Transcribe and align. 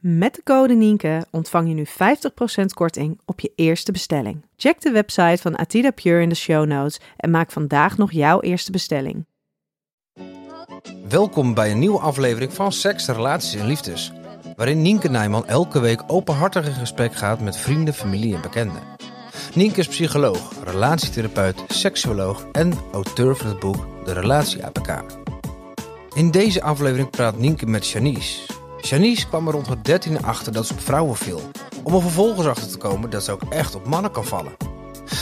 Met 0.00 0.34
de 0.34 0.42
code 0.42 0.74
Nienke 0.74 1.26
ontvang 1.30 1.68
je 1.68 1.74
nu 1.74 1.86
50% 1.86 2.64
korting 2.74 3.20
op 3.24 3.40
je 3.40 3.52
eerste 3.54 3.92
bestelling. 3.92 4.44
Check 4.56 4.80
de 4.80 4.90
website 4.90 5.42
van 5.42 5.56
Atida 5.56 5.90
Pure 5.90 6.22
in 6.22 6.28
de 6.28 6.34
show 6.34 6.66
notes 6.66 7.00
en 7.16 7.30
maak 7.30 7.50
vandaag 7.52 7.96
nog 7.96 8.12
jouw 8.12 8.40
eerste 8.40 8.70
bestelling. 8.70 9.26
Welkom 11.08 11.54
bij 11.54 11.70
een 11.70 11.78
nieuwe 11.78 11.98
aflevering 11.98 12.52
van 12.52 12.72
Seks, 12.72 13.06
Relaties 13.06 13.60
en 13.60 13.66
Liefdes. 13.66 14.12
Waarin 14.56 14.82
Nienke 14.82 15.08
Nijman 15.08 15.46
elke 15.46 15.80
week 15.80 16.02
openhartig 16.06 16.66
in 16.66 16.74
gesprek 16.74 17.14
gaat 17.14 17.40
met 17.40 17.56
vrienden, 17.56 17.94
familie 17.94 18.34
en 18.34 18.42
bekenden. 18.42 18.82
Nienke 19.54 19.80
is 19.80 19.88
psycholoog, 19.88 20.64
relatietherapeut, 20.64 21.62
seksuoloog 21.68 22.46
en 22.52 22.72
auteur 22.92 23.36
van 23.36 23.46
het 23.46 23.58
boek 23.58 24.04
De 24.04 24.12
Relatie 24.12 24.64
APK. 24.64 25.04
In 26.14 26.30
deze 26.30 26.62
aflevering 26.62 27.10
praat 27.10 27.38
Nienke 27.38 27.66
met 27.66 27.88
Janice. 27.88 28.59
Janice 28.82 29.26
kwam 29.28 29.46
er 29.46 29.52
rond 29.52 29.66
het 29.68 29.84
dertiende 29.84 30.22
achter 30.22 30.52
dat 30.52 30.66
ze 30.66 30.72
op 30.72 30.80
vrouwen 30.80 31.16
viel. 31.16 31.40
Om 31.82 31.94
er 31.94 32.00
vervolgens 32.00 32.46
achter 32.46 32.68
te 32.68 32.76
komen 32.78 33.10
dat 33.10 33.24
ze 33.24 33.32
ook 33.32 33.42
echt 33.50 33.74
op 33.74 33.86
mannen 33.86 34.10
kan 34.10 34.24
vallen. 34.24 34.52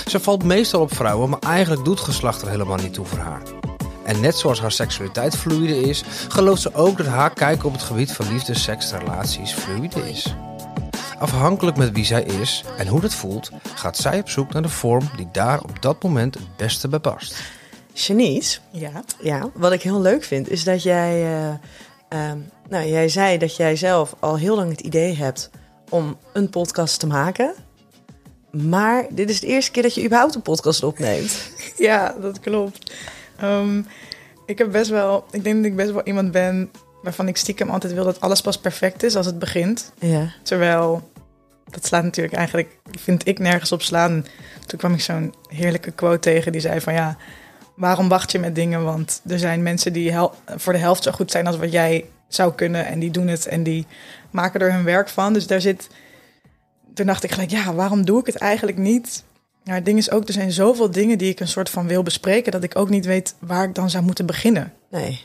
Ze 0.06 0.20
valt 0.20 0.44
meestal 0.44 0.80
op 0.80 0.94
vrouwen, 0.94 1.28
maar 1.28 1.38
eigenlijk 1.38 1.84
doet 1.84 2.00
geslacht 2.00 2.42
er 2.42 2.48
helemaal 2.48 2.76
niet 2.76 2.94
toe 2.94 3.06
voor 3.06 3.18
haar. 3.18 3.42
En 4.04 4.20
net 4.20 4.36
zoals 4.36 4.60
haar 4.60 4.72
seksualiteit 4.72 5.36
fluide 5.36 5.80
is, 5.80 6.02
gelooft 6.28 6.62
ze 6.62 6.74
ook 6.74 6.96
dat 6.96 7.06
haar 7.06 7.32
kijk 7.32 7.64
op 7.64 7.72
het 7.72 7.82
gebied 7.82 8.12
van 8.12 8.32
liefde, 8.32 8.54
seks 8.54 8.92
en 8.92 8.98
relaties 8.98 9.52
fluide 9.52 10.08
is. 10.10 10.34
Afhankelijk 11.18 11.76
met 11.76 11.92
wie 11.92 12.04
zij 12.04 12.22
is 12.22 12.64
en 12.76 12.86
hoe 12.86 13.00
dat 13.00 13.14
voelt, 13.14 13.50
gaat 13.74 13.96
zij 13.96 14.18
op 14.20 14.28
zoek 14.28 14.52
naar 14.52 14.62
de 14.62 14.68
vorm 14.68 15.10
die 15.16 15.28
daar 15.32 15.60
op 15.62 15.82
dat 15.82 16.02
moment 16.02 16.34
het 16.34 16.56
beste 16.56 16.88
bij 16.88 16.98
past. 16.98 17.34
Janice, 17.92 18.58
Ja. 18.70 18.90
ja, 19.22 19.50
wat 19.54 19.72
ik 19.72 19.82
heel 19.82 20.00
leuk 20.00 20.24
vind, 20.24 20.50
is 20.50 20.64
dat 20.64 20.82
jij. 20.82 21.38
eh, 21.48 21.54
ehm, 22.08 22.38
nou, 22.68 22.88
jij 22.88 23.08
zei 23.08 23.38
dat 23.38 23.56
jij 23.56 23.76
zelf 23.76 24.14
al 24.18 24.36
heel 24.36 24.56
lang 24.56 24.70
het 24.70 24.80
idee 24.80 25.14
hebt 25.14 25.50
om 25.88 26.18
een 26.32 26.50
podcast 26.50 27.00
te 27.00 27.06
maken. 27.06 27.54
Maar 28.50 29.06
dit 29.10 29.30
is 29.30 29.40
de 29.40 29.46
eerste 29.46 29.70
keer 29.70 29.82
dat 29.82 29.94
je 29.94 30.04
überhaupt 30.04 30.34
een 30.34 30.42
podcast 30.42 30.82
opneemt. 30.82 31.40
Ja, 31.76 32.14
dat 32.20 32.40
klopt. 32.40 32.92
Ehm, 33.36 33.82
ik 34.46 34.58
heb 34.58 34.72
best 34.72 34.90
wel, 34.90 35.24
ik 35.30 35.44
denk 35.44 35.56
dat 35.56 35.64
ik 35.64 35.76
best 35.76 35.92
wel 35.92 36.02
iemand 36.02 36.30
ben 36.30 36.70
waarvan 37.02 37.28
ik 37.28 37.36
stiekem 37.36 37.70
altijd 37.70 37.92
wil 37.92 38.04
dat 38.04 38.20
alles 38.20 38.40
pas 38.40 38.58
perfect 38.58 39.02
is 39.02 39.16
als 39.16 39.26
het 39.26 39.38
begint. 39.38 39.92
Ja. 39.98 40.32
Terwijl, 40.42 41.10
dat 41.64 41.86
slaat 41.86 42.02
natuurlijk 42.02 42.36
eigenlijk, 42.36 42.78
vind 42.90 43.26
ik 43.26 43.38
nergens 43.38 43.72
op 43.72 43.82
slaan. 43.82 44.26
Toen 44.66 44.78
kwam 44.78 44.92
ik 44.92 45.00
zo'n 45.00 45.34
heerlijke 45.46 45.90
quote 45.90 46.18
tegen 46.18 46.52
die 46.52 46.60
zei 46.60 46.80
van 46.80 46.92
ja, 46.92 47.16
waarom 47.78 48.08
wacht 48.08 48.32
je 48.32 48.38
met 48.38 48.54
dingen? 48.54 48.84
Want 48.84 49.20
er 49.26 49.38
zijn 49.38 49.62
mensen 49.62 49.92
die 49.92 50.12
hel- 50.12 50.34
voor 50.56 50.72
de 50.72 50.78
helft 50.78 51.02
zo 51.02 51.10
goed 51.12 51.30
zijn 51.30 51.46
als 51.46 51.56
wat 51.56 51.72
jij 51.72 52.04
zou 52.28 52.54
kunnen. 52.54 52.86
En 52.86 52.98
die 52.98 53.10
doen 53.10 53.28
het 53.28 53.46
en 53.46 53.62
die 53.62 53.86
maken 54.30 54.60
er 54.60 54.72
hun 54.72 54.84
werk 54.84 55.08
van. 55.08 55.32
Dus 55.32 55.46
daar 55.46 55.60
zit, 55.60 55.88
toen 56.94 57.06
dacht 57.06 57.24
ik 57.24 57.32
gelijk, 57.32 57.50
ja, 57.50 57.74
waarom 57.74 58.04
doe 58.04 58.20
ik 58.20 58.26
het 58.26 58.36
eigenlijk 58.36 58.78
niet? 58.78 59.24
Ja, 59.62 59.74
het 59.74 59.84
ding 59.84 59.98
is 59.98 60.10
ook, 60.10 60.26
er 60.26 60.32
zijn 60.32 60.52
zoveel 60.52 60.90
dingen 60.90 61.18
die 61.18 61.30
ik 61.30 61.40
een 61.40 61.48
soort 61.48 61.70
van 61.70 61.86
wil 61.86 62.02
bespreken, 62.02 62.52
dat 62.52 62.62
ik 62.62 62.76
ook 62.76 62.88
niet 62.88 63.06
weet 63.06 63.34
waar 63.38 63.64
ik 63.64 63.74
dan 63.74 63.90
zou 63.90 64.04
moeten 64.04 64.26
beginnen. 64.26 64.72
Nee. 64.90 65.24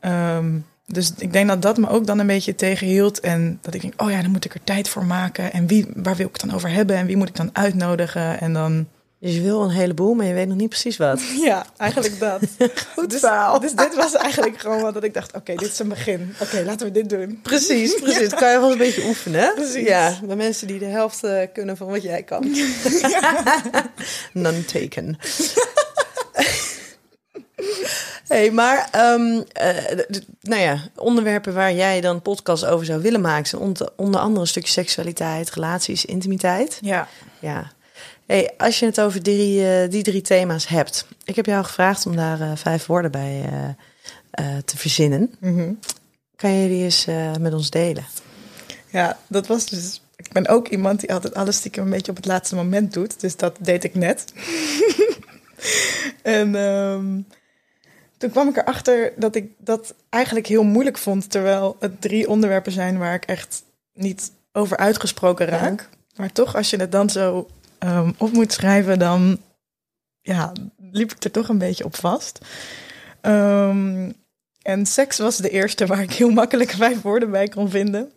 Ehm, 0.00 0.58
dus 0.86 1.12
ik 1.18 1.32
denk 1.32 1.48
dat 1.48 1.62
dat 1.62 1.78
me 1.78 1.88
ook 1.88 2.06
dan 2.06 2.18
een 2.18 2.26
beetje 2.26 2.54
tegenhield. 2.54 3.20
En 3.20 3.58
dat 3.62 3.74
ik 3.74 3.80
denk, 3.80 4.02
oh 4.02 4.10
ja, 4.10 4.22
dan 4.22 4.30
moet 4.30 4.44
ik 4.44 4.54
er 4.54 4.64
tijd 4.64 4.88
voor 4.88 5.04
maken. 5.04 5.52
En 5.52 5.66
wie, 5.66 5.86
waar 5.94 6.16
wil 6.16 6.26
ik 6.26 6.32
het 6.32 6.40
dan 6.40 6.54
over 6.54 6.70
hebben? 6.70 6.96
En 6.96 7.06
wie 7.06 7.16
moet 7.16 7.28
ik 7.28 7.36
dan 7.36 7.50
uitnodigen? 7.52 8.40
En 8.40 8.52
dan... 8.52 8.86
Dus 9.20 9.34
je 9.34 9.40
wil 9.40 9.62
een 9.62 9.70
heleboel, 9.70 10.14
maar 10.14 10.26
je 10.26 10.34
weet 10.34 10.48
nog 10.48 10.56
niet 10.56 10.68
precies 10.68 10.96
wat. 10.96 11.20
Ja, 11.48 11.66
eigenlijk 11.76 12.18
dat. 12.18 12.40
Goed 12.96 13.10
dus, 13.10 13.20
dus 13.60 13.74
dit 13.74 13.94
was 13.94 14.14
eigenlijk 14.14 14.58
gewoon 14.60 14.80
wat 14.80 14.94
dat 14.94 15.04
ik 15.04 15.14
dacht, 15.14 15.34
oké, 15.34 15.54
dit 15.54 15.68
is 15.70 15.78
een 15.78 15.88
begin. 15.88 16.34
Oké, 16.40 16.62
laten 16.64 16.86
we 16.86 16.92
dit 16.92 17.08
doen. 17.08 17.40
Precies, 17.42 17.94
precies. 18.02 18.28
Dat 18.28 18.38
kan 18.38 18.52
je 18.52 18.58
wel 18.58 18.72
een 18.72 18.78
beetje 18.78 19.04
oefenen. 19.06 19.40
hè? 19.40 19.52
Precies. 19.54 19.86
Ja, 19.88 20.18
bij 20.22 20.36
mensen 20.36 20.66
die 20.66 20.78
de 20.78 20.84
helft 20.84 21.24
eh, 21.24 21.46
kunnen 21.52 21.76
van 21.76 21.86
wat 21.86 22.02
jij 22.02 22.22
kan. 22.22 22.56
None 24.32 24.64
taken. 24.64 25.18
hey, 28.28 28.50
maar 28.50 28.88
ehm, 28.90 29.42
eh, 29.52 29.98
nou 30.40 30.60
ja, 30.60 30.78
onderwerpen 30.96 31.54
waar 31.54 31.72
jij 31.72 32.00
dan 32.00 32.22
podcast 32.22 32.64
over 32.64 32.86
zou 32.86 33.02
willen 33.02 33.20
maken... 33.20 33.46
zijn 33.46 33.62
onder, 33.62 33.88
onder 33.96 34.20
andere 34.20 34.40
een 34.40 34.46
stukje 34.46 34.72
seksualiteit, 34.72 35.50
relaties, 35.50 36.04
intimiteit. 36.04 36.78
Ja. 36.80 37.08
Ja. 37.38 37.72
Hey, 38.30 38.50
als 38.56 38.78
je 38.78 38.86
het 38.86 39.00
over 39.00 39.22
die, 39.22 39.66
eh, 39.66 39.90
die 39.90 40.02
drie 40.02 40.20
thema's 40.20 40.68
hebt... 40.68 41.06
Ik 41.24 41.36
heb 41.36 41.46
jou 41.46 41.64
gevraagd 41.64 42.06
om 42.06 42.16
daar 42.16 42.40
eh, 42.40 42.52
vijf 42.54 42.86
woorden 42.86 43.10
bij 43.10 43.44
eh, 44.30 44.56
te 44.64 44.76
verzinnen. 44.76 45.34
Mhm. 45.40 45.72
Kan 46.36 46.50
je 46.50 46.68
die 46.68 46.82
eens 46.82 47.06
met 47.40 47.52
ons 47.52 47.70
delen? 47.70 48.04
Ja, 48.90 49.18
dat 49.28 49.46
was 49.46 49.66
dus. 49.66 50.02
Ik 50.16 50.32
ben 50.32 50.48
ook 50.48 50.68
iemand 50.68 51.00
die 51.00 51.12
altijd 51.12 51.34
alles 51.34 51.56
stiekem 51.56 51.84
een 51.84 51.90
beetje 51.90 52.10
op 52.10 52.16
het 52.16 52.26
laatste 52.26 52.54
moment 52.54 52.92
doet. 52.92 53.20
Dus 53.20 53.36
dat 53.36 53.56
deed 53.60 53.84
ik 53.84 53.94
net. 53.94 54.32
en 56.22 56.54
ehm, 56.54 57.20
toen 58.18 58.30
kwam 58.30 58.48
ik 58.48 58.56
erachter 58.56 59.12
dat 59.16 59.34
ik 59.34 59.50
dat 59.58 59.94
eigenlijk 60.08 60.46
heel 60.46 60.64
moeilijk 60.64 60.98
vond. 60.98 61.30
Terwijl 61.30 61.76
het 61.80 62.00
drie 62.00 62.28
onderwerpen 62.28 62.72
zijn 62.72 62.98
waar 62.98 63.14
ik 63.14 63.24
echt 63.24 63.62
niet 63.94 64.32
over 64.52 64.76
uitgesproken 64.76 65.46
raak. 65.46 65.88
Maar 66.16 66.32
toch, 66.32 66.56
als 66.56 66.70
je 66.70 66.76
het 66.76 66.92
dan 66.92 67.10
zo 67.10 67.48
ehm, 67.80 68.12
op 68.18 68.32
moet 68.32 68.52
schrijven, 68.52 68.98
dan 68.98 69.38
ja, 70.20 70.52
liep 70.76 71.12
ik 71.12 71.24
er 71.24 71.30
toch 71.30 71.48
een 71.48 71.58
beetje 71.58 71.84
op 71.84 71.96
vast. 71.96 72.38
Ehm, 73.20 74.10
en 74.62 74.86
seks 74.86 75.18
was 75.18 75.36
de 75.36 75.50
eerste 75.50 75.86
waar 75.86 76.02
ik 76.02 76.12
heel 76.12 76.30
makkelijk 76.30 76.70
vijf 76.70 77.00
woorden 77.02 77.30
bij 77.30 77.48
kon 77.48 77.70
vinden. 77.70 78.12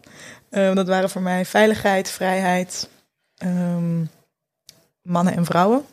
Ehm, 0.50 0.75
dat 0.75 0.88
waren 0.88 1.09
voor 1.09 1.22
mij 1.22 1.46
veiligheid, 1.46 2.09
vrijheid, 2.09 2.90
mannen 5.01 5.35
en 5.35 5.46
vrouwen, 5.46 5.85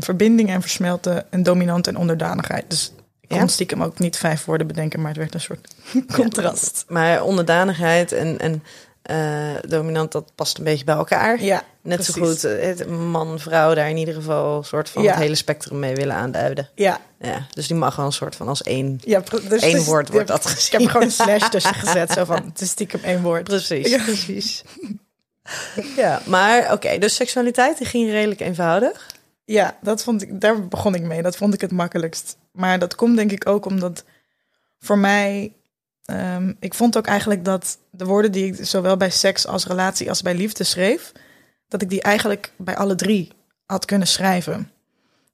verbinding 0.00 0.48
en 0.48 0.60
versmelten 0.60 1.32
en 1.32 1.42
dominant 1.42 1.86
en 1.86 1.96
onderdanigheid. 1.96 2.70
Dus 2.70 2.92
ik 3.20 3.28
kon 3.28 3.38
Ja? 3.38 3.46
stiekem 3.46 3.82
ook 3.82 3.98
niet 3.98 4.16
vijf 4.16 4.44
woorden 4.44 4.66
bedenken, 4.66 5.00
maar 5.00 5.08
het 5.08 5.18
werd 5.18 5.34
een 5.34 5.40
soort 5.40 5.74
contrast. 6.12 6.84
Maar 6.88 7.22
onderdanigheid 7.22 8.12
en, 8.12 8.38
en 8.38 8.62
eh, 9.02 9.54
dominant, 9.68 10.12
dat 10.12 10.32
past 10.34 10.58
een 10.58 10.64
beetje 10.64 10.84
bij 10.84 10.94
elkaar. 10.94 11.42
Ja, 11.42 11.62
Net 11.82 12.04
zo 12.04 12.12
goed 12.12 12.44
eh, 12.44 12.66
het 12.66 12.88
man, 12.88 13.38
vrouw, 13.38 13.74
daar 13.74 13.88
in 13.90 13.96
ieder 13.96 14.14
geval 14.14 14.56
een 14.58 14.64
soort 14.64 14.90
van 14.90 15.02
Ja. 15.02 15.10
het 15.10 15.20
hele 15.20 15.34
spectrum 15.34 15.78
mee 15.78 15.94
willen 15.94 16.14
aanduiden. 16.16 16.68
Ja, 16.74 17.00
Ja, 17.18 17.46
dus 17.54 17.66
die 17.66 17.76
mag 17.76 17.96
wel 17.96 18.06
een 18.06 18.12
soort 18.12 18.36
van 18.36 18.48
als 18.48 18.62
één. 18.62 18.98
ja 19.04 19.20
dus 19.48 19.62
Eén 19.62 19.72
dus- 19.72 19.84
woord 19.84 20.08
wordt 20.08 20.28
dat 20.28 20.44
Ik 20.66 20.72
heb 20.72 20.80
er 20.80 20.90
gewoon 20.90 21.06
een 21.06 21.12
slash 21.12 21.48
tussen 21.50 21.74
gezet, 21.74 22.10
zo 22.12 22.24
van, 22.24 22.44
het 22.44 22.60
is 22.60 22.68
stiekem 22.70 23.00
één 23.04 23.22
woord. 23.22 23.44
Precies, 23.44 23.88
Ja. 23.90 24.02
precies. 24.02 24.62
Ja, 25.96 26.22
maar 26.26 26.72
oké, 26.72 26.98
dus 26.98 27.14
seksualiteit 27.14 27.78
die 27.78 27.86
ging 27.86 28.10
redelijk 28.10 28.40
eenvoudig. 28.40 29.06
Ja, 29.44 29.76
dat 29.80 30.02
vond 30.02 30.22
ik, 30.22 30.40
daar 30.40 30.68
begon 30.68 30.94
ik 30.94 31.02
mee. 31.02 31.22
Dat 31.22 31.36
vond 31.36 31.54
ik 31.54 31.60
het 31.60 31.70
makkelijkst. 31.72 32.36
Maar 32.52 32.78
dat 32.78 32.94
komt 32.94 33.16
denk 33.16 33.32
ik 33.32 33.46
ook 33.48 33.64
omdat 33.66 34.04
voor 34.78 34.98
mij. 34.98 35.52
Ehm, 36.12 36.52
ik 36.58 36.74
vond 36.74 36.96
ook 36.96 37.06
eigenlijk 37.06 37.44
dat 37.44 37.78
de 37.90 38.04
woorden 38.04 38.32
die 38.32 38.46
ik 38.46 38.64
zowel 38.64 38.96
bij 38.96 39.10
seks 39.10 39.46
als 39.46 39.66
relatie 39.66 40.08
als 40.08 40.22
bij 40.22 40.34
liefde 40.34 40.64
schreef, 40.64 41.12
dat 41.68 41.82
ik 41.82 41.88
die 41.88 42.02
eigenlijk 42.02 42.52
bij 42.56 42.76
alle 42.76 42.94
drie 42.94 43.32
had 43.66 43.84
kunnen 43.84 44.08
schrijven. 44.08 44.70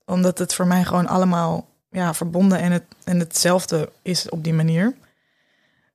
Omdat 0.05 0.39
het 0.39 0.55
voor 0.55 0.67
mij 0.67 0.85
gewoon 0.85 1.07
allemaal 1.07 1.69
ja, 1.91 2.15
verbonden 2.15 2.59
en, 2.59 2.73
het, 2.73 2.85
en 3.05 3.19
hetzelfde 3.19 3.93
is 4.03 4.29
op 4.29 4.45
die 4.45 4.55
manier. 4.55 4.95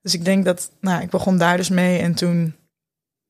Dus 0.02 0.14
ik 0.14 0.26
denk 0.26 0.46
dat, 0.46 0.72
nou, 0.80 1.02
ik 1.02 1.10
begon 1.10 1.38
daar 1.38 1.58
dus 1.58 1.70
mee 1.70 2.00
en 2.00 2.14
toen 2.14 2.56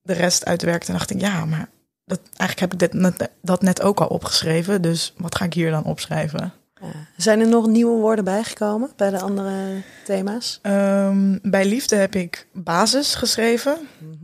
de 0.01 0.13
rest 0.13 0.45
uitwerkte, 0.45 0.91
dacht 0.91 1.09
ik, 1.09 1.19
ja, 1.19 1.45
maar 1.45 1.69
dat, 2.05 2.19
eigenlijk 2.37 2.59
heb 2.59 2.73
ik 2.73 2.79
dit 2.79 3.29
dat 3.41 3.61
net 3.61 3.81
ook 3.81 4.01
al 4.01 4.07
opgeschreven. 4.07 4.81
Dus 4.81 5.13
wat 5.17 5.35
ga 5.35 5.45
ik 5.45 5.53
hier 5.53 5.71
dan 5.71 5.83
opschrijven? 5.83 6.53
Ja. 6.83 7.07
Zijn 7.17 7.39
er 7.39 7.47
nog 7.47 7.67
nieuwe 7.67 7.99
woorden 7.99 8.23
bijgekomen 8.23 8.91
bij 8.95 9.09
de 9.09 9.19
andere 9.19 9.81
thema's? 10.05 10.59
Ehm, 10.61 11.37
bij 11.41 11.65
liefde 11.65 11.95
heb 11.95 12.15
ik 12.15 12.47
basis 12.53 13.15
geschreven. 13.15 13.77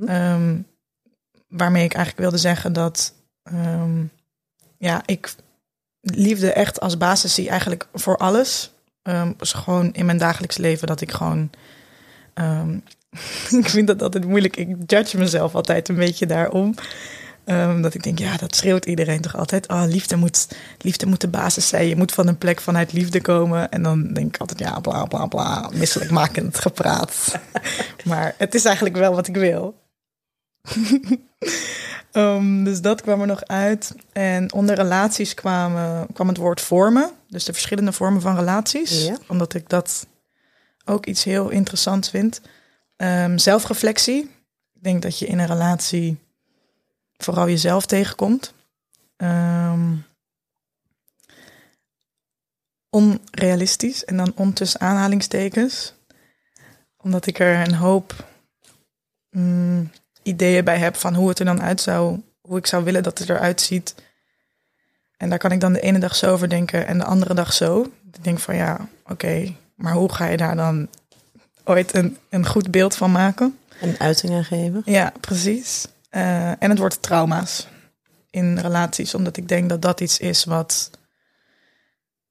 Ehm, 0.06 0.58
waarmee 1.48 1.84
ik 1.84 1.94
eigenlijk 1.94 2.24
wilde 2.24 2.38
zeggen 2.38 2.74
dat 2.74 3.14
ehm, 3.44 4.04
ja, 4.78 5.02
ik 5.06 5.36
liefde 6.02 6.54
echt 6.54 6.80
als 6.80 6.98
basis 6.98 7.34
zie 7.34 7.50
eigenlijk 7.50 7.88
voor 7.94 8.18
alles. 8.18 8.72
Dus 9.38 9.54
gewoon 9.54 9.94
in 9.94 10.06
mijn 10.06 10.18
dagelijks 10.18 10.58
leven 10.58 10.88
dat 10.88 11.02
ik 11.02 11.12
gewoon 11.12 11.50
ik 13.60 13.70
vind 13.70 13.88
dat 13.88 14.02
altijd 14.02 14.26
moeilijk. 14.26 14.56
Ik 14.56 14.76
judge 14.86 15.18
mezelf 15.18 15.56
altijd 15.56 15.90
een 15.90 15.96
beetje 15.96 16.26
daarom. 16.26 16.74
Um, 17.52 17.82
dat 17.82 17.94
ik 17.94 18.04
denk, 18.04 18.20
ja, 18.20 18.38
dat 18.38 18.56
schreeuwt 18.56 18.86
iedereen 18.86 19.22
toch 19.22 19.36
altijd. 19.36 19.68
Oh, 19.68 19.84
liefde 19.88 20.16
moet, 20.16 20.48
liefde 20.78 21.06
moet 21.06 21.22
de 21.22 21.28
basis 21.28 21.68
zijn. 21.68 21.88
Je 21.88 21.96
moet 21.96 22.12
van 22.12 22.28
een 22.28 22.38
plek 22.38 22.62
vanuit 22.62 22.94
liefde 22.94 23.22
komen. 23.22 23.72
En 23.72 23.84
dan 23.84 24.14
denk 24.14 24.36
ik 24.36 24.42
altijd, 24.42 24.60
ja, 24.60 24.80
bla 24.80 25.06
bla 25.06 25.26
bla. 25.26 25.70
Misselijkmakend 25.74 26.60
gepraat. 26.60 27.40
maar 28.06 28.36
het 28.38 28.56
is 28.56 28.66
eigenlijk 28.66 28.98
wel 28.98 29.16
wat 29.16 29.28
ik 29.28 29.36
wil. 29.36 29.76
um, 32.12 32.64
dus 32.70 32.82
dat 32.82 33.02
kwam 33.02 33.22
er 33.22 33.28
nog 33.28 33.46
uit. 33.46 33.96
En 34.12 34.54
onder 34.54 34.76
relaties 34.76 35.34
kwamen, 35.34 36.08
kwam 36.14 36.28
het 36.28 36.38
woord 36.38 36.62
vormen. 36.62 37.12
Dus 37.28 37.44
de 37.46 37.54
verschillende 37.54 37.92
vormen 37.92 38.22
van 38.22 38.36
relaties. 38.36 39.06
Ja. 39.06 39.18
Omdat 39.28 39.54
ik 39.54 39.70
dat 39.70 40.08
ook 40.86 41.06
iets 41.06 41.24
heel 41.24 41.50
interessants 41.50 42.10
vind. 42.10 42.42
Um, 42.98 43.38
zelfreflectie. 43.38 44.22
Ik 44.74 44.84
denk 44.84 45.02
dat 45.02 45.20
je 45.20 45.26
in 45.26 45.40
een 45.40 45.48
relatie 45.48 46.18
vooral 47.24 47.48
jezelf 47.48 47.86
tegenkomt. 47.86 48.54
Um, 49.18 50.06
onrealistisch 52.90 54.06
en 54.06 54.18
dan 54.18 54.32
ontussen 54.36 54.80
aanhalingstekens. 54.80 55.94
Omdat 56.98 57.26
ik 57.26 57.40
er 57.40 57.68
een 57.68 57.74
hoop 57.74 58.28
mm, 59.30 59.92
ideeën 60.24 60.64
bij 60.64 60.78
heb 60.78 60.96
van 60.96 61.16
hoe 61.16 61.30
het 61.30 61.40
er 61.40 61.46
dan 61.46 61.62
uit 61.62 61.82
zou, 61.82 62.22
hoe 62.42 62.58
ik 62.58 62.68
zou 62.68 62.84
willen 62.84 63.04
dat 63.04 63.18
het 63.20 63.30
eruit 63.30 63.62
ziet. 63.62 63.96
En 65.18 65.30
daar 65.30 65.40
kan 65.40 65.52
ik 65.52 65.60
dan 65.60 65.74
de 65.74 65.82
ene 65.82 66.00
dag 66.00 66.16
zo 66.16 66.32
over 66.32 66.50
denken 66.50 66.88
en 66.88 66.98
de 66.98 67.04
andere 67.04 67.34
dag 67.34 67.54
zo. 67.54 67.82
Ik 68.12 68.24
denk 68.24 68.40
van 68.40 68.56
ja, 68.56 68.88
oké, 69.04 69.12
okay, 69.12 69.56
maar 69.76 69.94
hoe 69.94 70.14
ga 70.14 70.26
je 70.26 70.38
daar 70.38 70.56
dan 70.56 70.88
ooit 71.64 71.96
een, 71.96 72.18
een 72.30 72.46
goed 72.46 72.72
beeld 72.72 72.96
van 72.96 73.12
maken? 73.12 73.58
En 73.80 73.96
uiting 74.00 74.34
aan 74.34 74.44
geven. 74.44 74.82
Ja, 74.86 75.14
precies. 75.20 75.88
Uh, 76.12 76.50
en 76.50 76.70
het 76.70 76.78
wordt 76.78 77.02
trauma's 77.02 77.68
in 78.30 78.58
relaties, 78.58 79.14
omdat 79.14 79.38
ik 79.38 79.48
denk 79.48 79.70
dat 79.70 79.82
dat 79.82 80.02
iets 80.02 80.20
is 80.20 80.44
wat 80.44 80.90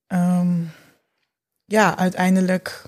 um, 0.09 0.71
ja, 1.65 1.97
uiteindelijk 1.97 2.83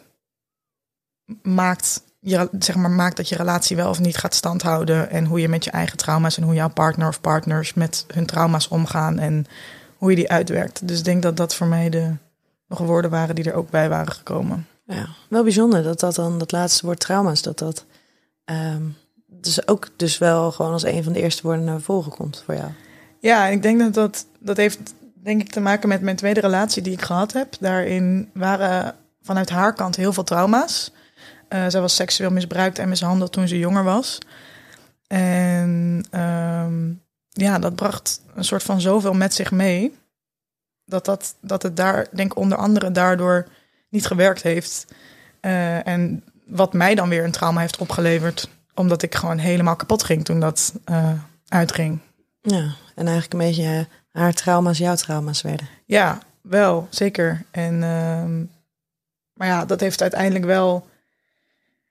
maakt, 1.43 2.03
je, 2.21 2.49
zeg 2.59 2.77
maar, 2.77 2.91
maakt 2.91 3.17
dat 3.17 3.29
je 3.29 3.37
relatie 3.37 3.77
wel 3.77 3.89
of 3.89 4.01
niet 4.01 4.17
gaat 4.17 4.35
standhouden. 4.35 5.11
En 5.11 5.25
hoe 5.25 5.41
je 5.41 5.49
met 5.49 5.65
je 5.65 5.71
eigen 5.71 5.97
trauma's 5.97 6.37
en 6.37 6.43
hoe 6.43 6.55
jouw 6.55 6.69
partner 6.69 7.09
of 7.09 7.21
partners 7.21 7.75
met 7.75 8.05
hun 8.15 8.27
trauma's 8.27 8.69
omgaan 8.69 9.19
en 9.19 9.47
hoe 9.97 10.11
je 10.11 10.17
die 10.17 10.31
uitwerkt. 10.31 10.89
Dus 10.89 10.99
ik 10.99 11.05
denk 11.05 11.23
dat 11.23 11.37
dat 11.37 11.55
voor 11.55 11.67
mij 11.67 11.91
de 11.91 12.17
nog 12.67 12.79
woorden 12.79 13.11
waren 13.11 13.35
die 13.35 13.45
er 13.45 13.55
ook 13.55 13.71
bij 13.71 13.89
waren 13.89 14.13
gekomen. 14.13 14.67
Ja, 14.85 15.09
wel 15.29 15.43
bijzonder 15.43 15.83
dat 15.83 16.01
dat 16.01 16.15
dan, 16.15 16.39
dat 16.39 16.53
laatste 16.53 16.87
woord 16.87 17.01
trauma's, 17.01 17.43
dat 17.43 17.59
dat 17.59 17.85
um, 18.45 18.97
dus 19.41 19.69
ook 19.69 19.89
dus 19.97 20.19
wel 20.19 20.53
gewoon 20.53 20.73
als 20.73 20.85
een 20.85 21.05
van 21.05 21.13
de 21.13 21.21
eerste 21.21 21.43
woorden 21.43 21.65
naar 21.65 21.81
voren 21.81 22.13
komt 22.13 22.43
voor 22.45 22.55
jou. 22.55 22.71
Ja, 23.21 23.47
ik 23.47 23.63
denk 23.63 23.81
dat 23.81 23.95
dat, 23.95 24.27
dat 24.39 24.57
heeft 24.57 24.79
denk 25.23 25.41
ik 25.41 25.51
te 25.51 25.61
maken 25.61 25.89
met 25.89 26.01
mijn 26.01 26.17
tweede 26.17 26.41
relatie 26.41 26.83
die 26.83 26.93
ik 26.93 27.03
gehad 27.03 27.33
heb. 27.33 27.57
Daarin 27.61 28.31
waren 28.35 28.97
vanuit 29.23 29.51
haar 29.51 29.75
kant 29.75 29.97
heel 29.97 30.13
veel 30.13 30.25
trauma's. 30.25 30.93
Uh, 31.49 31.65
zij 31.69 31.81
was 31.81 31.95
seksueel 31.95 32.31
misbruikt 32.31 32.79
en 32.79 32.89
mishandeld 32.89 33.33
toen 33.33 33.49
ze 33.49 33.59
jonger 33.59 33.85
was. 33.85 34.19
En 35.07 36.05
um, 36.15 37.03
ja, 37.29 37.59
dat 37.59 37.75
bracht 37.75 38.21
een 38.35 38.45
soort 38.45 38.63
van 38.63 38.81
zoveel 38.81 39.13
met 39.13 39.35
zich 39.35 39.51
mee. 39.51 39.99
Dat, 40.85 41.05
dat, 41.05 41.35
dat 41.41 41.63
het 41.63 41.77
daar, 41.77 42.07
denk 42.13 42.37
onder 42.37 42.59
andere 42.59 42.91
daardoor 42.91 43.49
niet 43.89 44.07
gewerkt 44.07 44.43
heeft. 44.43 44.87
Uh, 45.41 45.87
en 45.87 46.25
wat 46.47 46.73
mij 46.73 46.95
dan 46.95 47.09
weer 47.09 47.25
een 47.25 47.31
trauma 47.31 47.61
heeft 47.61 47.79
opgeleverd. 47.79 48.49
Omdat 48.81 49.03
ik 49.03 49.15
gewoon 49.15 49.39
helemaal 49.39 49.77
kapot 49.77 50.03
ging 50.03 50.25
toen 50.25 50.41
dat 50.41 50.75
uh, 50.91 51.13
uitging. 51.49 51.99
Ja, 52.41 52.75
en 52.95 53.07
eigenlijk 53.07 53.33
een 53.33 53.49
beetje 53.49 53.87
haar 54.13 54.33
trauma's 54.33 54.79
jouw 54.79 54.95
trauma's 54.95 55.43
werden. 55.43 55.69
Ja, 55.87 56.19
wel, 56.43 56.87
zeker. 56.91 57.45
En, 57.51 57.75
uh, 57.75 58.47
maar 59.33 59.49
ja, 59.49 59.65
dat 59.65 59.81
heeft 59.81 60.03
uiteindelijk 60.03 60.45
wel. 60.45 60.89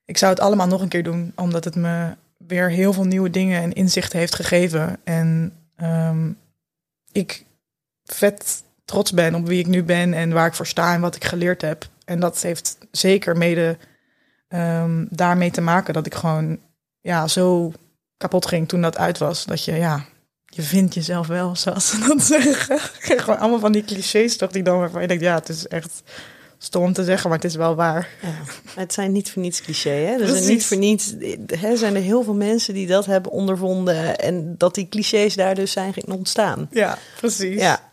Ik 0.06 0.18
zou 0.18 0.32
het 0.32 0.42
allemaal 0.42 0.68
nog 0.68 0.82
een 0.82 0.88
keer 0.88 1.04
doen, 1.04 1.32
omdat 1.36 1.64
het 1.64 1.76
me 1.76 2.16
weer 2.38 2.70
heel 2.70 2.94
veel 2.94 3.06
nieuwe 3.06 3.30
dingen 3.30 3.62
en 3.62 3.74
inzichten 3.74 4.20
heeft 4.20 4.36
gegeven. 4.36 4.98
En 5.04 5.54
um, 5.84 6.38
ik 7.12 7.46
vet 8.04 8.64
trots 8.86 9.12
ben 9.12 9.36
op 9.36 9.48
wie 9.48 9.60
ik 9.60 9.68
nu 9.68 9.84
ben 9.84 10.14
en 10.14 10.34
waar 10.34 10.48
ik 10.48 10.54
voor 10.54 10.68
sta 10.68 10.94
en 10.94 11.02
wat 11.02 11.16
ik 11.16 11.24
geleerd 11.24 11.62
heb. 11.62 11.90
En 12.06 12.20
dat 12.20 12.42
heeft 12.42 12.78
zeker 12.92 13.38
mede 13.38 13.78
um, 14.50 15.08
daarmee 15.10 15.52
te 15.52 15.62
maken 15.62 15.94
dat 15.94 16.06
ik 16.06 16.16
gewoon 16.16 16.60
ja, 17.02 17.28
zo 17.28 17.72
kapot 18.18 18.46
ging 18.46 18.68
toen 18.68 18.82
dat 18.82 18.98
uit 18.98 19.18
was. 19.18 19.46
Dat 19.46 19.64
je 19.64 19.76
ja, 19.76 20.06
je 20.46 20.62
vindt 20.62 20.94
jezelf 20.94 21.28
wel, 21.28 21.56
zoals 21.56 21.90
ze 21.90 22.00
dat 22.08 22.22
zeggen. 22.42 22.80
Gewoon 23.20 23.40
allemaal 23.40 23.60
van 23.60 23.72
die 23.72 23.84
clichés 23.84 24.38
toch, 24.38 24.52
die 24.52 24.64
dan 24.64 24.80
waarvan 24.80 25.02
je 25.02 25.08
denkt, 25.08 25.24
ja, 25.24 25.36
het 25.36 25.50
is 25.50 25.68
echt 25.68 26.02
stom 26.58 26.84
om 26.84 26.94
te 26.94 27.04
zeggen, 27.04 27.30
maar 27.30 27.38
het 27.38 27.48
is 27.48 27.56
wel 27.56 27.76
waar. 27.76 28.10
Ja, 28.22 28.34
het 28.82 28.94
zijn 28.94 29.12
niet 29.12 29.32
voor 29.32 29.42
niets 29.42 29.62
cliché, 29.62 29.90
hè? 29.90 30.28
Zijn 30.28 30.48
niet 30.48 30.66
voor 30.66 30.78
niets, 30.78 31.16
hè, 31.46 31.78
zijn 31.78 31.96
er 31.96 32.02
heel 32.02 32.24
veel 32.24 32.34
mensen 32.34 32.74
die 32.74 32.88
dat 32.88 33.06
hebben 33.06 33.32
ondervonden 33.32 34.18
en 34.18 34.56
dat 34.58 34.76
die 34.76 34.90
clichés 34.90 35.36
daar 35.36 35.56
dus 35.56 35.72
zijn 35.72 35.94
ontstaan. 36.08 36.68
Ja, 36.72 36.98
precies. 37.18 37.62
Ja. 37.62 37.92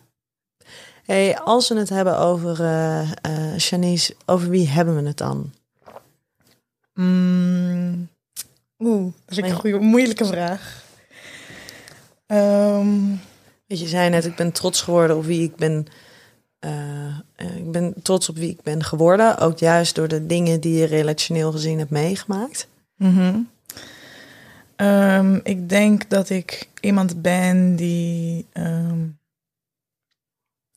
Hey, 1.04 1.38
als 1.38 1.68
we 1.68 1.78
het 1.78 1.88
hebben 1.88 2.18
over 2.18 2.60
uh, 2.60 3.10
uh, 3.28 3.58
Janice, 3.58 4.14
over 4.24 4.48
wie 4.48 4.68
hebben 4.68 4.96
we 4.96 5.06
het 5.06 5.16
dan? 5.16 5.52
Mm, 6.94 8.08
Oeh, 8.78 9.12
dat 9.26 9.38
is 9.38 9.50
een 9.50 9.56
goede, 9.56 9.78
moeilijke 9.78 10.24
vraag. 10.24 10.84
Um, 12.26 13.20
Weet 13.66 13.80
je, 13.80 13.86
zei 13.86 14.10
net, 14.10 14.24
ik 14.24 14.36
ben 14.36 14.52
trots 14.52 14.80
geworden 14.80 15.16
op 15.16 15.24
wie 15.24 15.42
ik 15.42 15.56
ben. 15.56 15.86
Uh, 16.60 17.18
ik 17.56 17.70
ben 17.70 17.94
trots 18.02 18.28
op 18.28 18.36
wie 18.36 18.50
ik 18.50 18.62
ben 18.62 18.84
geworden. 18.84 19.38
Ook 19.38 19.58
juist 19.58 19.94
door 19.94 20.08
de 20.08 20.26
dingen 20.26 20.60
die 20.60 20.78
je 20.78 20.84
relationeel 20.84 21.52
gezien 21.52 21.78
hebt 21.78 21.90
meegemaakt. 21.90 22.68
Mm 22.96 23.14
-hmm. 23.14 23.50
um, 24.86 25.40
ik 25.42 25.68
denk 25.68 26.10
dat 26.10 26.30
ik 26.30 26.68
iemand 26.80 27.22
ben 27.22 27.76
die. 27.76 28.46
Um, 28.52 29.18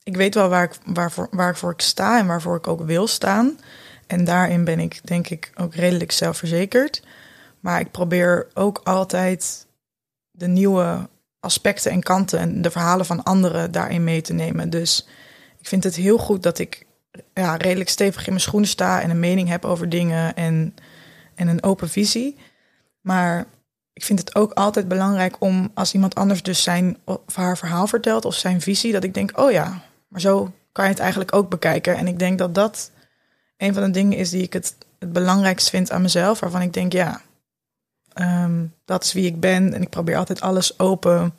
ik 0.03 0.15
weet 0.15 0.35
wel 0.35 0.49
waar 0.49 0.63
ik, 0.63 0.79
waarvoor, 0.85 1.27
waarvoor 1.31 1.71
ik 1.71 1.81
sta 1.81 2.19
en 2.19 2.27
waarvoor 2.27 2.55
ik 2.55 2.67
ook 2.67 2.81
wil 2.81 3.07
staan. 3.07 3.59
En 4.07 4.23
daarin 4.23 4.63
ben 4.63 4.79
ik, 4.79 4.99
denk 5.03 5.29
ik, 5.29 5.51
ook 5.55 5.75
redelijk 5.75 6.11
zelfverzekerd. 6.11 7.03
Maar 7.59 7.79
ik 7.79 7.91
probeer 7.91 8.47
ook 8.53 8.81
altijd 8.83 9.67
de 10.31 10.47
nieuwe 10.47 11.09
aspecten 11.39 11.91
en 11.91 12.03
kanten 12.03 12.39
en 12.39 12.61
de 12.61 12.71
verhalen 12.71 13.05
van 13.05 13.23
anderen 13.23 13.71
daarin 13.71 14.03
mee 14.03 14.21
te 14.21 14.33
nemen. 14.33 14.69
Dus 14.69 15.07
ik 15.57 15.67
vind 15.67 15.83
het 15.83 15.95
heel 15.95 16.17
goed 16.17 16.43
dat 16.43 16.59
ik 16.59 16.85
ja, 17.33 17.55
redelijk 17.55 17.89
stevig 17.89 18.25
in 18.25 18.31
mijn 18.31 18.43
schoenen 18.43 18.69
sta 18.69 19.01
en 19.01 19.09
een 19.09 19.19
mening 19.19 19.47
heb 19.47 19.65
over 19.65 19.89
dingen 19.89 20.35
en, 20.35 20.75
en 21.35 21.47
een 21.47 21.63
open 21.63 21.89
visie. 21.89 22.37
Maar 23.01 23.45
ik 23.93 24.03
vind 24.03 24.19
het 24.19 24.35
ook 24.35 24.53
altijd 24.53 24.87
belangrijk 24.87 25.35
om 25.39 25.71
als 25.73 25.93
iemand 25.93 26.15
anders 26.15 26.43
dus 26.43 26.63
zijn 26.63 26.97
of 27.03 27.35
haar 27.35 27.57
verhaal 27.57 27.87
vertelt 27.87 28.25
of 28.25 28.35
zijn 28.35 28.61
visie, 28.61 28.91
dat 28.91 29.03
ik 29.03 29.13
denk, 29.13 29.39
oh 29.39 29.51
ja, 29.51 29.81
maar 30.07 30.21
zo 30.21 30.51
kan 30.71 30.85
je 30.85 30.91
het 30.91 30.99
eigenlijk 30.99 31.35
ook 31.35 31.49
bekijken. 31.49 31.95
En 31.95 32.07
ik 32.07 32.19
denk 32.19 32.37
dat 32.37 32.55
dat 32.55 32.91
een 33.57 33.73
van 33.73 33.83
de 33.83 33.91
dingen 33.91 34.17
is 34.17 34.29
die 34.29 34.43
ik 34.43 34.53
het, 34.53 34.75
het 34.99 35.13
belangrijkst 35.13 35.69
vind 35.69 35.91
aan 35.91 36.01
mezelf, 36.01 36.39
waarvan 36.39 36.61
ik 36.61 36.73
denk, 36.73 36.93
ja, 36.93 37.21
um, 38.19 38.73
dat 38.85 39.03
is 39.03 39.13
wie 39.13 39.25
ik 39.25 39.39
ben. 39.39 39.73
En 39.73 39.81
ik 39.81 39.89
probeer 39.89 40.17
altijd 40.17 40.41
alles 40.41 40.79
open, 40.79 41.33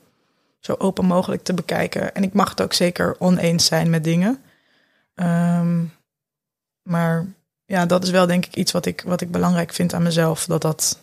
zo 0.59 0.75
open 0.79 1.05
mogelijk 1.05 1.43
te 1.43 1.55
bekijken. 1.55 2.15
En 2.15 2.23
ik 2.23 2.33
mag 2.33 2.51
het 2.51 2.61
ook 2.61 2.73
zeker 2.73 3.17
oneens 3.19 3.67
zijn 3.67 3.91
met 3.91 4.05
dingen. 4.05 4.43
Um, 5.15 5.93
maar 6.83 7.27
ja, 7.65 7.87
dat 7.87 8.03
is 8.03 8.11
wel 8.11 8.27
denk 8.27 8.47
ik 8.47 8.55
iets 8.55 8.73
wat 8.73 8.87
ik, 8.87 9.03
wat 9.07 9.21
ik 9.21 9.31
belangrijk 9.31 9.73
vind 9.73 9.95
aan 9.95 10.03
mezelf. 10.03 10.47
Dat 10.47 10.63
dat. 10.63 11.03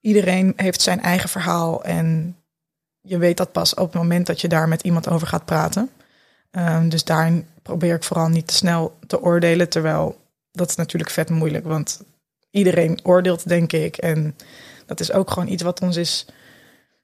Iedereen 0.00 0.52
heeft 0.56 0.80
zijn 0.80 1.00
eigen 1.00 1.28
verhaal. 1.28 1.84
En 1.84 2.36
je 3.00 3.18
weet 3.18 3.36
dat 3.36 3.52
pas 3.52 3.74
op 3.74 3.92
het 3.92 4.02
moment 4.02 4.26
dat 4.26 4.40
je 4.40 4.48
daar 4.48 4.68
met 4.68 4.82
iemand 4.82 5.08
over 5.08 5.26
gaat 5.26 5.44
praten. 5.44 5.90
Um, 6.50 6.88
dus 6.88 7.04
daarin 7.04 7.46
probeer 7.62 7.94
ik 7.94 8.04
vooral 8.04 8.28
niet 8.28 8.46
te 8.46 8.54
snel 8.54 8.98
te 9.06 9.22
oordelen. 9.22 9.68
Terwijl 9.68 10.20
dat 10.52 10.68
is 10.68 10.76
natuurlijk 10.76 11.10
vet 11.10 11.30
moeilijk. 11.30 11.64
Want 11.64 12.02
iedereen 12.50 12.98
oordeelt, 13.02 13.48
denk 13.48 13.72
ik. 13.72 13.96
En 13.96 14.36
dat 14.86 15.00
is 15.00 15.12
ook 15.12 15.30
gewoon 15.30 15.48
iets 15.48 15.62
wat 15.62 15.80
ons 15.80 15.96
is, 15.96 16.26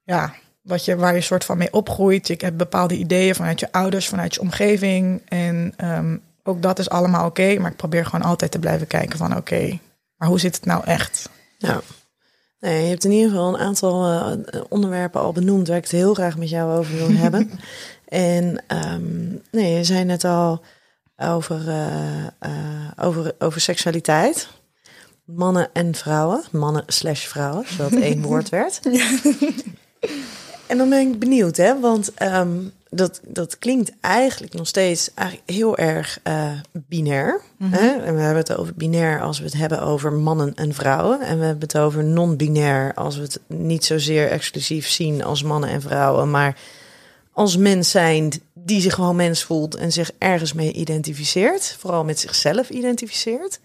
ja, 0.05 0.35
wat 0.63 0.85
je, 0.85 0.97
waar 0.97 1.15
je 1.15 1.21
soort 1.21 1.45
van 1.45 1.59
mee 1.59 1.73
opgroeit. 1.73 2.27
Je 2.29 2.37
hebt 2.39 2.57
bepaalde 2.57 2.97
ideeën 2.97 3.35
vanuit 3.35 3.61
je 3.61 3.73
ouders, 3.73 4.09
vanuit 4.09 4.35
je 4.35 4.41
omgeving. 4.41 5.23
En 5.29 5.75
um, 5.85 6.23
ook 6.43 6.63
dat 6.63 6.79
is 6.79 6.89
allemaal 6.89 7.27
oké. 7.27 7.43
Okay, 7.43 7.57
maar 7.57 7.71
ik 7.71 7.77
probeer 7.77 8.05
gewoon 8.05 8.27
altijd 8.27 8.51
te 8.51 8.59
blijven 8.59 8.87
kijken 8.87 9.19
van 9.19 9.31
oké, 9.31 9.39
okay, 9.39 9.81
maar 10.17 10.29
hoe 10.29 10.41
zit 10.41 10.55
het 10.55 10.65
nou 10.65 10.85
echt? 10.85 11.29
Ja. 11.59 11.81
Nee, 12.61 12.83
je 12.83 12.89
hebt 12.89 13.05
in 13.05 13.11
ieder 13.11 13.31
geval 13.31 13.49
een 13.49 13.61
aantal 13.61 14.13
uh, 14.13 14.63
onderwerpen 14.69 15.21
al 15.21 15.33
benoemd 15.33 15.69
waar 15.69 15.77
ik 15.77 15.83
het 15.83 15.93
heel 15.93 16.15
graag 16.15 16.37
met 16.37 16.49
jou 16.49 16.79
over 16.79 16.97
wil 16.97 17.17
hebben. 17.25 17.51
En 18.09 18.65
um, 18.69 19.43
nee, 19.51 19.77
je 19.77 19.85
zei 19.85 20.05
net 20.05 20.25
al 20.25 20.65
over, 21.17 21.69
uh, 21.69 22.27
uh, 22.47 22.91
over, 22.97 23.35
over 23.39 23.61
seksualiteit. 23.61 24.49
Mannen 25.27 25.69
en 25.73 25.95
vrouwen. 25.95 26.43
Mannen 26.51 26.85
slash 26.87 27.27
vrouwen, 27.27 27.65
zodat 27.69 27.91
het 27.91 28.03
één 28.03 28.23
woord 28.29 28.49
werd. 28.49 28.81
En 30.67 30.79
dan 30.79 30.89
ben 30.89 31.01
ik 31.01 31.19
benieuwd, 31.19 31.57
hè, 31.57 31.81
want 31.81 32.15
ehm, 32.15 32.59
dat, 32.91 33.21
dat 33.27 33.59
klinkt 33.59 33.93
eigenlijk 34.01 34.55
nog 34.55 34.67
steeds 34.67 35.11
eigenlijk 35.15 35.51
heel 35.51 35.77
erg 35.77 36.21
eh, 36.23 36.51
binair. 36.73 37.41
hè? 37.63 37.89
En 37.89 38.15
we 38.15 38.21
hebben 38.21 38.43
het 38.43 38.57
over 38.57 38.75
binair 38.75 39.21
als 39.21 39.39
we 39.39 39.45
het 39.45 39.55
hebben 39.55 39.83
over 39.83 40.13
mannen 40.13 40.55
en 40.55 40.75
vrouwen. 40.75 41.21
En 41.21 41.39
we 41.39 41.45
hebben 41.45 41.63
het 41.63 41.79
over 41.79 42.05
non-binair 42.05 42.95
als 42.95 43.17
we 43.17 43.23
het 43.23 43.41
niet 43.47 43.85
zozeer 43.85 44.31
exclusief 44.31 44.89
zien 44.89 45.25
als 45.25 45.43
mannen 45.43 45.71
en 45.71 45.81
vrouwen, 45.83 46.31
maar 46.31 46.59
als 47.33 47.57
mens 47.57 47.91
zijn 47.91 48.33
die 48.55 48.81
zich 48.81 48.95
gewoon 48.95 49.17
mens 49.17 49.43
voelt 49.43 49.75
en 49.75 49.93
zich 49.93 50.11
ergens 50.19 50.53
mee 50.53 50.73
identificeert, 50.73 51.77
vooral 51.79 52.05
met 52.05 52.19
zichzelf 52.19 52.71
identificeert. 52.71 53.61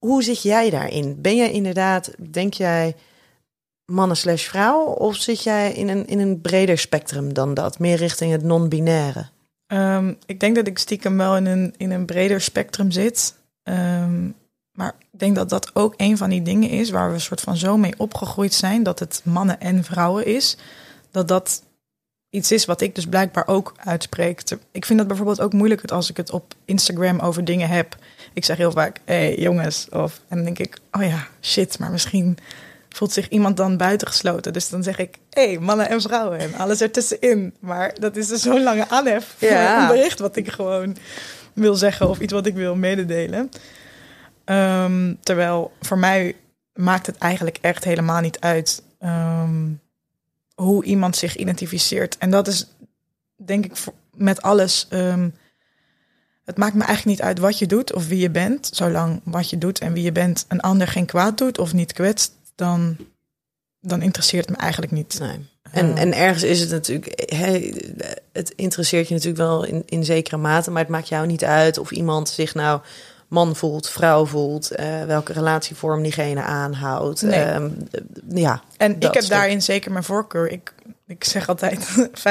Hoe 0.00 0.22
zit 0.22 0.42
jij 0.42 0.70
daarin? 0.70 1.20
Ben 1.20 1.36
jij 1.36 1.50
inderdaad, 1.50 2.10
denk 2.18 2.54
jij, 2.54 2.96
mannen 3.84 4.16
slash 4.16 4.48
vrouw? 4.48 4.84
Of 4.84 5.16
zit 5.16 5.42
jij 5.42 5.72
in 5.72 5.88
een, 5.88 6.06
in 6.06 6.18
een 6.18 6.40
breder 6.40 6.78
spectrum 6.78 7.34
dan 7.34 7.54
dat? 7.54 7.78
Meer 7.78 7.96
richting 7.96 8.32
het 8.32 8.42
non-binaire? 8.42 9.28
Ehm, 9.66 10.14
ik 10.26 10.40
denk 10.40 10.56
dat 10.56 10.66
ik 10.66 10.78
stiekem 10.78 11.16
wel 11.16 11.36
in 11.36 11.46
een, 11.46 11.74
in 11.76 11.90
een 11.90 12.04
breder 12.04 12.40
spectrum 12.40 12.90
zit. 12.90 13.34
Ehm, 13.62 14.24
maar 14.72 14.94
ik 15.12 15.18
denk 15.18 15.36
dat 15.36 15.48
dat 15.48 15.70
ook 15.74 15.94
een 15.96 16.16
van 16.16 16.30
die 16.30 16.42
dingen 16.42 16.70
is 16.70 16.90
waar 16.90 17.08
we 17.08 17.14
een 17.14 17.20
soort 17.20 17.40
van 17.40 17.56
zo 17.56 17.76
mee 17.76 17.94
opgegroeid 17.96 18.54
zijn. 18.54 18.82
Dat 18.82 18.98
het 18.98 19.20
mannen 19.24 19.60
en 19.60 19.84
vrouwen 19.84 20.26
is. 20.26 20.56
Dat 21.10 21.28
dat 21.28 21.62
iets 22.30 22.52
is 22.52 22.64
wat 22.64 22.80
ik 22.80 22.94
dus 22.94 23.06
blijkbaar 23.06 23.46
ook 23.46 23.74
uitspreek. 23.76 24.42
Ik 24.70 24.86
vind 24.86 24.98
dat 24.98 25.08
bijvoorbeeld 25.08 25.40
ook 25.40 25.52
moeilijk 25.52 25.90
als 25.90 26.10
ik 26.10 26.16
het 26.16 26.30
op 26.30 26.54
Instagram 26.64 27.18
over 27.18 27.44
dingen 27.44 27.68
heb. 27.68 27.96
Ik 28.32 28.44
zeg 28.44 28.56
heel 28.56 28.70
vaak, 28.72 29.00
hé 29.04 29.14
hey, 29.14 29.34
jongens. 29.38 29.88
Of, 29.90 30.20
en 30.28 30.36
dan 30.36 30.44
denk 30.44 30.58
ik, 30.58 30.78
oh 30.92 31.02
ja, 31.02 31.26
shit, 31.42 31.78
maar 31.78 31.90
misschien 31.90 32.38
voelt 32.88 33.12
zich 33.12 33.28
iemand 33.28 33.56
dan 33.56 33.76
buitengesloten. 33.76 34.52
Dus 34.52 34.68
dan 34.68 34.82
zeg 34.82 34.98
ik, 34.98 35.16
hé, 35.30 35.44
hey, 35.46 35.58
mannen 35.58 35.88
en 35.88 36.00
vrouwen 36.00 36.38
en 36.38 36.54
alles 36.54 36.80
ertussenin. 36.80 37.54
Maar 37.60 37.94
dat 38.00 38.16
is 38.16 38.28
dus 38.28 38.42
zo'n 38.42 38.62
lange 38.62 38.88
aanhef 38.88 39.34
voor 39.38 39.48
Ja. 39.48 39.82
een 39.82 39.96
bericht 39.96 40.18
wat 40.18 40.36
ik 40.36 40.50
gewoon 40.50 40.96
wil 41.52 41.74
zeggen 41.74 42.08
of 42.08 42.20
iets 42.20 42.32
wat 42.32 42.46
ik 42.46 42.54
wil 42.54 42.74
mededelen. 42.76 43.50
Ehm, 44.44 45.14
terwijl 45.20 45.72
voor 45.80 45.98
mij 45.98 46.36
maakt 46.74 47.06
het 47.06 47.18
eigenlijk 47.18 47.58
echt 47.60 47.84
helemaal 47.84 48.20
niet 48.20 48.40
uit 48.40 48.82
ehm, 48.98 49.68
hoe 50.54 50.84
iemand 50.84 51.16
zich 51.16 51.36
identificeert. 51.36 52.18
En 52.18 52.30
dat 52.30 52.46
is 52.48 52.66
denk 53.36 53.64
ik 53.64 53.72
met 54.14 54.42
alles. 54.42 54.86
ehm, 54.90 55.28
het 56.44 56.56
maakt 56.56 56.74
me 56.74 56.84
eigenlijk 56.84 57.18
niet 57.18 57.26
uit 57.26 57.38
wat 57.38 57.58
je 57.58 57.66
doet 57.66 57.94
of 57.94 58.06
wie 58.08 58.18
je 58.18 58.30
bent. 58.30 58.70
Zolang 58.72 59.20
wat 59.24 59.50
je 59.50 59.58
doet 59.58 59.78
en 59.78 59.92
wie 59.92 60.02
je 60.04 60.12
bent 60.12 60.44
een 60.48 60.60
ander 60.60 60.86
geen 60.86 61.06
kwaad 61.06 61.38
doet 61.38 61.58
of 61.58 61.72
niet 61.72 61.92
kwetst, 61.92 62.32
dan, 62.54 62.96
dan 63.80 64.02
interesseert 64.02 64.48
het 64.48 64.56
me 64.56 64.62
eigenlijk 64.62 64.92
niet. 64.92 65.18
Nee. 65.20 65.48
En, 65.72 65.94
Eh, 65.94 66.00
en 66.02 66.14
ergens 66.14 66.42
is 66.42 66.60
het 66.60 66.70
natuurlijk, 66.70 67.32
hè, 67.34 67.70
het 68.32 68.52
interesseert 68.56 69.08
je 69.08 69.14
natuurlijk 69.14 69.42
wel 69.42 69.64
in, 69.64 69.82
in 69.86 70.04
zekere 70.04 70.36
mate, 70.36 70.70
maar 70.70 70.82
het 70.82 70.90
maakt 70.90 71.08
jou 71.08 71.26
niet 71.26 71.44
uit 71.44 71.78
of 71.78 71.90
iemand 71.90 72.28
zich 72.28 72.54
nou 72.54 72.80
man 73.28 73.56
voelt, 73.56 73.88
vrouw 73.88 74.26
voelt, 74.26 74.70
eh, 74.70 75.04
welke 75.04 75.32
relatievorm 75.32 76.02
diegene 76.02 76.42
aanhoudt. 76.42 77.22
Nee. 77.22 77.40
Ehm, 77.42 77.70
ja, 78.28 78.62
En 78.76 78.94
ik 78.96 79.02
heb 79.02 79.14
stuk. 79.14 79.28
daarin 79.28 79.62
zeker 79.62 79.92
mijn 79.92 80.04
voorkeur. 80.04 80.50
Ik, 80.50 80.72
ik 81.10 81.24
zeg 81.24 81.48
altijd 81.48 81.88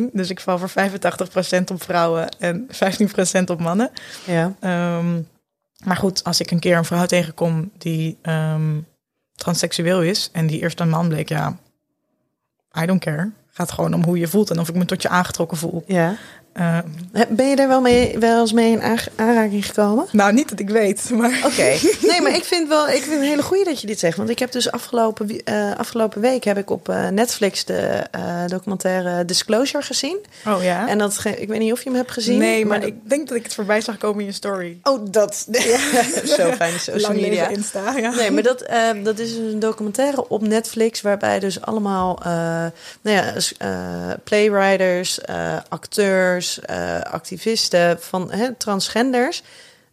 85-15. 0.00 0.02
Dus 0.12 0.30
ik 0.30 0.40
val 0.40 0.58
voor 0.58 0.70
85% 0.70 1.64
op 1.72 1.82
vrouwen 1.82 2.28
en 2.38 2.66
15% 3.40 3.44
op 3.44 3.60
mannen. 3.60 3.90
ja. 4.24 4.54
Ehm, 4.60 5.22
maar 5.84 5.96
goed, 5.96 6.24
als 6.24 6.40
ik 6.40 6.50
een 6.50 6.58
keer 6.58 6.76
een 6.76 6.84
vrouw 6.84 7.06
tegenkom 7.06 7.70
die 7.78 8.18
ehm, 8.22 8.78
transseksueel 9.34 10.02
is 10.02 10.28
en 10.32 10.46
die 10.46 10.60
eerst 10.60 10.80
een 10.80 10.88
man 10.88 11.08
bleek, 11.08 11.28
ja, 11.28 11.56
I 12.82 12.86
don't 12.86 13.00
care. 13.00 13.30
Gaat 13.52 13.72
gewoon 13.72 13.94
om 13.94 14.04
hoe 14.04 14.18
je 14.18 14.28
voelt 14.28 14.50
en 14.50 14.58
of 14.58 14.68
ik 14.68 14.74
me 14.74 14.84
tot 14.84 15.02
je 15.02 15.08
aangetrokken 15.08 15.56
voel. 15.56 15.84
ja. 15.86 16.16
Ehm, 16.52 16.86
Ben 17.28 17.48
je 17.48 17.56
daar 17.56 17.68
wel, 17.68 17.80
mee, 17.80 18.18
wel 18.18 18.40
eens 18.40 18.52
mee 18.52 18.70
in 18.70 18.98
aanraking 19.16 19.66
gekomen? 19.66 20.06
nou, 20.12 20.32
niet 20.32 20.48
dat 20.48 20.58
ik 20.58 20.68
weet, 20.68 21.10
maar 21.10 21.40
Oké. 21.44 21.76
Nee, 22.10 22.20
maar 22.20 22.34
ik 22.34 22.44
vind 22.44 22.68
wel, 22.68 22.88
ik 22.88 23.02
vind 23.02 23.10
het 23.10 23.20
een 23.20 23.28
hele 23.28 23.42
goeie 23.42 23.64
dat 23.64 23.80
je 23.80 23.86
dit 23.86 23.98
zegt. 23.98 24.16
Want 24.16 24.28
ik 24.28 24.38
heb 24.38 24.52
dus 24.52 24.70
afgelopen, 24.70 25.44
eh, 25.44 25.76
afgelopen 25.76 26.20
week 26.20 26.44
heb 26.44 26.58
ik 26.58 26.70
op 26.70 26.88
eh, 26.88 27.08
Netflix 27.08 27.64
de 27.64 28.06
eh, 28.10 28.46
documentaire 28.46 29.24
Disclosure 29.24 29.84
gezien. 29.84 30.18
oh 30.46 30.62
ja. 30.62 30.88
En 30.88 30.98
dat, 30.98 31.24
ik 31.36 31.48
weet 31.48 31.58
niet 31.58 31.72
of 31.72 31.82
je 31.82 31.88
hem 31.88 31.98
hebt 31.98 32.10
gezien. 32.10 32.38
nee, 32.38 32.66
maar 32.66 32.84
ik 32.84 32.94
denk 33.02 33.28
dat 33.28 33.36
ik 33.36 33.42
het 33.42 33.54
voorbij 33.54 33.80
zag 33.80 33.96
komen 33.96 34.20
in 34.20 34.26
je 34.26 34.32
story. 34.32 34.78
Oh, 34.82 35.06
dat. 35.10 35.46
Zo 36.36 36.52
fijn, 36.52 36.78
social 36.80 37.00
Lang 37.00 37.20
media. 37.20 37.48
Insta, 37.48 37.96
ja. 37.96 38.10
Nee, 38.10 38.30
maar 38.30 38.42
dat, 38.42 38.60
eh, 38.60 38.88
dat 39.02 39.18
is 39.18 39.36
een 39.36 39.58
documentaire 39.58 40.28
op 40.28 40.42
Netflix 40.42 41.00
waarbij 41.00 41.38
dus 41.38 41.60
allemaal 41.60 42.18
eh, 42.18 42.26
nou 43.00 43.16
ja, 43.16 43.34
eh, 43.58 44.14
playwriters, 44.24 45.20
eh, 45.20 45.56
eh, 46.58 47.00
activisten 47.00 48.00
van 48.00 48.32
hè, 48.32 48.54
transgenders, 48.54 49.42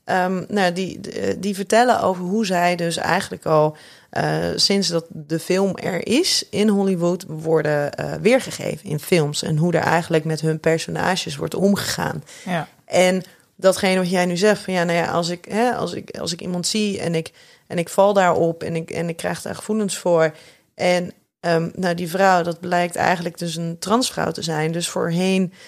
ehm, 0.04 0.44
nou, 0.48 0.74
die, 0.74 1.00
die 1.39 1.56
vertellen 1.56 2.01
over 2.01 2.24
hoe 2.24 2.46
zij 2.46 2.75
dus 2.75 2.98
eigenlijk 2.98 3.46
al 3.46 3.77
eh, 4.10 4.46
sinds 4.56 4.88
dat 4.88 5.06
de 5.10 5.39
film 5.39 5.77
er 5.77 6.08
is 6.08 6.46
in 6.50 6.68
Hollywood 6.68 7.25
worden 7.27 7.94
eh, 7.94 8.13
weergegeven 8.22 8.89
in 8.89 9.00
films 9.00 9.44
en 9.44 9.58
hoe 9.58 9.74
er 9.74 9.84
eigenlijk 9.84 10.24
met 10.24 10.42
hun 10.42 10.60
personages 10.60 11.36
wordt 11.36 11.56
omgegaan. 11.56 12.24
ja. 12.46 12.68
En 12.86 13.24
datgene 13.56 13.98
wat 13.98 14.10
jij 14.10 14.25
nu 14.25 14.38
zegt, 14.38 14.62
van 14.62 14.74
ja, 14.74 14.84
nou 14.84 14.98
ja, 14.98 15.12
als 15.12 15.30
ik, 15.30 15.46
hè, 15.50 15.72
als 15.72 15.94
ik, 15.94 16.18
als 16.18 16.34
ik 16.34 16.42
iemand 16.42 16.68
zie 16.68 17.00
en 17.00 17.16
ik, 17.16 17.32
en 17.68 17.77
ik 17.77 17.89
val 17.89 18.13
daarop 18.13 18.63
en 18.63 18.75
ik, 18.75 18.92
en 18.92 19.10
ik 19.10 19.18
krijg 19.18 19.42
daar 19.42 19.56
gevoelens 19.56 19.98
voor. 19.98 20.36
En 20.75 21.12
ehm, 21.39 21.70
nou, 21.75 21.96
die 21.96 22.10
vrouw, 22.10 22.44
dat 22.44 22.60
blijkt 22.60 22.96
eigenlijk 22.96 23.38
dus 23.38 23.56
een 23.56 23.80
transvrouw 23.80 24.32
te 24.32 24.42
zijn. 24.42 24.72
Dus 24.72 24.89
voorheen 24.89 25.54
eh, 25.54 25.60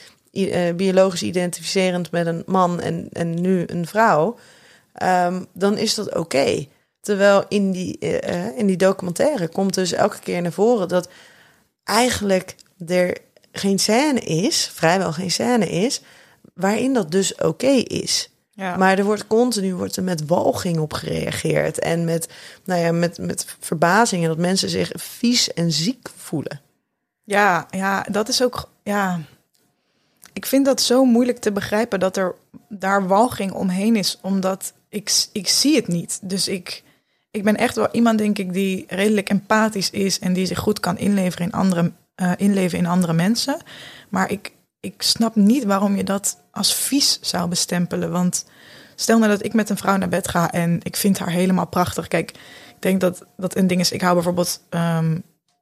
biologisch 0.75 1.23
identificerend 1.23 2.11
met 2.11 2.27
een 2.27 2.43
man 2.45 2.79
en, 2.79 3.07
en 3.11 3.41
nu 3.41 3.63
een 3.67 3.87
vrouw. 3.87 4.37
ehm, 4.93 5.43
dan 5.53 5.77
is 5.77 5.95
dat 5.95 6.15
oké. 6.15 6.67
Terwijl 7.01 7.43
in 7.47 7.71
die, 7.71 7.97
eh, 7.99 8.45
eh, 8.47 8.57
in 8.57 8.67
die 8.67 8.77
documentaire 8.77 9.47
komt 9.47 9.73
dus 9.73 9.91
elke 9.91 10.19
keer 10.19 10.41
naar 10.41 10.51
voren 10.51 10.87
dat 10.87 11.09
eigenlijk 11.83 12.55
er 12.87 13.17
geen 13.51 13.79
scène 13.79 14.19
is, 14.19 14.71
vrijwel 14.73 15.13
geen 15.13 15.31
scène 15.31 15.69
is, 15.69 16.01
waarin 16.53 16.93
dat 16.93 17.11
dus 17.11 17.35
oké 17.35 17.67
is. 17.67 18.29
Ja. 18.51 18.77
Maar 18.77 18.97
er 18.97 19.03
wordt 19.03 19.27
continu 19.27 19.75
wordt 19.75 19.95
er 19.95 20.03
met 20.03 20.25
walging 20.25 20.79
op 20.79 20.93
gereageerd 20.93 21.79
en 21.79 22.05
met, 22.05 22.29
nou 22.63 22.81
ja, 22.81 22.91
met, 22.91 23.17
met 23.17 23.45
verbazing 23.59 24.23
en 24.23 24.29
dat 24.29 24.37
mensen 24.37 24.69
zich 24.69 24.91
vies 24.93 25.53
en 25.53 25.71
ziek 25.71 26.09
voelen. 26.17 26.61
Ja, 27.23 27.67
ja, 27.71 28.05
dat 28.11 28.29
is 28.29 28.43
ook. 28.43 28.69
Ja, 28.83 29.19
ik 30.33 30.45
vind 30.45 30.65
dat 30.65 30.81
zo 30.81 31.05
moeilijk 31.05 31.37
te 31.37 31.51
begrijpen 31.51 31.99
dat 31.99 32.17
er 32.17 32.35
daar 32.69 33.07
walging 33.07 33.51
omheen 33.51 33.95
is, 33.95 34.19
omdat 34.21 34.73
ik, 34.89 35.27
ik 35.31 35.47
zie 35.47 35.75
het 35.75 35.87
niet. 35.87 36.19
Dus 36.21 36.47
ik, 36.47 36.83
ik 37.31 37.43
ben 37.43 37.55
echt 37.55 37.75
wel 37.75 37.87
iemand, 37.91 38.17
denk 38.17 38.37
ik, 38.37 38.53
die 38.53 38.85
redelijk 38.87 39.29
empathisch 39.29 39.89
is 39.89 40.19
en 40.19 40.33
die 40.33 40.45
zich 40.45 40.59
goed 40.59 40.79
kan 40.79 40.97
inleveren 40.97 41.45
in 41.45 41.53
andere, 41.53 41.91
eh, 42.15 42.31
inleven 42.37 42.77
in 42.77 42.85
andere 42.85 43.13
mensen. 43.13 43.57
Maar 44.09 44.31
ik, 44.31 44.51
ik 44.79 45.01
snap 45.01 45.35
niet 45.35 45.63
waarom 45.63 45.95
je 45.95 46.03
dat 46.03 46.37
als 46.51 46.73
vies 46.75 47.19
zou 47.21 47.49
bestempelen. 47.49 48.11
Want 48.11 48.45
stel 48.95 49.17
nou 49.17 49.31
dat 49.31 49.45
ik 49.45 49.53
met 49.53 49.69
een 49.69 49.77
vrouw 49.77 49.97
naar 49.97 50.09
bed 50.09 50.27
ga 50.27 50.51
en 50.51 50.79
ik 50.83 50.95
vind 50.95 51.19
haar 51.19 51.31
helemaal 51.31 51.67
prachtig. 51.67 52.07
Kijk, 52.07 52.31
ik 52.69 52.81
denk 52.81 53.01
dat 53.01 53.25
dat 53.37 53.55
een 53.55 53.67
ding 53.67 53.79
is. 53.79 53.91
Ik 53.91 54.01
hou 54.01 54.13
bijvoorbeeld 54.13 54.61
ehm, 54.69 55.17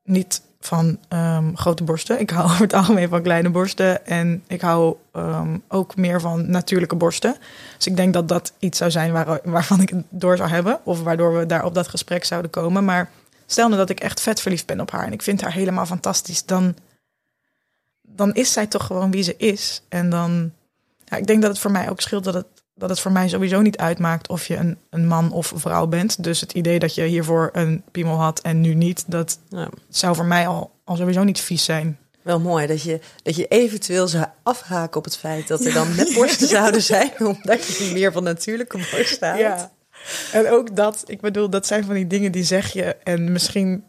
niet 0.07 0.41
van 0.59 0.97
ehm, 1.07 1.55
grote 1.55 1.83
borsten. 1.83 2.19
Ik 2.19 2.29
hou 2.29 2.45
over 2.49 2.61
het 2.61 2.73
algemeen 2.73 3.09
van 3.09 3.21
kleine 3.21 3.49
borsten. 3.49 4.05
En 4.05 4.43
ik 4.47 4.61
hou 4.61 4.95
ehm, 5.11 5.57
ook 5.67 5.95
meer 5.95 6.21
van 6.21 6.49
natuurlijke 6.49 6.95
borsten. 6.95 7.35
Dus 7.75 7.87
ik 7.87 7.95
denk 7.95 8.13
dat 8.13 8.27
dat 8.27 8.53
iets 8.59 8.77
zou 8.77 8.91
zijn 8.91 9.11
waar, 9.11 9.39
waarvan 9.43 9.81
ik 9.81 9.89
het 9.89 10.03
door 10.09 10.37
zou 10.37 10.49
hebben. 10.49 10.79
Of 10.83 11.03
waardoor 11.03 11.37
we 11.37 11.45
daar 11.45 11.65
op 11.65 11.73
dat 11.73 11.87
gesprek 11.87 12.25
zouden 12.25 12.51
komen. 12.51 12.85
Maar 12.85 13.09
stel 13.45 13.65
nou 13.65 13.79
dat 13.79 13.89
ik 13.89 13.99
echt 13.99 14.21
vet 14.21 14.41
verliefd 14.41 14.65
ben 14.65 14.79
op 14.79 14.91
haar. 14.91 15.05
En 15.05 15.13
ik 15.13 15.21
vind 15.21 15.41
haar 15.41 15.53
helemaal 15.53 15.85
fantastisch. 15.85 16.45
Dan, 16.45 16.75
dan 18.01 18.33
is 18.33 18.51
zij 18.51 18.67
toch 18.67 18.85
gewoon 18.85 19.11
wie 19.11 19.23
ze 19.23 19.37
is. 19.37 19.81
En 19.89 20.09
dan... 20.09 20.51
Ja, 21.05 21.17
ik 21.17 21.27
denk 21.27 21.41
dat 21.41 21.51
het 21.51 21.59
voor 21.59 21.71
mij 21.71 21.89
ook 21.89 22.01
scheelt 22.01 22.23
dat 22.23 22.33
het, 22.33 22.56
dat 22.77 22.89
het 22.89 22.99
voor 22.99 23.11
mij 23.11 23.27
sowieso 23.27 23.61
niet 23.61 23.77
uitmaakt 23.77 24.29
of 24.29 24.47
je 24.47 24.55
een, 24.55 24.77
een 24.89 25.07
man 25.07 25.31
of 25.31 25.53
vrouw 25.55 25.87
bent. 25.87 26.23
Dus 26.23 26.41
het 26.41 26.53
idee 26.53 26.79
dat 26.79 26.95
je 26.95 27.03
hiervoor 27.03 27.49
een 27.53 27.83
piemel 27.91 28.15
had 28.15 28.39
en 28.39 28.61
nu 28.61 28.73
niet, 28.73 29.03
dat 29.07 29.39
Nou, 29.49 29.69
zou 29.89 30.15
voor 30.15 30.25
mij 30.25 30.47
al, 30.47 30.71
al 30.83 30.95
sowieso 30.95 31.23
niet 31.23 31.39
vies 31.39 31.63
zijn. 31.63 31.97
wel 32.21 32.39
mooi 32.39 32.67
dat 32.67 32.81
je, 32.81 32.99
dat 33.23 33.35
je 33.35 33.47
eventueel 33.47 34.07
zou 34.07 34.25
afhaken 34.43 34.97
op 34.97 35.03
het 35.03 35.17
feit 35.17 35.47
dat 35.47 35.65
er 35.65 35.73
dan 35.73 35.95
net 35.95 36.13
borsten 36.13 36.47
zouden 36.57 36.81
zijn, 36.81 37.11
omdat 37.19 37.65
je 37.65 37.91
meer 37.93 38.11
van 38.11 38.23
natuurlijke 38.23 38.77
borsten 38.91 39.27
houdt. 39.27 39.41
Ja. 39.41 39.71
En 40.31 40.49
ook 40.49 40.75
dat, 40.75 41.03
ik 41.05 41.21
bedoel, 41.21 41.49
dat 41.49 41.67
zijn 41.67 41.83
van 41.83 41.95
die 41.95 42.07
dingen 42.07 42.31
die 42.31 42.43
zeg 42.43 42.73
je. 42.73 42.95
En 43.03 43.31
misschien 43.31 43.83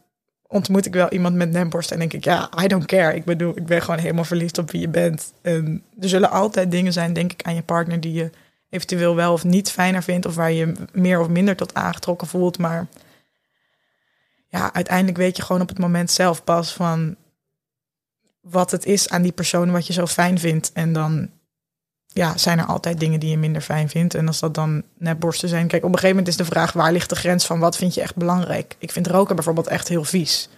ontmoet 0.46 0.86
ik 0.86 0.92
wel 0.92 1.08
iemand 1.08 1.34
met 1.34 1.50
nemborst 1.50 1.90
en 1.90 1.98
denk 1.98 2.12
ik, 2.12 2.24
ja, 2.24 2.50
I 2.62 2.66
don't 2.66 2.86
care. 2.86 3.14
Ik 3.14 3.24
bedoel, 3.24 3.56
ik 3.56 3.66
ben 3.66 3.82
gewoon 3.82 4.00
helemaal 4.00 4.24
verliefd 4.24 4.58
op 4.58 4.70
wie 4.70 4.80
je 4.80 4.88
bent. 4.88 5.32
En 5.42 5.82
er 6.00 6.08
zullen 6.08 6.30
altijd 6.30 6.70
dingen 6.70 6.92
zijn, 6.92 7.12
denk 7.12 7.32
ik, 7.32 7.42
aan 7.42 7.54
je 7.54 7.62
partner 7.62 8.00
die 8.00 8.12
je 8.12 8.30
eventueel 8.70 9.14
wel 9.14 9.32
of 9.32 9.44
niet 9.44 9.70
fijner 9.70 10.02
vindt, 10.02 10.26
of 10.26 10.34
waar 10.34 10.52
je 10.52 10.72
meer 10.92 11.20
of 11.20 11.28
minder 11.28 11.56
tot 11.56 11.74
aangetrokken 11.74 12.28
voelt. 12.28 12.58
Maar 12.58 12.86
ja, 14.48 14.72
uiteindelijk 14.72 15.16
weet 15.16 15.36
je 15.36 15.42
gewoon 15.42 15.62
op 15.62 15.68
het 15.68 15.78
moment 15.78 16.10
zelf 16.10 16.44
pas 16.44 16.72
van 16.72 17.16
wat 18.40 18.70
het 18.70 18.86
is 18.86 19.08
aan 19.08 19.22
die 19.22 19.32
persoon 19.32 19.70
wat 19.70 19.86
je 19.86 19.92
zo 19.92 20.06
fijn 20.06 20.38
vindt. 20.38 20.72
En 20.72 20.92
dan 20.92 21.30
ja, 22.06 22.36
zijn 22.36 22.58
er 22.58 22.64
altijd 22.64 23.00
dingen 23.00 23.20
die 23.20 23.30
je 23.30 23.38
minder 23.38 23.62
fijn 23.62 23.88
vindt. 23.88 24.14
En 24.14 24.26
als 24.26 24.38
dat 24.38 24.54
dan 24.54 24.82
net 24.98 25.18
borsten 25.18 25.48
zijn. 25.48 25.66
Kijk, 25.66 25.82
op 25.84 25.88
een 25.88 25.98
gegeven 25.98 26.16
moment 26.16 26.28
is 26.28 26.46
de 26.46 26.52
vraag 26.52 26.72
waar 26.72 26.92
ligt 26.92 27.08
de 27.08 27.16
grens 27.16 27.46
van 27.46 27.58
wat 27.58 27.76
vind 27.76 27.94
je 27.94 28.00
echt 28.00 28.16
belangrijk? 28.16 28.76
Ik 28.78 28.92
vind 28.92 29.06
roken 29.06 29.34
bijvoorbeeld 29.34 29.66
echt 29.66 29.88
heel 29.88 30.04
vies. 30.04 30.48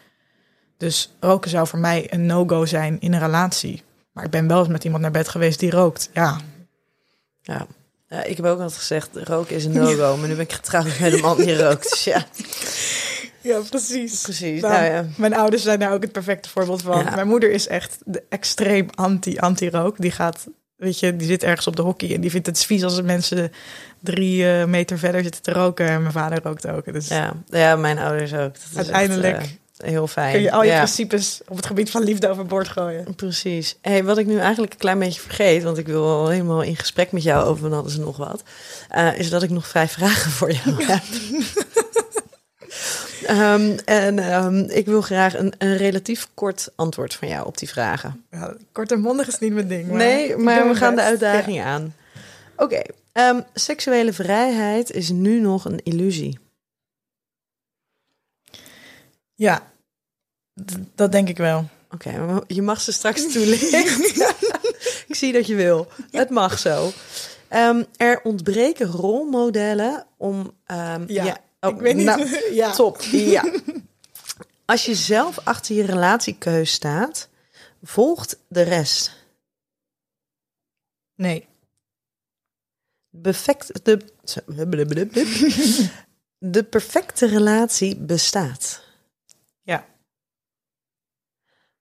Dus 0.77 1.13
roken 1.21 1.51
zou 1.51 1.67
voor 1.67 1.79
mij 1.79 2.13
een 2.13 2.27
no-go 2.27 2.67
zijn 2.67 3.01
in 3.01 3.13
een 3.13 3.21
relatie. 3.21 3.83
Maar 4.13 4.25
ik 4.25 4.31
ben 4.31 4.49
wel 4.49 4.59
eens 4.59 4.69
met 4.69 4.85
iemand 4.85 5.03
naar 5.03 5.11
bed 5.11 5.29
geweest 5.29 5.61
die 5.61 5.71
rookt. 5.71 6.11
Ja, 6.13 6.41
Ja. 7.43 7.67
Ja, 8.11 8.25
ik 8.25 8.37
heb 8.37 8.47
ook 8.47 8.61
altijd 8.61 8.79
gezegd, 8.79 9.09
roken 9.15 9.57
is 9.57 9.65
een 9.65 9.73
no-go. 9.73 10.17
Maar 10.17 10.29
nu 10.29 10.35
ben 10.35 10.45
ik 10.45 10.53
getrouwd 10.53 10.99
met 11.01 11.13
een 11.13 11.21
man 11.21 11.37
die 11.37 11.63
rookt. 11.63 11.91
Dus 11.91 12.05
ja, 12.05 12.25
ja 13.41 13.61
precies. 13.71 14.21
precies. 14.21 14.61
Nou, 14.61 14.75
Nou, 14.75 14.85
ja. 14.85 15.05
Mijn 15.17 15.35
ouders 15.35 15.63
zijn 15.63 15.79
daar 15.79 15.93
ook 15.93 16.03
het 16.03 16.13
perfecte 16.13 16.49
voorbeeld 16.49 16.83
van. 16.83 17.05
Ja. 17.05 17.15
Mijn 17.15 17.29
moeder 17.29 17.51
is 17.51 17.67
echt 17.67 17.99
de 18.05 18.23
extreem 18.29 18.89
anti, 18.95 19.39
anti-rook. 19.39 19.97
Die 19.99 20.11
gaat, 20.11 20.47
weet 20.77 20.99
je, 20.99 21.17
die 21.17 21.27
zit 21.27 21.43
ergens 21.43 21.67
op 21.67 21.77
de 21.77 21.83
hockey 21.83 22.15
en 22.15 22.21
die 22.21 22.31
vindt 22.31 22.47
het 22.47 22.65
vies 22.65 22.83
als 22.83 23.03
mensen 23.03 23.53
drie 24.01 24.51
eh, 24.51 24.65
meter 24.65 24.99
verder 24.99 25.23
zitten 25.23 25.43
te 25.43 25.53
roken. 25.53 25.89
En 25.89 26.01
mijn 26.01 26.13
vader 26.13 26.43
rookt 26.43 26.67
ook. 26.67 26.93
Dus 26.93 27.09
Ja, 27.09 27.33
ja, 27.47 27.77
mijn 27.77 27.99
ouders 27.99 28.33
ook. 28.33 28.39
Dat 28.39 28.63
is 28.71 28.77
echt, 28.77 28.77
Uiteindelijk 28.77 29.37
eh, 29.37 29.49
heel 29.85 30.07
fijn. 30.07 30.33
kun 30.33 30.41
je 30.41 30.53
al 30.53 30.63
je 30.63 30.71
ja. 30.71 30.77
principes 30.77 31.41
op 31.49 31.57
het 31.57 31.67
gebied 31.67 31.91
van 31.91 32.03
liefde 32.03 32.29
overboord 32.29 32.69
gooien. 32.69 33.15
Precies. 33.15 33.77
Hey, 33.81 34.05
wat 34.05 34.19
ik 34.19 34.27
nu 34.27 34.39
eigenlijk 34.39 34.73
een 34.73 34.79
klein 34.79 34.99
beetje 34.99 35.21
vergeet, 35.21 35.63
want 35.63 35.79
ik 35.79 35.87
wil 35.87 36.05
al 36.05 36.29
helemaal 36.29 36.63
in 36.63 36.77
gesprek 36.77 37.13
met 37.13 37.23
jou 37.23 37.47
over 37.47 37.63
van 37.63 37.79
alles 37.79 37.95
en 37.95 38.01
nog 38.01 38.17
wat, 38.17 38.43
eh, 38.89 39.19
is 39.19 39.31
dat 39.31 39.43
ik 39.43 39.51
nog 39.51 39.67
vijf 39.67 39.93
vragen 39.93 40.31
voor 40.31 40.53
jou 40.53 40.85
heb. 40.85 41.03
Ehm, 43.27 43.79
en 43.85 44.19
ehm, 44.19 44.59
ik 44.59 44.87
wil 44.87 45.01
graag 45.01 45.39
een, 45.39 45.53
een 45.59 45.77
relatief 45.77 46.29
kort 46.35 46.69
antwoord 46.77 47.15
van 47.15 47.29
jou 47.29 47.47
op 47.47 47.59
die 47.59 47.69
vragen. 47.69 48.25
Ja, 48.31 48.55
kort 48.73 48.93
en 48.93 49.01
mondig 49.01 49.29
is 49.29 49.39
niet 49.39 49.53
mijn 49.53 49.69
ding. 49.69 49.89
Maar 49.89 49.97
nee, 49.97 50.37
maar 50.37 50.69
we 50.69 50.75
gaan 50.75 50.95
de 50.95 51.03
uitdaging 51.03 51.63
aan. 51.63 51.95
Oké, 52.57 52.83
ehm, 53.13 53.41
seksuele 53.55 54.13
vrijheid 54.13 54.91
is 54.91 55.11
nu 55.11 55.41
nog 55.41 55.65
een 55.65 55.81
illusie. 55.83 56.39
Ja, 59.35 59.70
dat 60.95 61.13
denk 61.13 61.29
ik 61.29 61.37
wel. 61.37 61.69
Oké, 61.91 62.41
je 62.47 62.63
mag 62.63 62.81
ze 62.81 62.93
straks 62.93 63.33
toelichten. 63.33 63.85
ik 65.09 65.15
zie 65.15 65.33
dat 65.33 65.47
je 65.47 65.55
wil. 65.55 65.89
Het 66.11 66.31
mag 66.31 66.59
zo. 66.59 66.91
Ehm, 67.49 67.85
er 67.97 68.21
ontbreken 68.23 68.87
rolmodellen 68.87 70.07
om. 70.17 70.53
ehm, 70.67 71.05
Ja, 71.07 71.39
oh, 71.61 71.71
ik 71.71 71.81
weet 71.81 71.95
niet. 71.97 72.05
nou, 72.05 72.39
ja. 72.55 72.73
top. 72.73 73.01
Ja. 73.03 73.53
Als 74.65 74.85
je 74.85 74.95
zelf 74.95 75.39
achter 75.45 75.75
je 75.75 75.85
relatiekeus 75.85 76.73
staat, 76.73 77.29
volgt 77.83 78.39
de 78.49 78.63
rest. 78.63 79.13
Nee. 81.15 81.49
Perfect, 83.23 83.85
de, 83.85 84.05
de 86.39 86.65
perfecte 86.65 87.27
relatie 87.27 87.97
bestaat. 87.97 88.83
Ja. 89.63 89.87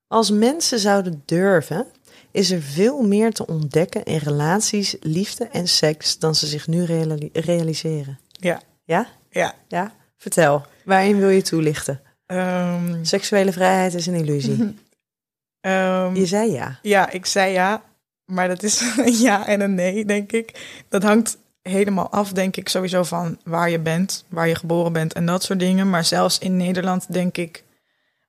Als 0.10 0.32
mensen 0.32 0.80
zouden 0.80 1.22
durven, 1.26 1.88
is 2.32 2.52
er 2.52 2.62
veel 2.62 3.02
meer 3.02 3.34
te 3.34 3.48
ontdekken 3.48 4.04
in 4.04 4.18
relaties, 4.18 4.96
liefde 5.00 5.46
en 5.48 5.68
seks 5.68 6.20
dan 6.20 6.36
ze 6.36 6.48
zich 6.48 6.68
nu 6.68 6.84
reali- 6.84 7.30
realiseren. 7.34 8.20
Ja. 8.32 8.62
Ja? 8.84 9.08
Ja. 9.30 9.54
Ja? 9.68 9.92
Vertel, 10.18 10.66
waarin 10.86 11.18
wil 11.20 11.30
je 11.30 11.42
toelichten? 11.42 12.02
Ehm, 12.26 13.04
Seksuele 13.04 13.52
vrijheid 13.52 13.94
is 13.94 14.06
een 14.06 14.14
illusie. 14.14 14.58
ehm, 15.62 16.16
Je 16.16 16.26
zei 16.26 16.52
ja. 16.52 16.80
Ja, 16.82 17.10
ik 17.12 17.26
zei 17.26 17.52
ja, 17.54 17.84
maar 18.26 18.48
dat 18.48 18.64
is 18.64 18.82
een 18.98 19.14
ja 19.20 19.48
en 19.48 19.62
een 19.62 19.74
nee, 19.76 20.06
denk 20.06 20.32
ik. 20.32 20.82
Dat 20.90 21.04
hangt 21.04 21.38
helemaal 21.62 22.10
af, 22.10 22.32
denk 22.32 22.56
ik, 22.58 22.70
sowieso 22.70 23.04
van 23.04 23.38
waar 23.44 23.70
je 23.70 23.80
bent, 23.80 24.26
waar 24.30 24.48
je 24.48 24.56
geboren 24.56 24.94
bent 24.94 25.14
en 25.14 25.26
dat 25.26 25.44
soort 25.44 25.60
dingen. 25.60 25.90
Maar 25.90 26.06
zelfs 26.06 26.38
in 26.40 26.58
Nederland, 26.58 27.14
denk 27.14 27.38
ik, 27.38 27.64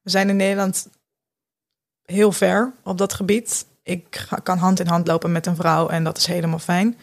we 0.02 0.10
zijn 0.10 0.28
in 0.28 0.36
Nederland 0.36 0.88
heel 2.10 2.32
ver 2.32 2.72
op 2.84 2.98
dat 2.98 3.14
gebied. 3.14 3.66
Ik 3.82 4.28
kan 4.42 4.58
hand 4.58 4.80
in 4.80 4.86
hand 4.86 5.06
lopen 5.06 5.32
met 5.32 5.46
een 5.46 5.56
vrouw 5.56 5.88
en 5.88 6.04
dat 6.04 6.18
is 6.18 6.26
helemaal 6.26 6.58
fijn. 6.58 6.96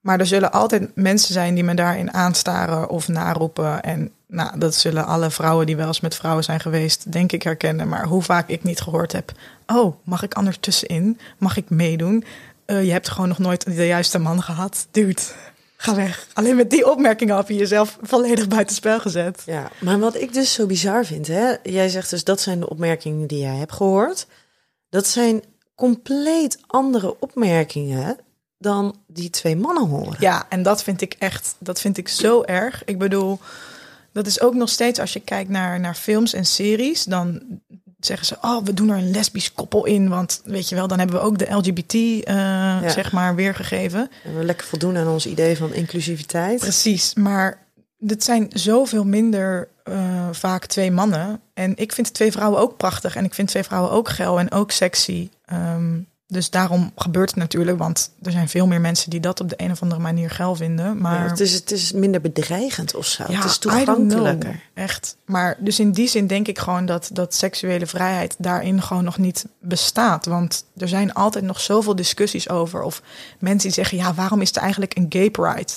Maar 0.00 0.20
er 0.20 0.26
zullen 0.26 0.52
altijd 0.52 0.96
mensen 0.96 1.32
zijn 1.32 1.54
die 1.54 1.64
me 1.64 1.74
daarin 1.74 2.12
aanstaren 2.12 2.88
of 2.88 3.08
naroepen. 3.08 3.82
En 3.82 4.10
nou, 4.26 4.58
dat 4.58 4.74
zullen 4.74 5.06
alle 5.06 5.30
vrouwen 5.30 5.66
die 5.66 5.76
wel 5.76 5.86
eens 5.86 6.00
met 6.00 6.14
vrouwen 6.14 6.44
zijn 6.44 6.60
geweest, 6.60 7.12
denk 7.12 7.32
ik, 7.32 7.42
herkennen. 7.42 7.88
Maar 7.88 8.06
hoe 8.06 8.22
vaak 8.22 8.48
ik 8.48 8.62
niet 8.62 8.80
gehoord 8.80 9.12
heb. 9.12 9.32
Oh, 9.66 9.96
mag 10.04 10.22
ik 10.22 10.34
anders 10.34 10.58
tussenin? 10.60 11.18
Mag 11.38 11.56
ik 11.56 11.70
meedoen? 11.70 12.24
Eh, 12.64 12.84
je 12.84 12.90
hebt 12.90 13.08
gewoon 13.08 13.28
nog 13.28 13.38
nooit 13.38 13.64
de 13.64 13.86
juiste 13.86 14.18
man 14.18 14.42
gehad. 14.42 14.86
Dude, 14.90 15.22
ga 15.80 15.94
weg. 15.94 16.26
Alleen 16.32 16.56
met 16.56 16.70
die 16.70 16.90
opmerkingen 16.90 17.36
heb 17.36 17.48
je 17.48 17.54
jezelf 17.54 17.98
volledig 18.02 18.48
buitenspel 18.48 19.00
gezet. 19.00 19.42
Ja, 19.46 19.70
maar 19.80 19.98
wat 19.98 20.14
ik 20.14 20.32
dus 20.32 20.52
zo 20.52 20.66
bizar 20.66 21.04
vind, 21.04 21.26
hè? 21.26 21.54
Jij 21.62 21.88
zegt 21.88 22.10
dus 22.10 22.24
dat 22.24 22.40
zijn 22.40 22.60
de 22.60 22.68
opmerkingen 22.68 23.26
die 23.26 23.38
jij 23.38 23.56
hebt 23.56 23.72
gehoord. 23.72 24.26
Dat 24.88 25.06
zijn 25.06 25.42
compleet 25.74 26.58
andere 26.66 27.16
opmerkingen 27.20 28.18
dan 28.58 28.96
die 29.06 29.30
twee 29.30 29.56
mannen 29.56 29.86
horen. 29.86 30.16
Ja, 30.20 30.46
en 30.48 30.62
dat 30.62 30.82
vind 30.82 31.00
ik 31.00 31.14
echt, 31.18 31.54
dat 31.58 31.80
vind 31.80 31.98
ik 31.98 32.08
zo 32.08 32.42
erg. 32.42 32.84
Ik 32.84 32.98
bedoel, 32.98 33.38
dat 34.12 34.26
is 34.26 34.40
ook 34.40 34.54
nog 34.54 34.68
steeds 34.68 34.98
als 34.98 35.12
je 35.12 35.20
kijkt 35.20 35.50
naar, 35.50 35.80
naar 35.80 35.94
films 35.94 36.32
en 36.32 36.44
series, 36.44 37.04
dan 37.04 37.42
zeggen 37.98 38.26
ze, 38.26 38.36
oh, 38.40 38.64
we 38.64 38.74
doen 38.74 38.88
er 38.88 38.96
een 38.96 39.10
lesbisch 39.10 39.52
koppel 39.52 39.84
in, 39.84 40.08
want 40.08 40.40
weet 40.44 40.68
je 40.68 40.74
wel, 40.74 40.88
dan 40.88 40.98
hebben 40.98 41.16
we 41.16 41.22
ook 41.22 41.38
de 41.38 41.54
LGBT, 41.54 42.24
eh, 42.24 42.90
zeg 42.90 43.12
maar, 43.12 43.34
weergegeven. 43.34 44.10
En 44.24 44.38
we 44.38 44.44
lekker 44.44 44.66
voldoen 44.66 44.96
aan 44.96 45.08
ons 45.08 45.26
idee 45.26 45.56
van 45.56 45.72
inclusiviteit. 45.72 46.60
Precies, 46.60 47.14
maar 47.14 47.66
dit 47.98 48.24
zijn 48.24 48.46
zoveel 48.52 49.04
minder 49.04 49.68
eh, 49.82 50.28
vaak 50.32 50.66
twee 50.66 50.90
mannen. 50.90 51.40
En 51.54 51.76
ik 51.76 51.92
vind 51.92 52.14
twee 52.14 52.32
vrouwen 52.32 52.60
ook 52.60 52.76
prachtig. 52.76 53.16
En 53.16 53.24
ik 53.24 53.34
vind 53.34 53.48
twee 53.48 53.62
vrouwen 53.62 53.90
ook 53.90 54.08
geil 54.08 54.38
en 54.38 54.50
ook 54.50 54.70
sexy. 54.70 55.28
Ehm, 55.44 55.98
dus 56.30 56.50
daarom 56.50 56.92
gebeurt 56.96 57.28
het 57.28 57.38
natuurlijk. 57.38 57.78
Want 57.78 58.10
er 58.22 58.32
zijn 58.32 58.48
veel 58.48 58.66
meer 58.66 58.80
mensen 58.80 59.10
die 59.10 59.20
dat 59.20 59.40
op 59.40 59.48
de 59.48 59.54
een 59.56 59.70
of 59.70 59.82
andere 59.82 60.00
manier 60.00 60.30
geil 60.30 60.54
vinden. 60.54 60.98
Maar 61.00 61.24
Ja, 61.24 61.30
het, 61.30 61.40
is, 61.40 61.52
het 61.52 61.70
is 61.70 61.92
minder 61.92 62.20
bedreigend 62.20 62.94
of 62.94 63.06
zo. 63.06 63.24
ja, 63.28 63.36
het 63.36 63.44
is 63.44 63.58
toegankelijker. 63.58 64.62
Echt. 64.74 65.16
Maar 65.24 65.56
dus 65.58 65.80
in 65.80 65.92
die 65.92 66.08
zin 66.08 66.26
denk 66.26 66.48
ik 66.48 66.58
gewoon 66.58 66.86
dat, 66.86 67.10
dat 67.12 67.34
seksuele 67.34 67.86
vrijheid 67.86 68.34
daarin 68.38 68.82
gewoon 68.82 69.04
nog 69.04 69.18
niet 69.18 69.46
bestaat. 69.60 70.26
Want 70.26 70.64
er 70.76 70.88
zijn 70.88 71.12
altijd 71.12 71.44
nog 71.44 71.60
zoveel 71.60 71.96
discussies 71.96 72.48
over. 72.48 72.82
Of 72.82 73.02
mensen 73.38 73.68
die 73.68 73.84
zeggen, 73.84 73.98
ja, 73.98 74.14
waarom 74.14 74.40
is 74.40 74.56
er 74.56 74.62
eigenlijk 74.62 74.96
een 74.96 75.06
gay 75.08 75.30
pride? 75.30 75.72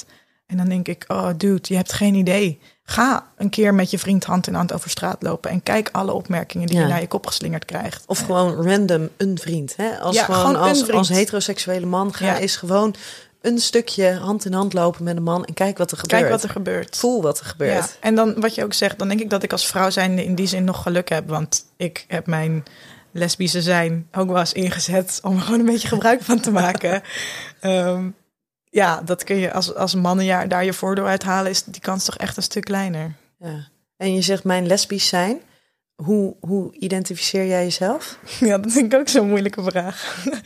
En 0.47 0.57
dan 0.57 0.69
denk 0.69 0.87
ik, 0.87 1.05
oh 1.07 1.29
dude, 1.37 1.61
je 1.61 1.75
hebt 1.75 1.93
geen 1.93 2.15
idee. 2.15 2.59
Ga 2.83 3.27
een 3.37 3.49
keer 3.49 3.73
met 3.73 3.91
je 3.91 3.99
vriend 3.99 4.23
hand 4.23 4.47
in 4.47 4.53
hand 4.53 4.73
over 4.73 4.89
straat 4.89 5.23
lopen. 5.23 5.51
En 5.51 5.63
kijk 5.63 5.89
alle 5.91 6.11
opmerkingen 6.11 6.67
die 6.67 6.75
Ja. 6.75 6.81
je 6.83 6.87
naar 6.89 7.01
je 7.01 7.07
kop 7.07 7.27
geslingerd 7.27 7.65
krijgt. 7.65 8.03
Of 8.07 8.19
gewoon 8.19 8.67
random 8.69 9.09
een 9.17 9.37
vriend. 9.37 9.73
Hè? 9.75 9.97
Als, 9.99 10.15
Ja, 10.15 10.23
gewoon, 10.23 10.55
als, 10.55 10.77
vriend. 10.83 10.91
als 10.97 11.09
heteroseksuele 11.09 11.85
man 11.85 12.13
ga 12.13 12.37
is 12.37 12.55
gewoon 12.55 12.95
een 13.41 13.57
stukje 13.59 14.13
hand 14.13 14.45
in 14.45 14.53
hand 14.53 14.73
lopen 14.73 15.03
met 15.03 15.15
een 15.17 15.23
man 15.23 15.45
en 15.45 15.53
kijk 15.53 15.77
wat 15.77 15.91
er 15.91 15.97
gebeurt. 15.97 16.21
Kijk 16.21 16.33
wat 16.33 16.43
er 16.43 16.49
gebeurt. 16.49 16.97
Voel 16.97 17.21
wat 17.21 17.39
er 17.39 17.45
gebeurt. 17.45 17.73
Ja, 17.73 17.87
en 17.99 18.15
dan 18.15 18.39
wat 18.41 18.55
je 18.55 18.63
ook 18.63 18.73
zegt, 18.73 18.99
dan 18.99 19.07
denk 19.07 19.19
ik 19.19 19.29
dat 19.29 19.43
ik 19.43 19.51
als 19.51 19.67
vrouw 19.67 19.89
zijnde 19.89 20.23
in 20.23 20.35
die 20.35 20.47
zin 20.47 20.63
nog 20.63 20.81
geluk 20.81 21.09
heb. 21.09 21.29
Want 21.29 21.65
ik 21.77 22.05
heb 22.07 22.27
mijn 22.27 22.63
lesbische 23.11 23.61
zijn 23.61 24.07
ook 24.11 24.27
wel 24.27 24.39
eens 24.39 24.53
ingezet 24.53 25.19
om 25.23 25.35
er 25.35 25.41
gewoon 25.41 25.59
een 25.59 25.65
beetje 25.65 25.87
gebruik 25.87 26.21
van 26.21 26.39
te 26.39 26.51
maken. 26.51 27.01
Ehm, 27.59 28.09
ja, 28.71 29.01
dat 29.01 29.23
kun 29.23 29.35
je 29.35 29.53
als, 29.53 29.75
als 29.75 29.95
man 29.95 30.19
ja, 30.25 30.45
daar 30.45 30.65
je 30.65 30.73
voordeel 30.73 31.05
uithalen, 31.07 31.51
is 31.51 31.63
die 31.63 31.81
kans 31.81 32.05
toch 32.05 32.17
echt 32.17 32.37
een 32.37 32.43
stuk 32.43 32.63
kleiner. 32.63 33.13
Ja. 33.39 33.67
En 33.97 34.13
je 34.13 34.21
zegt 34.21 34.43
mijn 34.43 34.67
lesbisch 34.67 35.07
zijn. 35.07 35.39
Hoe, 35.95 36.35
hoe 36.39 36.73
identificeer 36.77 37.47
jij 37.47 37.63
jezelf? 37.63 38.17
Ja, 38.39 38.57
dat 38.57 38.71
vind 38.71 38.93
ik 38.93 38.99
ook 38.99 39.07
zo'n 39.07 39.27
moeilijke 39.29 39.63
vraag. 39.63 40.25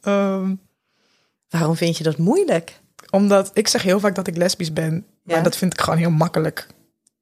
Ehm, 0.00 0.54
Waarom 1.48 1.76
vind 1.76 1.96
je 1.98 2.04
dat 2.04 2.18
moeilijk? 2.18 2.80
omdat 3.10 3.50
ik 3.54 3.68
zeg 3.68 3.82
heel 3.82 4.00
vaak 4.00 4.14
dat 4.14 4.26
ik 4.26 4.36
lesbisch 4.36 4.72
ben, 4.72 5.06
maar 5.22 5.36
Ja. 5.36 5.42
dat 5.42 5.56
vind 5.56 5.72
ik 5.72 5.80
gewoon 5.80 5.98
heel 5.98 6.10
makkelijk. 6.10 6.66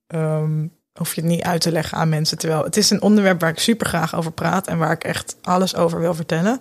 Ehm 0.06 0.66
hoef 0.98 1.14
je 1.14 1.20
het 1.20 1.30
niet 1.30 1.42
uit 1.42 1.60
te 1.60 1.72
leggen 1.72 1.98
aan 1.98 2.08
mensen. 2.08 2.38
Terwijl 2.38 2.64
het 2.64 2.76
is 2.76 2.90
een 2.90 3.02
onderwerp 3.02 3.40
waar 3.40 3.50
ik 3.50 3.58
super 3.58 3.86
graag 3.86 4.14
over 4.14 4.32
praat 4.32 4.66
en 4.66 4.78
waar 4.78 4.92
ik 4.92 5.04
echt 5.04 5.36
alles 5.42 5.74
over 5.76 6.00
wil 6.00 6.14
vertellen. 6.14 6.60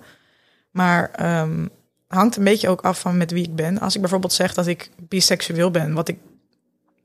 Maar 0.72 1.12
ehm, 1.12 1.67
hangt 2.13 2.36
een 2.36 2.43
beetje 2.43 2.69
ook 2.69 2.82
af 2.82 2.99
van 2.99 3.17
met 3.17 3.32
wie 3.32 3.43
ik 3.43 3.56
ben. 3.56 3.80
Als 3.80 3.95
ik 3.95 4.02
bijvoorbeeld 4.02 4.34
zeg 4.34 4.54
dat 4.54 4.67
ik 4.67 4.89
biseksueel 4.97 5.71
ben, 5.71 5.93
wat 5.93 6.08
ik 6.08 6.17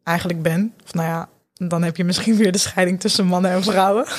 eigenlijk 0.05 0.43
ben, 0.43 0.75
of 0.85 0.95
nou 0.95 1.09
ja, 1.09 1.29
dan 1.55 1.83
heb 1.83 1.97
je 1.97 2.05
misschien 2.05 2.37
weer 2.37 2.53
de 2.53 2.59
scheiding 2.59 3.01
tussen 3.01 3.27
mannen 3.27 3.51
en 3.51 3.63
vrouwen. 3.63 4.07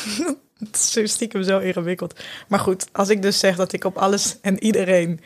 Het 0.60 0.96
is 0.96 1.12
stiekem 1.12 1.44
zo 1.44 1.60
ingewikkeld. 1.60 2.20
Maar 2.48 2.60
goed, 2.60 2.86
als 2.92 3.10
ik 3.10 3.22
dus 3.22 3.40
zeg 3.40 3.56
dat 3.56 3.74
ik 3.74 3.84
op 3.84 3.98
alles 3.98 4.38
en 4.42 4.64
iedereen 4.64 5.20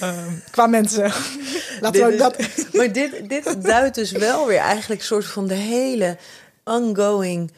Ehm, 0.00 0.32
qua 0.50 0.66
mensen. 0.66 1.12
Laten 1.80 2.06
we 2.06 2.12
is- 2.12 2.18
dat... 2.18 2.36
Maar 2.76 2.92
dit, 2.92 3.28
dit 3.28 3.62
duidt 3.62 3.94
dus 3.94 4.10
wel 4.12 4.46
weer 4.46 4.58
eigenlijk 4.58 5.00
een 5.00 5.06
soort 5.06 5.26
van 5.26 5.46
de 5.46 5.54
hele 5.54 6.16
ongoing 6.64 7.52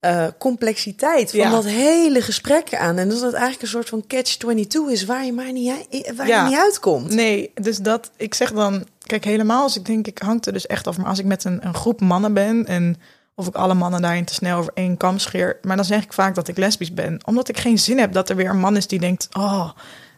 eh, 0.00 0.26
complexiteit 0.38 1.30
van 1.30 1.38
Ja. 1.40 1.50
dat 1.50 1.64
hele 1.64 2.20
gesprek 2.22 2.74
aan. 2.74 2.98
En 2.98 3.08
dat 3.08 3.20
het 3.20 3.32
eigenlijk 3.32 3.62
een 3.62 3.68
soort 3.68 3.88
van 3.88 4.04
catch-22 4.06 4.90
is 4.92 5.04
waar 5.04 5.24
je 5.24 5.32
maar 5.32 5.52
niet, 5.52 5.72
waar 6.16 6.26
Ja. 6.26 6.42
je 6.44 6.48
niet 6.50 6.58
uitkomt. 6.58 7.10
Nee, 7.14 7.50
dus 7.54 7.78
dat, 7.78 8.10
ik 8.16 8.34
zeg 8.34 8.52
dan, 8.52 8.86
kijk, 9.06 9.24
helemaal 9.24 9.62
als 9.62 9.76
ik 9.76 9.84
denk, 9.86 10.06
ik 10.06 10.18
hangt 10.18 10.46
er 10.46 10.52
dus 10.52 10.66
echt 10.66 10.86
af. 10.86 10.96
Maar 10.96 11.06
als 11.06 11.18
ik 11.18 11.24
met 11.24 11.44
een, 11.44 11.66
een 11.66 11.74
groep 11.74 12.00
mannen 12.00 12.34
ben 12.34 12.66
en 12.66 12.96
of 13.34 13.46
ik 13.46 13.54
alle 13.54 13.74
mannen 13.74 14.02
daarin 14.02 14.24
te 14.24 14.34
snel 14.34 14.58
over 14.58 14.72
één 14.74 14.96
kam 14.96 15.18
scheer, 15.18 15.58
maar 15.62 15.76
dan 15.76 15.84
zeg 15.84 16.02
ik 16.02 16.12
vaak 16.12 16.34
dat 16.34 16.48
ik 16.48 16.56
lesbisch 16.56 16.94
ben, 16.94 17.20
omdat 17.24 17.48
ik 17.48 17.58
geen 17.58 17.78
zin 17.78 17.98
heb 17.98 18.12
dat 18.12 18.28
er 18.28 18.36
weer 18.36 18.50
een 18.50 18.58
man 18.58 18.76
is 18.76 18.86
die 18.86 18.98
denkt, 19.00 19.28
oh, 19.32 19.70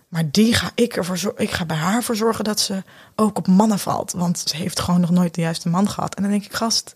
maar 0.08 0.30
die 0.30 0.54
ga 0.54 0.70
ik 0.74 0.96
ervoor 0.96 1.18
zorgen, 1.18 1.42
ik 1.42 1.50
ga 1.50 1.64
bij 1.64 1.76
haar 1.76 2.02
voor 2.02 2.16
zorgen 2.16 2.44
dat 2.44 2.60
ze 2.60 2.82
ook 3.16 3.38
op 3.38 3.46
mannen 3.46 3.78
valt, 3.78 4.12
want 4.12 4.38
ze 4.46 4.56
heeft 4.56 4.80
gewoon 4.80 5.00
nog 5.00 5.10
nooit 5.10 5.34
de 5.34 5.40
juiste 5.40 5.68
man 5.68 5.88
gehad. 5.88 6.14
En 6.14 6.22
dan 6.22 6.30
denk 6.30 6.44
ik, 6.44 6.52
gast, 6.52 6.84
dat 6.84 6.94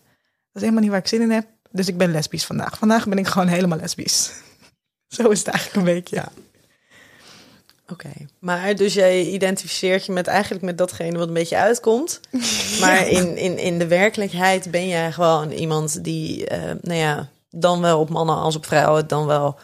is 0.52 0.60
helemaal 0.60 0.80
niet 0.80 0.90
waar 0.90 0.98
ik 1.00 1.06
zin 1.08 1.20
in 1.20 1.30
heb. 1.30 1.46
Dus 1.72 1.88
ik 1.88 1.96
ben 1.96 2.10
lesbisch 2.10 2.44
vandaag. 2.44 2.78
Vandaag 2.78 3.08
ben 3.08 3.18
ik 3.18 3.26
gewoon 3.26 3.48
helemaal 3.48 3.78
lesbisch. 3.78 4.30
Zo 5.16 5.28
is 5.28 5.38
het 5.38 5.48
eigenlijk 5.48 5.76
een 5.76 5.94
beetje, 5.94 6.16
ja. 6.16 6.28
Oké, 7.88 8.10
maar 8.38 8.76
dus 8.76 8.94
jij 8.94 9.24
identificeert 9.24 10.06
je 10.06 10.12
met 10.12 10.26
eigenlijk 10.26 10.64
met 10.64 10.78
datgene 10.78 11.18
wat 11.18 11.28
een 11.28 11.34
beetje 11.34 11.56
uitkomt. 11.56 12.20
Maar 12.80 13.08
in, 13.08 13.36
in, 13.36 13.58
in 13.58 13.78
de 13.78 13.86
werkelijkheid 13.86 14.70
ben 14.70 14.88
jij 14.88 15.12
gewoon 15.12 15.50
iemand 15.50 16.04
die, 16.04 16.46
eh, 16.46 16.62
nou 16.80 16.98
ja, 16.98 17.28
dan 17.50 17.80
wel 17.80 18.00
op 18.00 18.08
mannen 18.08 18.36
als 18.36 18.56
op 18.56 18.66
vrouwen, 18.66 19.08
dan 19.08 19.26
wel 19.26 19.58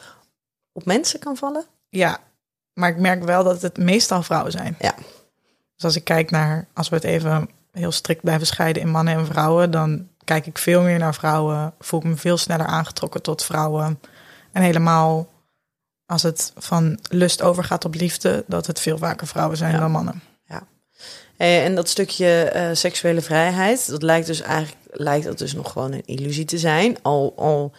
op 0.72 0.84
mensen 0.84 1.20
kan 1.20 1.36
vallen. 1.36 1.64
Ja, 1.88 2.20
maar 2.72 2.90
ik 2.90 2.98
merk 2.98 3.24
wel 3.24 3.44
dat 3.44 3.62
het 3.62 3.78
meestal 3.78 4.22
vrouwen 4.22 4.52
zijn. 4.52 4.76
Ja. 4.78 4.94
Dus 5.74 5.84
als 5.84 5.96
ik 5.96 6.04
kijk 6.04 6.30
naar, 6.30 6.66
als 6.74 6.88
we 6.88 6.94
het 6.94 7.04
even 7.04 7.48
heel 7.72 7.92
strikt 7.92 8.22
blijven 8.22 8.46
scheiden 8.46 8.82
in 8.82 8.88
mannen 8.90 9.14
en 9.14 9.26
vrouwen, 9.26 9.70
dan 9.70 10.08
kijk 10.28 10.46
ik 10.46 10.58
veel 10.58 10.82
meer 10.82 10.98
naar 10.98 11.14
vrouwen, 11.14 11.74
voel 11.78 12.00
ik 12.00 12.06
me 12.06 12.16
veel 12.16 12.36
sneller 12.36 12.66
aangetrokken 12.66 13.22
tot 13.22 13.44
vrouwen. 13.44 14.00
En 14.52 14.62
helemaal 14.62 15.28
als 16.06 16.22
het 16.22 16.52
van 16.56 16.98
lust 17.10 17.42
overgaat 17.42 17.84
op 17.84 17.94
liefde, 17.94 18.44
dat 18.46 18.66
het 18.66 18.80
veel 18.80 18.98
vaker 18.98 19.26
vrouwen 19.26 19.56
zijn 19.56 19.72
Ja. 19.72 19.78
dan 19.78 19.90
mannen. 19.90 20.22
Eh, 21.36 21.64
en 21.64 21.74
dat 21.74 21.88
stukje 21.88 22.42
eh, 22.42 22.68
seksuele 22.72 23.20
vrijheid, 23.20 23.90
dat 23.90 24.02
lijkt 24.02 24.26
dus 24.26 24.40
eigenlijk 24.40 24.76
lijkt 24.90 25.24
dat 25.24 25.38
dus 25.38 25.52
nog 25.54 25.72
gewoon 25.72 25.92
een 25.92 26.06
illusie 26.06 26.44
te 26.44 26.58
zijn. 26.58 27.02
Al, 27.02 27.32
al 27.36 27.72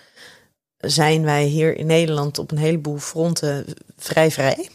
zijn 0.78 1.24
wij 1.24 1.44
hier 1.44 1.78
in 1.78 1.86
Nederland 1.86 2.38
op 2.40 2.52
een 2.52 2.58
heleboel 2.58 2.98
fronten 2.98 3.66
vrij 3.98 4.32
vrij. 4.32 4.70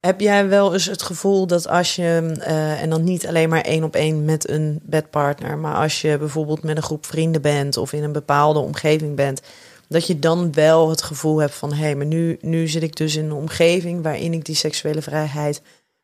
Heb 0.00 0.20
jij 0.20 0.48
wel 0.48 0.72
eens 0.72 0.86
het 0.86 1.02
gevoel 1.02 1.46
dat 1.46 1.68
als 1.68 1.96
je, 1.96 2.36
eh, 2.40 2.82
en 2.82 2.90
dan 2.90 3.04
niet 3.04 3.26
alleen 3.26 3.48
maar 3.48 3.60
één 3.60 3.84
op 3.84 3.94
één 3.94 4.24
met 4.24 4.48
een 4.48 4.80
bedpartner, 4.82 5.58
maar 5.58 5.74
als 5.74 6.00
je 6.00 6.18
bijvoorbeeld 6.18 6.62
met 6.62 6.76
een 6.76 6.82
groep 6.82 7.06
vrienden 7.06 7.42
bent 7.42 7.76
of 7.76 7.92
in 7.92 8.02
een 8.02 8.12
bepaalde 8.12 8.58
omgeving 8.58 9.16
bent, 9.16 9.42
dat 9.88 10.06
je 10.06 10.18
dan 10.18 10.52
wel 10.52 10.90
het 10.90 11.02
gevoel 11.02 11.38
hebt 11.38 11.54
van 11.54 11.72
hé, 11.72 11.82
hey, 11.82 11.94
maar 11.94 12.06
nu, 12.06 12.38
nu 12.40 12.68
zit 12.68 12.82
ik 12.82 12.96
dus 12.96 13.16
in 13.16 13.24
een 13.24 13.32
omgeving 13.32 14.02
waarin 14.02 14.32
ik 14.32 14.44
die 14.44 14.54
seksuele 14.54 15.02
vrijheid 15.02 15.62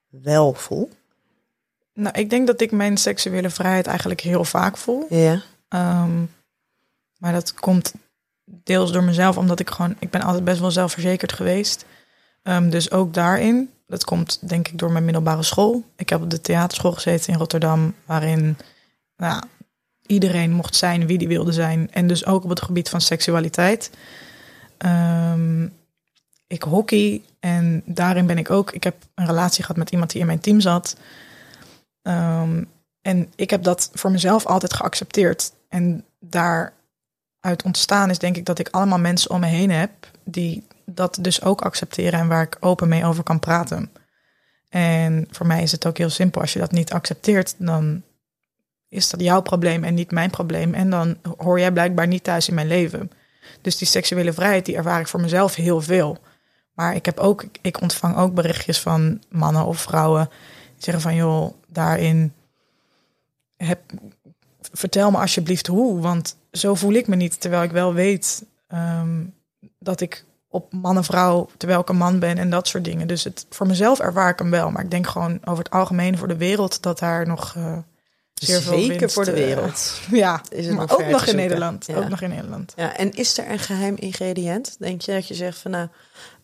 wel 0.09 0.55
voel? 0.55 0.91
Nou, 1.95 2.19
ik 2.19 2.31
denk 2.31 2.47
dat 2.47 2.61
ik 2.61 2.73
mijn 2.73 2.97
seksuele 2.97 3.51
vrijheid 3.51 3.87
eigenlijk 3.87 4.21
heel 4.21 4.45
vaak 4.45 4.77
voel. 4.77 5.07
Ja. 5.09 5.43
Ehm, 5.69 6.25
maar 7.19 7.33
dat 7.33 7.55
komt 7.55 7.95
deels 8.45 8.93
door 8.93 9.05
mezelf, 9.05 9.37
omdat 9.37 9.61
ik 9.61 9.71
gewoon, 9.71 9.97
ik 9.99 10.11
ben 10.11 10.23
altijd 10.23 10.45
best 10.45 10.61
wel 10.61 10.71
zelfverzekerd 10.71 11.33
geweest. 11.33 11.85
Ehm, 12.43 12.71
dus 12.71 12.91
ook 12.91 13.15
daarin, 13.15 13.71
dat 13.87 14.05
komt 14.05 14.49
denk 14.49 14.69
ik 14.69 14.79
door 14.79 14.91
mijn 14.91 15.05
middelbare 15.05 15.43
school. 15.43 15.85
Ik 15.97 16.09
heb 16.09 16.23
op 16.23 16.31
de 16.31 16.41
theaterschool 16.41 16.93
gezeten 16.93 17.33
in 17.33 17.39
Rotterdam, 17.39 17.95
waarin 18.05 18.57
nou, 19.17 19.43
iedereen 20.07 20.53
mocht 20.53 20.77
zijn 20.77 21.07
wie 21.07 21.19
die 21.19 21.29
wilde 21.29 21.53
zijn. 21.53 21.91
En 21.93 22.07
dus 22.07 22.27
ook 22.27 22.45
op 22.45 22.51
het 22.51 22.63
gebied 22.63 22.89
van 22.89 23.01
seksualiteit. 23.01 23.91
Ehm, 24.79 25.69
ik 26.47 26.63
hockey 26.63 27.23
en 27.41 27.83
daarin 27.85 28.27
ben 28.27 28.39
ik 28.39 28.51
ook. 28.51 28.73
Ik 28.73 28.85
heb 28.85 28.97
een 29.15 29.27
relatie 29.27 29.63
gehad 29.63 29.77
met 29.77 29.91
iemand 29.91 30.11
die 30.11 30.21
in 30.21 30.27
mijn 30.27 30.41
team 30.41 30.61
zat. 30.61 30.97
Ehm, 32.03 32.65
en 33.03 33.33
ik 33.35 33.51
heb 33.51 33.63
dat 33.63 33.91
voor 33.93 34.11
mezelf 34.11 34.47
altijd 34.47 34.75
geaccepteerd. 34.75 35.53
En 35.69 36.05
daaruit 36.21 37.63
ontstaan 37.65 38.11
is 38.11 38.19
denk 38.19 38.37
ik 38.37 38.45
dat 38.45 38.59
ik 38.59 38.69
allemaal 38.71 38.99
mensen 38.99 39.31
om 39.31 39.41
me 39.41 39.47
heen 39.47 39.71
heb 39.71 39.91
die 40.25 40.67
dat 40.87 41.19
dus 41.21 41.43
ook 41.43 41.61
accepteren 41.61 42.21
en 42.21 42.29
waar 42.29 42.43
ik 42.43 42.57
open 42.61 42.89
mee 42.89 43.05
over 43.05 43.23
kan 43.23 43.39
praten. 43.39 43.91
En 44.69 45.27
voor 45.31 45.47
mij 45.47 45.63
is 45.63 45.73
het 45.73 45.87
ook 45.87 45.99
heel 45.99 46.11
simpel. 46.11 46.41
Als 46.41 46.53
je 46.53 46.59
dat 46.59 46.73
niet 46.73 46.93
accepteert, 46.93 47.55
dan 47.59 48.03
is 48.89 49.11
dat 49.11 49.21
jouw 49.21 49.41
probleem 49.41 49.85
en 49.85 49.95
niet 49.95 50.11
mijn 50.11 50.31
probleem. 50.31 50.75
En 50.75 50.91
dan 50.91 51.17
hoor 51.37 51.59
jij 51.59 51.73
blijkbaar 51.73 52.07
niet 52.07 52.25
thuis 52.25 52.49
in 52.49 52.55
mijn 52.55 52.67
leven. 52.67 53.11
Dus 53.61 53.77
die 53.77 53.87
seksuele 53.87 54.33
vrijheid, 54.33 54.67
die 54.67 54.77
ervaar 54.77 55.01
ik 55.01 55.09
voor 55.09 55.21
mezelf 55.21 55.55
heel 55.55 55.81
veel. 55.81 56.19
Maar 56.73 56.95
ik 56.95 57.07
heb 57.07 57.19
ook, 57.19 57.45
ik 57.63 57.81
ontvang 57.81 58.17
ook 58.17 58.35
berichtjes 58.35 58.81
van 58.81 59.23
mannen 59.29 59.65
of 59.65 59.81
vrouwen 59.81 60.29
die 60.75 60.85
zeggen 60.85 61.03
van 61.03 61.15
joh, 61.15 61.53
daarin 61.67 62.33
heb, 63.57 63.81
vertel 64.73 65.11
me 65.11 65.19
alsjeblieft 65.19 65.67
hoe, 65.67 66.01
want 66.01 66.37
zo 66.53 66.75
voel 66.75 66.93
ik 66.93 67.07
me 67.07 67.17
niet. 67.17 67.41
Terwijl 67.41 67.63
ik 67.63 67.71
wel 67.71 67.95
weet 67.95 68.45
ehm, 68.69 69.25
dat 69.79 70.01
ik 70.01 70.25
op 70.49 70.73
man 70.73 70.97
en 70.97 71.05
vrouw, 71.05 71.49
terwijl 71.57 71.81
ik 71.81 71.89
een 71.89 71.97
man 71.97 72.19
ben 72.19 72.39
en 72.39 72.51
dat 72.51 72.69
soort 72.69 72.85
dingen. 72.85 73.07
Dus 73.07 73.25
het, 73.25 73.47
voor 73.51 73.67
mezelf 73.67 73.99
ervaar 73.99 74.31
ik 74.31 74.39
hem 74.39 74.51
wel. 74.51 74.71
Maar 74.71 74.85
ik 74.85 74.91
denk 74.91 75.07
gewoon 75.07 75.39
over 75.45 75.65
het 75.65 75.73
algemeen 75.73 76.19
voor 76.19 76.29
de 76.29 76.37
wereld 76.37 76.83
dat 76.83 76.99
daar 76.99 77.27
nog 77.27 77.55
eh, 77.57 77.79
zeer 78.35 78.61
veel 78.61 78.79
Zeker 78.79 78.99
winst, 78.99 79.15
voor 79.15 79.25
de 79.25 79.31
eh, 79.31 79.45
wereld. 79.45 80.01
ja, 80.11 80.43
Is 80.49 80.67
het 80.67 80.75
maar 80.75 80.87
nog 80.87 81.01
ook 81.01 81.07
nog 81.07 81.27
in. 81.27 81.37
Nederland. 81.37 81.87
Ja. 81.87 81.97
Ook 81.97 82.09
nog 82.09 82.21
in 82.21 82.31
Nederland. 82.31 82.73
Ja, 82.77 82.97
en 82.97 83.13
is 83.13 83.39
er 83.39 83.51
een 83.51 83.59
geheim 83.59 83.97
ingrediënt? 83.97 84.77
Denk 84.79 85.01
je 85.01 85.13
dat 85.13 85.29
je 85.29 85.35
zegt 85.35 85.59
van 85.59 85.71
nou, 85.71 85.89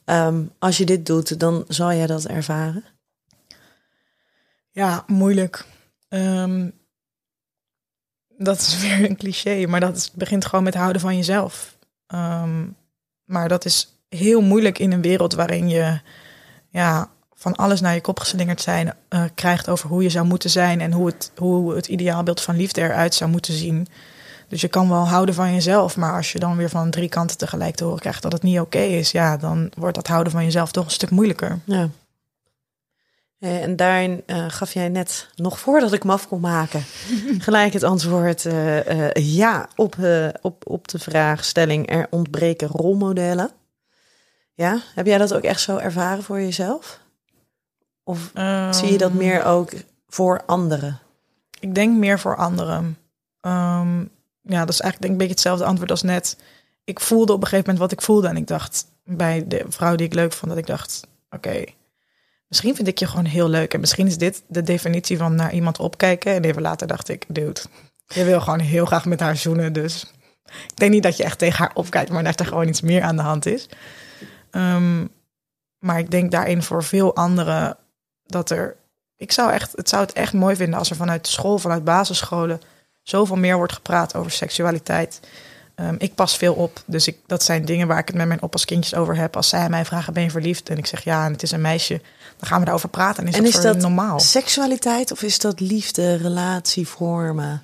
ehm, 0.05 0.43
als 0.59 0.79
je 0.79 0.85
dit 0.85 1.07
doet, 1.07 1.41
dan 1.41 1.65
zal 1.69 1.93
jij 1.93 2.07
dat 2.07 2.25
ervaren? 2.25 2.85
Ja, 4.71 5.05
moeilijk. 5.07 5.65
Ehm, 6.09 6.71
dat 8.29 8.59
is 8.59 8.79
weer 8.83 9.11
een 9.11 9.17
cliché, 9.17 9.67
maar 9.67 9.81
dat 9.81 9.97
is, 9.97 10.11
begint 10.11 10.45
gewoon 10.45 10.65
met 10.65 10.75
houden 10.75 11.01
van 11.01 11.17
jezelf. 11.17 11.77
Ehm, 12.07 12.65
maar 13.33 13.49
dat 13.49 13.65
is 13.65 13.97
heel 14.09 14.41
moeilijk 14.41 14.79
in 14.79 14.93
een 14.93 15.03
wereld 15.03 15.35
waarin 15.35 15.69
je 15.69 16.01
ja, 16.71 17.09
van 17.35 17.57
alles 17.57 17.81
naar 17.81 17.95
je 17.95 18.01
kop 18.01 18.19
geslingerd 18.19 18.61
zijn, 18.61 18.95
eh, 19.09 19.25
krijgt 19.35 19.69
over 19.69 19.89
hoe 19.89 20.03
je 20.03 20.11
zou 20.11 20.27
moeten 20.27 20.51
zijn 20.51 20.81
en 20.81 20.93
hoe 20.93 21.07
het, 21.07 21.33
hoe 21.37 21.75
het 21.75 21.89
ideaalbeeld 21.89 22.41
van 22.41 22.57
liefde 22.57 22.81
eruit 22.81 23.15
zou 23.15 23.31
moeten 23.31 23.55
zien. 23.55 23.87
Dus 24.49 24.61
je 24.61 24.69
kan 24.69 24.89
wel 24.89 25.09
houden 25.09 25.35
van 25.35 25.53
jezelf, 25.53 25.97
maar 25.97 26.17
als 26.17 26.33
je 26.33 26.39
dan 26.39 26.57
weer 26.57 26.69
van 26.69 26.91
drie 26.91 27.09
kanten 27.09 27.39
tegelijk 27.39 27.75
te 27.75 27.85
horen 27.85 28.01
krijgt 28.01 28.23
dat 28.23 28.33
het 28.33 28.43
niet 28.43 28.61
oké 28.61 28.79
is, 28.79 29.11
ja, 29.11 29.37
dan 29.37 29.71
wordt 29.77 29.95
dat 29.95 30.07
houden 30.07 30.33
van 30.33 30.45
jezelf 30.45 30.73
toch 30.73 30.85
een 30.85 30.91
stuk 30.91 31.11
moeilijker. 31.11 31.59
Ja. 31.65 31.89
Eh, 33.43 33.63
En 33.63 33.77
daarin 33.77 34.23
eh, 34.27 34.45
gaf 34.49 34.73
jij 34.73 34.89
net, 34.89 35.29
nog 35.35 35.59
voordat 35.59 35.93
ik 35.93 36.05
me 36.05 36.13
af 36.13 36.29
kon 36.29 36.41
maken, 36.41 36.85
gelijk 37.47 37.73
het 37.73 37.83
antwoord 37.83 38.47
eh, 38.47 39.13
ja 39.13 39.69
op, 39.77 39.97
op, 40.43 40.71
op 40.71 40.89
de 40.89 40.99
vraagstelling 40.99 41.91
er 41.91 42.07
ontbreken 42.11 42.69
rolmodellen. 42.69 43.51
Ja, 44.55 44.79
heb 44.95 45.07
jij 45.07 45.19
dat 45.19 45.35
ook 45.35 45.43
echt 45.43 45.61
zo 45.61 45.77
ervaren 45.77 46.23
voor 46.23 46.41
jezelf? 46.41 47.01
Of 48.05 48.31
zie 48.71 48.93
je 48.93 48.99
dat 48.99 49.11
Ehm, 49.11 49.19
meer 49.19 49.45
ook 49.45 49.71
voor 50.09 50.43
anderen? 50.47 50.99
Ik 51.61 51.75
denk 51.75 51.97
meer 51.97 52.19
voor 52.19 52.37
anderen. 52.37 52.99
Ehm, 53.41 53.99
ja, 54.43 54.59
dat 54.65 54.69
is 54.69 54.81
eigenlijk 54.81 55.01
denk 55.01 55.03
ik 55.03 55.11
een 55.11 55.17
beetje 55.17 55.33
hetzelfde 55.35 55.65
antwoord 55.65 55.91
als 55.91 56.03
net. 56.03 56.37
Ik 56.85 57.01
voelde 57.01 57.33
op 57.33 57.43
een 57.43 57.49
gegeven 57.49 57.73
moment 57.73 57.91
wat 57.91 57.99
ik 57.99 58.05
voelde. 58.05 58.29
En 58.29 58.37
ik 58.37 58.47
dacht 58.47 58.87
bij 59.05 59.45
de 59.47 59.65
vrouw 59.69 59.97
die 59.97 60.07
ik 60.07 60.15
leuk 60.15 60.33
vond, 60.33 60.51
dat 60.51 60.61
ik 60.61 60.67
dacht, 60.67 61.07
oké, 61.31 61.65
misschien 62.53 62.75
vind 62.75 62.89
ik 62.89 62.99
je 62.99 63.07
gewoon 63.07 63.25
heel 63.25 63.49
leuk. 63.49 63.75
En 63.75 63.81
misschien 63.81 64.07
is 64.07 64.19
dit 64.19 64.43
de 64.47 64.63
definitie 64.63 65.17
van 65.17 65.35
naar 65.35 65.53
iemand 65.53 65.79
opkijken. 65.79 66.35
En 66.35 66.45
even 66.45 66.63
later 66.63 66.87
dacht 66.87 67.09
ik, 67.09 67.25
dude, 67.29 67.61
je 68.07 68.25
wil 68.25 68.41
gewoon 68.41 68.59
heel 68.59 68.85
graag 68.87 69.05
met 69.05 69.21
haar 69.21 69.37
zoenen. 69.37 69.73
Dus 69.73 70.13
ik 70.45 70.77
denk 70.77 70.93
niet 70.93 71.03
dat 71.03 71.17
je 71.17 71.25
echt 71.25 71.39
tegen 71.39 71.59
haar 71.59 71.71
opkijkt, 71.75 72.11
maar 72.11 72.25
dat 72.25 72.41
er 72.41 72.47
gewoon 72.47 72.69
iets 72.69 72.81
meer 72.81 73.03
aan 73.03 73.17
de 73.17 73.23
hand 73.23 73.47
is. 73.47 73.69
Ehm, 74.51 75.07
maar 75.79 75.99
ik 75.99 76.11
denk 76.11 76.31
daarin 76.31 76.63
voor 76.63 76.85
veel 76.85 77.15
anderen 77.15 77.77
dat 78.27 78.51
er 78.51 78.77
ik 79.17 79.33
zou, 79.33 79.53
echt, 79.53 79.73
het 79.75 79.89
zou 79.89 80.03
het 80.03 80.13
echt 80.13 80.33
mooi 80.33 80.57
vinden 80.57 80.79
als 80.79 80.91
er 80.91 80.97
vanuit 80.97 81.27
school, 81.27 81.59
vanuit 81.59 81.85
basisscholen, 81.85 82.61
zoveel 83.03 83.37
meer 83.37 83.57
wordt 83.57 83.73
gepraat 83.73 84.15
over 84.15 84.31
seksualiteit. 84.31 85.21
Ehm, 85.75 85.95
ik 85.99 86.15
pas 86.15 86.37
veel 86.37 86.55
op, 86.55 86.83
dus 86.87 87.07
ik, 87.07 87.19
dat 87.27 87.43
zijn 87.43 87.65
dingen 87.65 87.87
waar 87.87 87.99
ik 87.99 88.07
het 88.07 88.17
met 88.17 88.27
mijn 88.27 88.43
oppaskindjes 88.43 88.95
over 88.95 89.17
heb. 89.17 89.37
Als 89.37 89.49
zij 89.49 89.69
mij 89.69 89.85
vragen, 89.85 90.13
ben 90.13 90.23
je 90.23 90.31
verliefd? 90.31 90.69
En 90.69 90.79
ik 90.79 90.87
zeg 90.87 91.05
ja, 91.05 91.25
en 91.25 91.33
het 91.33 91.43
is 91.43 91.51
een 91.51 91.61
meisje. 91.61 92.01
Dan 92.43 92.51
gaan 92.51 92.61
we 92.61 92.65
daarover 92.65 92.89
praten 92.89 93.23
en 93.23 93.29
is 93.29 93.37
En 93.37 93.45
dat 93.45 93.55
is 93.55 93.61
dat 93.61 93.77
normaal. 93.77 94.21
Seksualiteit 94.21 95.13
of 95.13 95.23
is 95.23 95.39
dat 95.39 95.61
liefde, 95.61 96.15
relatievormen? 96.15 97.63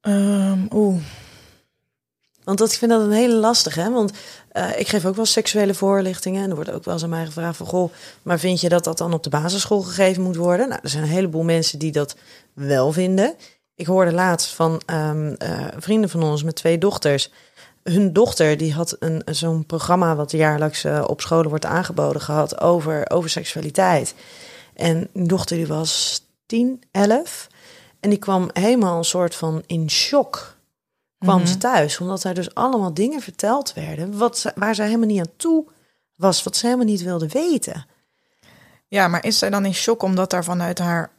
Ehm, 0.00 0.58
Oeh. 0.70 1.02
Want 2.44 2.58
dat, 2.58 2.72
ik 2.72 2.78
vind 2.78 2.90
dat 2.90 3.00
een 3.00 3.10
hele 3.10 3.34
lastige, 3.34 3.80
hè? 3.80 3.90
Want 3.90 4.12
eh, 4.52 4.78
ik 4.78 4.88
geef 4.88 5.04
ook 5.04 5.16
wel 5.16 5.26
seksuele 5.26 5.74
voorlichtingen. 5.74 6.42
En 6.42 6.48
er 6.48 6.54
wordt 6.54 6.70
ook 6.70 6.84
wel 6.84 6.94
eens 6.94 7.02
aan 7.02 7.08
mij 7.10 7.24
gevraagd 7.24 7.56
van... 7.56 7.66
Goh, 7.66 7.92
maar 8.22 8.38
vind 8.38 8.60
je 8.60 8.68
dat 8.68 8.84
dat 8.84 8.98
dan 8.98 9.12
op 9.12 9.22
de 9.22 9.30
basisschool 9.30 9.80
gegeven 9.80 10.22
moet 10.22 10.36
worden? 10.36 10.68
Nou, 10.68 10.80
er 10.82 10.88
zijn 10.88 11.02
een 11.02 11.08
heleboel 11.08 11.42
mensen 11.42 11.78
die 11.78 11.92
dat 11.92 12.16
wel 12.52 12.92
vinden. 12.92 13.34
Ik 13.74 13.86
hoorde 13.86 14.12
laatst 14.12 14.50
van 14.50 14.82
ehm, 14.86 15.34
eh, 15.38 15.66
vrienden 15.76 16.10
van 16.10 16.22
ons 16.22 16.42
met 16.42 16.56
twee 16.56 16.78
dochters. 16.78 17.30
Hun 17.82 18.12
dochter 18.12 18.56
die 18.56 18.72
had 18.72 18.96
een, 18.98 19.22
zo'n 19.24 19.66
programma 19.66 20.16
wat 20.16 20.30
jaarlijks 20.30 20.84
eh, 20.84 21.04
op 21.06 21.20
scholen 21.20 21.48
wordt 21.48 21.64
aangeboden 21.64 22.20
gehad 22.20 22.60
over, 22.60 23.10
over 23.10 23.30
seksualiteit. 23.30 24.14
En 24.74 25.08
hun 25.12 25.26
dochter 25.26 25.56
die 25.56 25.66
was 25.66 26.22
10, 26.46 26.82
11. 26.90 27.48
En 28.00 28.10
die 28.10 28.18
kwam 28.18 28.50
helemaal 28.52 28.98
een 28.98 29.04
soort 29.04 29.34
van 29.34 29.62
in 29.66 29.90
shock 29.90 30.56
kwam 31.18 31.46
ze 31.46 31.56
thuis. 31.56 31.98
Omdat 31.98 32.24
er 32.24 32.34
dus 32.34 32.54
allemaal 32.54 32.94
dingen 32.94 33.20
verteld 33.20 33.72
werden 33.74 34.18
wat 34.18 34.38
ze, 34.38 34.52
waar 34.54 34.74
zij 34.74 34.86
helemaal 34.86 35.06
niet 35.06 35.20
aan 35.20 35.36
toe 35.36 35.66
was. 36.16 36.42
Wat 36.42 36.56
ze 36.56 36.66
helemaal 36.66 36.86
niet 36.86 37.02
wilde 37.02 37.28
weten. 37.28 37.86
Ja, 38.88 39.08
maar 39.08 39.24
is 39.24 39.38
zij 39.38 39.50
dan 39.50 39.64
in 39.64 39.74
shock 39.74 40.02
omdat 40.02 40.30
daar 40.30 40.44
vanuit 40.44 40.78
haar 40.78 41.10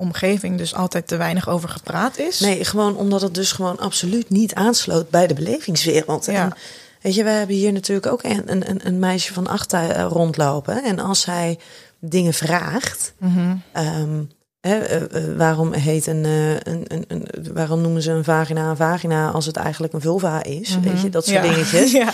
omgeving 0.00 0.58
dus 0.58 0.74
altijd 0.74 1.06
te 1.06 1.16
weinig 1.16 1.48
over 1.48 1.68
gepraat 1.68 2.18
is? 2.18 2.40
Nee, 2.40 2.64
gewoon 2.64 2.96
omdat 2.96 3.20
het 3.20 3.34
dus 3.34 3.52
gewoon 3.52 3.78
absoluut 3.78 4.30
niet 4.30 4.54
aansloot 4.54 5.10
bij 5.10 5.26
de 5.26 5.34
belevingswereld. 5.34 6.26
Ja. 6.26 6.32
En 6.34 6.52
weet 7.00 7.14
je, 7.14 7.24
we 7.24 7.30
hebben 7.30 7.56
hier 7.56 7.72
natuurlijk 7.72 8.06
ook 8.12 8.22
een, 8.22 8.42
een, 8.70 8.80
een 8.86 8.98
meisje 8.98 9.32
van 9.32 9.46
acht 9.46 9.72
eh, 9.72 10.06
rondlopen. 10.08 10.84
En 10.84 10.98
als 10.98 11.20
zij 11.20 11.58
dingen 12.00 12.34
vraagt, 12.34 13.12
Mhm. 13.18 13.56
ehm, 13.72 14.22
hè, 14.60 14.78
eh, 14.78 15.02
eh, 15.30 15.36
waarom 15.36 15.72
heet 15.72 16.06
een, 16.06 16.24
een, 16.24 16.84
een, 16.88 17.04
een, 17.08 17.26
waarom 17.54 17.80
noemen 17.80 18.02
ze 18.02 18.10
een 18.10 18.24
vagina 18.24 18.70
een 18.70 18.76
vagina 18.76 19.30
als 19.30 19.46
het 19.46 19.56
eigenlijk 19.56 19.92
een 19.92 20.00
vulva 20.00 20.42
is? 20.42 20.78
Weet 20.82 21.00
je, 21.00 21.08
dat 21.10 21.26
soort 21.26 21.36
Mhm. 21.38 21.46
Ja. 21.46 21.52
dingetjes. 21.54 21.92
ja. 22.02 22.12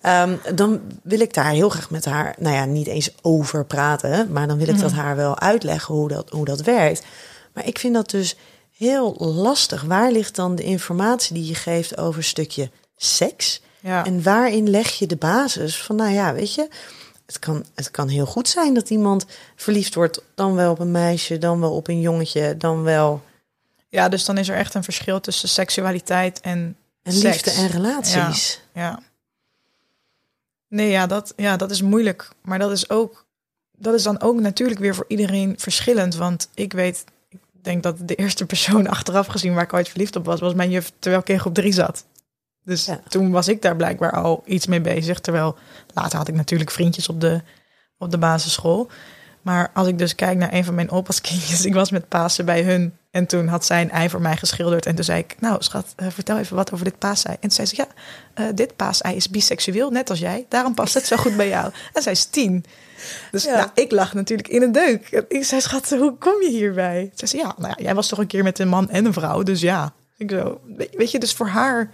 Ehm, 0.00 0.36
dan 0.54 0.80
wil 1.02 1.20
ik 1.20 1.34
daar 1.34 1.50
heel 1.50 1.68
graag 1.68 1.90
met 1.90 2.04
haar, 2.04 2.34
nou 2.38 2.54
ja, 2.54 2.64
niet 2.64 2.86
eens 2.86 3.10
over 3.22 3.64
praten, 3.64 4.32
maar 4.32 4.46
dan 4.46 4.58
wil 4.58 4.68
ik 4.68 4.78
dat 4.80 4.90
Mhm. 4.90 5.00
haar 5.00 5.16
wel 5.16 5.38
uitleggen 5.38 5.94
hoe 5.94 6.08
dat, 6.08 6.30
hoe 6.30 6.44
dat 6.44 6.60
werkt. 6.60 7.04
Maar 7.54 7.66
ik 7.66 7.78
vind 7.78 7.94
dat 7.94 8.10
dus 8.10 8.36
heel 8.76 9.14
lastig. 9.18 9.82
Waar 9.82 10.10
ligt 10.10 10.34
dan 10.36 10.54
de 10.54 10.62
informatie 10.62 11.34
die 11.34 11.46
je 11.46 11.54
geeft 11.54 11.96
over 11.98 12.18
een 12.18 12.24
stukje 12.24 12.70
seks? 12.96 13.60
ja. 13.80 14.04
En 14.04 14.22
waarin 14.22 14.70
leg 14.70 14.90
je 14.90 15.06
de 15.06 15.16
basis 15.16 15.82
van, 15.82 15.96
nou 15.96 16.12
ja, 16.12 16.34
weet 16.34 16.54
je, 16.54 16.68
het 17.26 17.38
kan, 17.38 17.64
het 17.74 17.90
kan 17.90 18.08
heel 18.08 18.26
goed 18.26 18.48
zijn 18.48 18.74
dat 18.74 18.90
iemand 18.90 19.26
verliefd 19.56 19.94
wordt, 19.94 20.22
dan 20.34 20.54
wel 20.54 20.70
op 20.70 20.78
een 20.78 20.90
meisje, 20.90 21.38
dan 21.38 21.60
wel 21.60 21.72
op 21.72 21.88
een 21.88 22.00
jongetje, 22.00 22.56
dan 22.56 22.82
wel 22.82 23.22
ja, 23.88 24.08
dus 24.08 24.24
dan 24.24 24.38
is 24.38 24.48
er 24.48 24.56
echt 24.56 24.74
een 24.74 24.84
verschil 24.84 25.20
tussen 25.20 25.48
seksualiteit 25.48 26.40
en, 26.40 26.76
en 27.02 27.12
seks. 27.12 27.22
liefde 27.44 27.50
en 27.62 27.66
relaties. 27.68 28.60
Ja. 28.74 28.98
Nee, 30.68 30.90
ja 30.90 31.06
dat, 31.06 31.32
ja, 31.36 31.56
dat 31.56 31.70
is 31.70 31.82
moeilijk. 31.82 32.28
Maar 32.42 32.58
dat 32.58 32.70
is 32.70 32.90
ook, 32.90 33.26
dat 33.72 33.94
is 33.94 34.02
dan 34.02 34.20
ook 34.20 34.40
natuurlijk 34.40 34.80
weer 34.80 34.94
voor 34.94 35.04
iedereen 35.08 35.54
verschillend. 35.58 36.14
Want 36.14 36.48
ik 36.54 36.72
weet, 36.72 37.04
ik 37.28 37.38
denk 37.62 37.82
dat 37.82 37.96
de 38.08 38.14
eerste 38.14 38.46
persoon 38.46 38.86
achteraf 38.96 39.26
gezien 39.26 39.54
waar 39.54 39.64
ik 39.64 39.72
ooit 39.72 39.88
verliefd 39.88 40.16
op 40.16 40.24
was, 40.24 40.40
was 40.40 40.54
mijn 40.54 40.70
juf 40.70 40.92
terwijl 40.98 41.22
ik 41.22 41.28
in 41.28 41.40
groep 41.40 41.54
drie 41.54 41.72
zat. 41.72 42.04
Dus 42.64 42.84
Ja. 42.86 43.00
toen 43.08 43.30
was 43.30 43.48
ik 43.48 43.62
daar 43.62 43.76
blijkbaar 43.76 44.12
al 44.12 44.42
iets 44.46 44.66
mee 44.66 44.80
bezig. 44.80 45.20
Terwijl 45.20 45.56
later 45.94 46.18
had 46.18 46.28
ik 46.28 46.34
natuurlijk 46.34 46.70
vriendjes 46.70 47.08
op 47.08 47.20
de, 47.20 47.40
op 47.98 48.10
de 48.10 48.18
basisschool. 48.18 48.90
Maar 49.42 49.70
als 49.74 49.86
ik 49.86 49.98
dus 49.98 50.14
kijk 50.14 50.38
naar 50.38 50.52
een 50.52 50.64
van 50.64 50.74
mijn 50.74 50.90
opaskindjes, 50.90 51.64
ik 51.66 51.74
was 51.74 51.90
met 51.90 52.08
Pasen 52.08 52.44
bij 52.44 52.62
hun. 52.62 52.96
En 53.10 53.26
toen 53.26 53.46
had 53.46 53.64
zij 53.64 53.80
een 53.82 53.90
ei 53.90 54.08
voor 54.10 54.20
mij 54.20 54.36
geschilderd. 54.36 54.86
En 54.86 54.94
toen 54.94 55.04
zei 55.04 55.18
ik, 55.18 55.36
nou 55.40 55.56
schat, 55.62 55.92
eh, 55.96 56.06
vertel 56.10 56.38
even 56.38 56.56
wat 56.56 56.72
over 56.72 56.84
dit 56.84 56.98
paasei. 56.98 57.34
En 57.34 57.40
toen 57.40 57.50
zei 57.50 57.66
ze, 57.66 57.74
ja, 57.76 57.86
eh, 58.34 58.46
dit 58.54 58.76
paasei 58.76 59.16
is 59.16 59.30
biseksueel, 59.30 59.90
net 59.90 60.10
als 60.10 60.18
jij. 60.18 60.46
Daarom 60.48 60.74
past 60.74 60.94
het 60.94 61.06
zo 61.06 61.16
goed 61.16 61.36
bij 61.36 61.48
jou. 61.48 61.72
En 61.92 62.02
zij 62.02 62.12
is 62.12 62.24
tien. 62.24 62.64
Dus 63.30 63.44
Ja. 63.44 63.56
nou, 63.56 63.68
ik 63.74 63.90
lag 63.92 64.14
natuurlijk 64.14 64.48
in 64.48 64.62
een 64.62 64.72
deuk. 64.72 65.08
En 65.10 65.24
Ik 65.28 65.44
zei, 65.44 65.60
schat, 65.60 65.90
hoe 65.90 66.16
kom 66.18 66.42
je 66.42 66.48
hierbij? 66.50 67.10
Ze 67.14 67.26
zei, 67.26 67.42
ja, 67.42 67.54
nou 67.58 67.74
ja, 67.76 67.84
jij 67.84 67.94
was 67.94 68.08
toch 68.08 68.18
een 68.18 68.26
keer 68.26 68.42
met 68.42 68.58
een 68.58 68.68
man 68.68 68.90
en 68.90 69.04
een 69.04 69.12
vrouw. 69.12 69.42
Dus 69.42 69.60
ja, 69.60 69.92
ik 70.16 70.30
zo, 70.30 70.60
we- 70.76 70.88
weet 70.92 71.10
je, 71.10 71.18
dus 71.18 71.32
voor 71.34 71.48
haar 71.48 71.90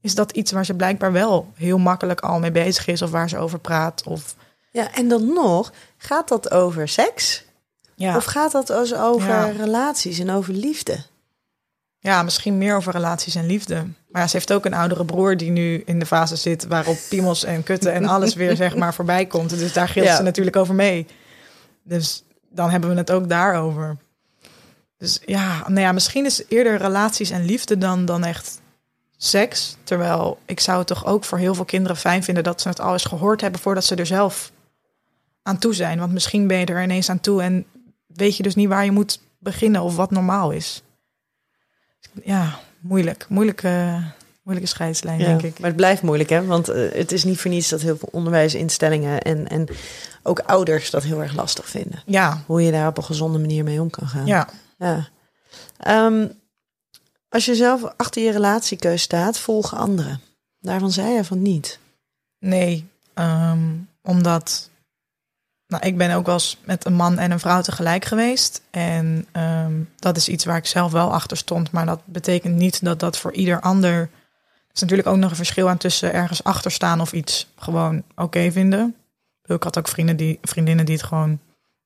is 0.00 0.14
dat 0.14 0.32
iets 0.32 0.52
waar 0.52 0.64
ze 0.64 0.74
blijkbaar 0.74 1.12
wel 1.12 1.52
heel 1.54 1.78
makkelijk 1.78 2.20
al 2.20 2.38
mee 2.38 2.50
bezig 2.52 2.86
is. 2.86 3.02
Of 3.02 3.10
waar 3.10 3.28
ze 3.28 3.38
over 3.38 3.58
praat. 3.58 4.02
Of, 4.04 4.34
Ja, 4.70 4.94
en 4.94 5.08
dan 5.08 5.32
nog, 5.32 5.72
gaat 5.96 6.28
dat 6.28 6.50
over 6.50 6.88
seks? 6.88 7.44
Ja. 7.98 8.16
Of 8.16 8.24
gaat 8.24 8.52
dat 8.52 8.66
dus 8.66 8.94
over 8.94 9.28
Ja. 9.28 9.44
relaties 9.46 10.18
en 10.18 10.30
over 10.30 10.52
liefde? 10.54 10.98
Ja, 11.98 12.22
misschien 12.22 12.58
meer 12.58 12.76
over 12.76 12.92
relaties 12.92 13.34
en 13.34 13.46
liefde. 13.46 13.74
Maar 14.10 14.22
ja, 14.22 14.28
ze 14.28 14.36
heeft 14.36 14.52
ook 14.52 14.64
een 14.64 14.74
oudere 14.74 15.04
broer 15.04 15.36
die 15.36 15.50
nu 15.50 15.82
in 15.86 15.98
de 15.98 16.06
fase 16.06 16.36
zit 16.36 16.66
waarop 16.66 16.96
piemels 17.08 17.44
en 17.44 17.62
kutten 17.62 17.92
en 17.92 18.04
alles 18.06 18.34
weer 18.34 18.56
zeg 18.56 18.76
maar 18.76 18.94
voorbij 18.94 19.26
komt. 19.26 19.50
Dus 19.50 19.72
daar 19.72 19.88
gilt 19.88 20.06
Ja. 20.06 20.16
ze 20.16 20.22
natuurlijk 20.22 20.56
over 20.56 20.74
mee. 20.74 21.06
Dus 21.84 22.24
dan 22.50 22.70
hebben 22.70 22.90
we 22.90 22.96
het 22.96 23.10
ook 23.10 23.28
daarover. 23.28 23.96
Dus 24.98 25.20
ja, 25.26 25.62
nou 25.68 25.80
ja, 25.80 25.92
misschien 25.92 26.24
is 26.24 26.42
eerder 26.48 26.76
relaties 26.76 27.30
en 27.30 27.44
liefde 27.44 27.78
dan, 27.78 28.04
dan 28.04 28.24
echt 28.24 28.60
seks. 29.16 29.76
Terwijl 29.84 30.38
ik 30.46 30.60
zou 30.60 30.78
het 30.78 30.86
toch 30.86 31.06
ook 31.06 31.24
voor 31.24 31.38
heel 31.38 31.54
veel 31.54 31.64
kinderen 31.64 31.96
fijn 31.96 32.22
vinden 32.24 32.44
dat 32.44 32.60
ze 32.60 32.68
het 32.68 32.80
al 32.80 32.92
eens 32.92 33.04
gehoord 33.04 33.40
hebben 33.40 33.60
voordat 33.60 33.84
ze 33.84 33.94
er 33.94 34.06
zelf 34.06 34.52
aan 35.42 35.58
toe 35.58 35.74
zijn. 35.74 35.98
Want 35.98 36.12
misschien 36.12 36.46
ben 36.46 36.58
je 36.58 36.66
er 36.66 36.82
ineens 36.82 37.10
aan 37.10 37.20
toe 37.20 37.42
en 37.42 37.64
weet 38.18 38.36
je 38.36 38.42
dus 38.42 38.54
niet 38.54 38.68
waar 38.68 38.84
je 38.84 38.90
moet 38.90 39.20
beginnen 39.38 39.82
of 39.82 39.96
wat 39.96 40.10
normaal 40.10 40.50
is 40.50 40.82
ja, 42.24 42.58
moeilijk. 42.80 43.26
Moeilijke, 43.28 44.02
moeilijke 44.42 44.70
scheidslijn, 44.70 45.18
denk 45.18 45.42
ik. 45.42 45.58
Maar 45.58 45.68
het 45.68 45.76
blijft 45.76 46.02
moeilijk, 46.02 46.30
hè? 46.30 46.44
Want 46.44 46.68
eh, 46.68 46.92
het 46.92 47.12
is 47.12 47.24
niet 47.24 47.38
voor 47.38 47.50
niets 47.50 47.68
dat 47.68 47.80
heel 47.80 47.96
veel 47.96 48.08
onderwijsinstellingen 48.12 49.22
en, 49.22 49.48
en 49.48 49.68
ook 50.22 50.38
ouders 50.38 50.90
dat 50.90 51.02
heel 51.02 51.22
erg 51.22 51.34
lastig 51.34 51.68
vinden. 51.68 52.02
Ja, 52.06 52.42
Hoe 52.46 52.62
je 52.62 52.70
daar 52.70 52.88
op 52.88 52.96
een 52.96 53.04
gezonde 53.04 53.38
manier 53.38 53.64
mee 53.64 53.80
om 53.80 53.90
kan 53.90 54.08
gaan. 54.08 54.26
ja. 54.26 54.48
Ja. 54.78 55.08
Ehm, 55.78 56.28
als 57.28 57.44
je 57.44 57.54
zelf 57.54 57.82
achter 57.96 58.22
je 58.22 58.30
relatiekeus 58.30 59.02
staat, 59.02 59.38
volgen 59.38 59.78
anderen. 59.78 60.20
Daarvan 60.60 60.92
zei 60.92 61.12
je 61.12 61.24
van 61.24 61.42
niet. 61.42 61.78
Nee, 62.38 62.88
ehm, 63.14 63.58
omdat... 64.02 64.70
Nou, 65.68 65.86
ik 65.86 65.96
ben 65.96 66.14
ook 66.14 66.26
wel 66.26 66.34
eens 66.34 66.58
met 66.64 66.84
een 66.84 66.94
man 66.94 67.18
en 67.18 67.30
een 67.30 67.40
vrouw 67.40 67.60
tegelijk 67.60 68.04
geweest. 68.04 68.62
En 68.70 69.26
ehm, 69.32 69.72
dat 69.96 70.16
is 70.16 70.28
iets 70.28 70.44
waar 70.44 70.56
ik 70.56 70.66
zelf 70.66 70.92
wel 70.92 71.12
achter 71.12 71.36
stond. 71.36 71.70
Maar 71.70 71.86
dat 71.86 72.00
betekent 72.04 72.54
niet 72.54 72.84
dat 72.84 73.00
dat 73.00 73.18
voor 73.18 73.32
ieder 73.32 73.60
ander... 73.60 73.92
Er 74.00 74.74
is 74.74 74.80
natuurlijk 74.80 75.08
ook 75.08 75.16
nog 75.16 75.30
een 75.30 75.36
verschil 75.36 75.68
aan 75.68 75.76
tussen 75.76 76.12
ergens 76.12 76.44
achter 76.44 76.70
staan 76.70 77.00
of 77.00 77.12
iets 77.12 77.52
gewoon 77.56 78.02
oké 78.14 78.52
vinden. 78.52 78.96
Ik 79.44 79.62
had 79.62 79.78
ook 79.78 79.88
vrienden 79.88 80.16
die, 80.16 80.38
vriendinnen 80.42 80.84
die 80.84 80.94
het 80.94 81.04
gewoon 81.04 81.38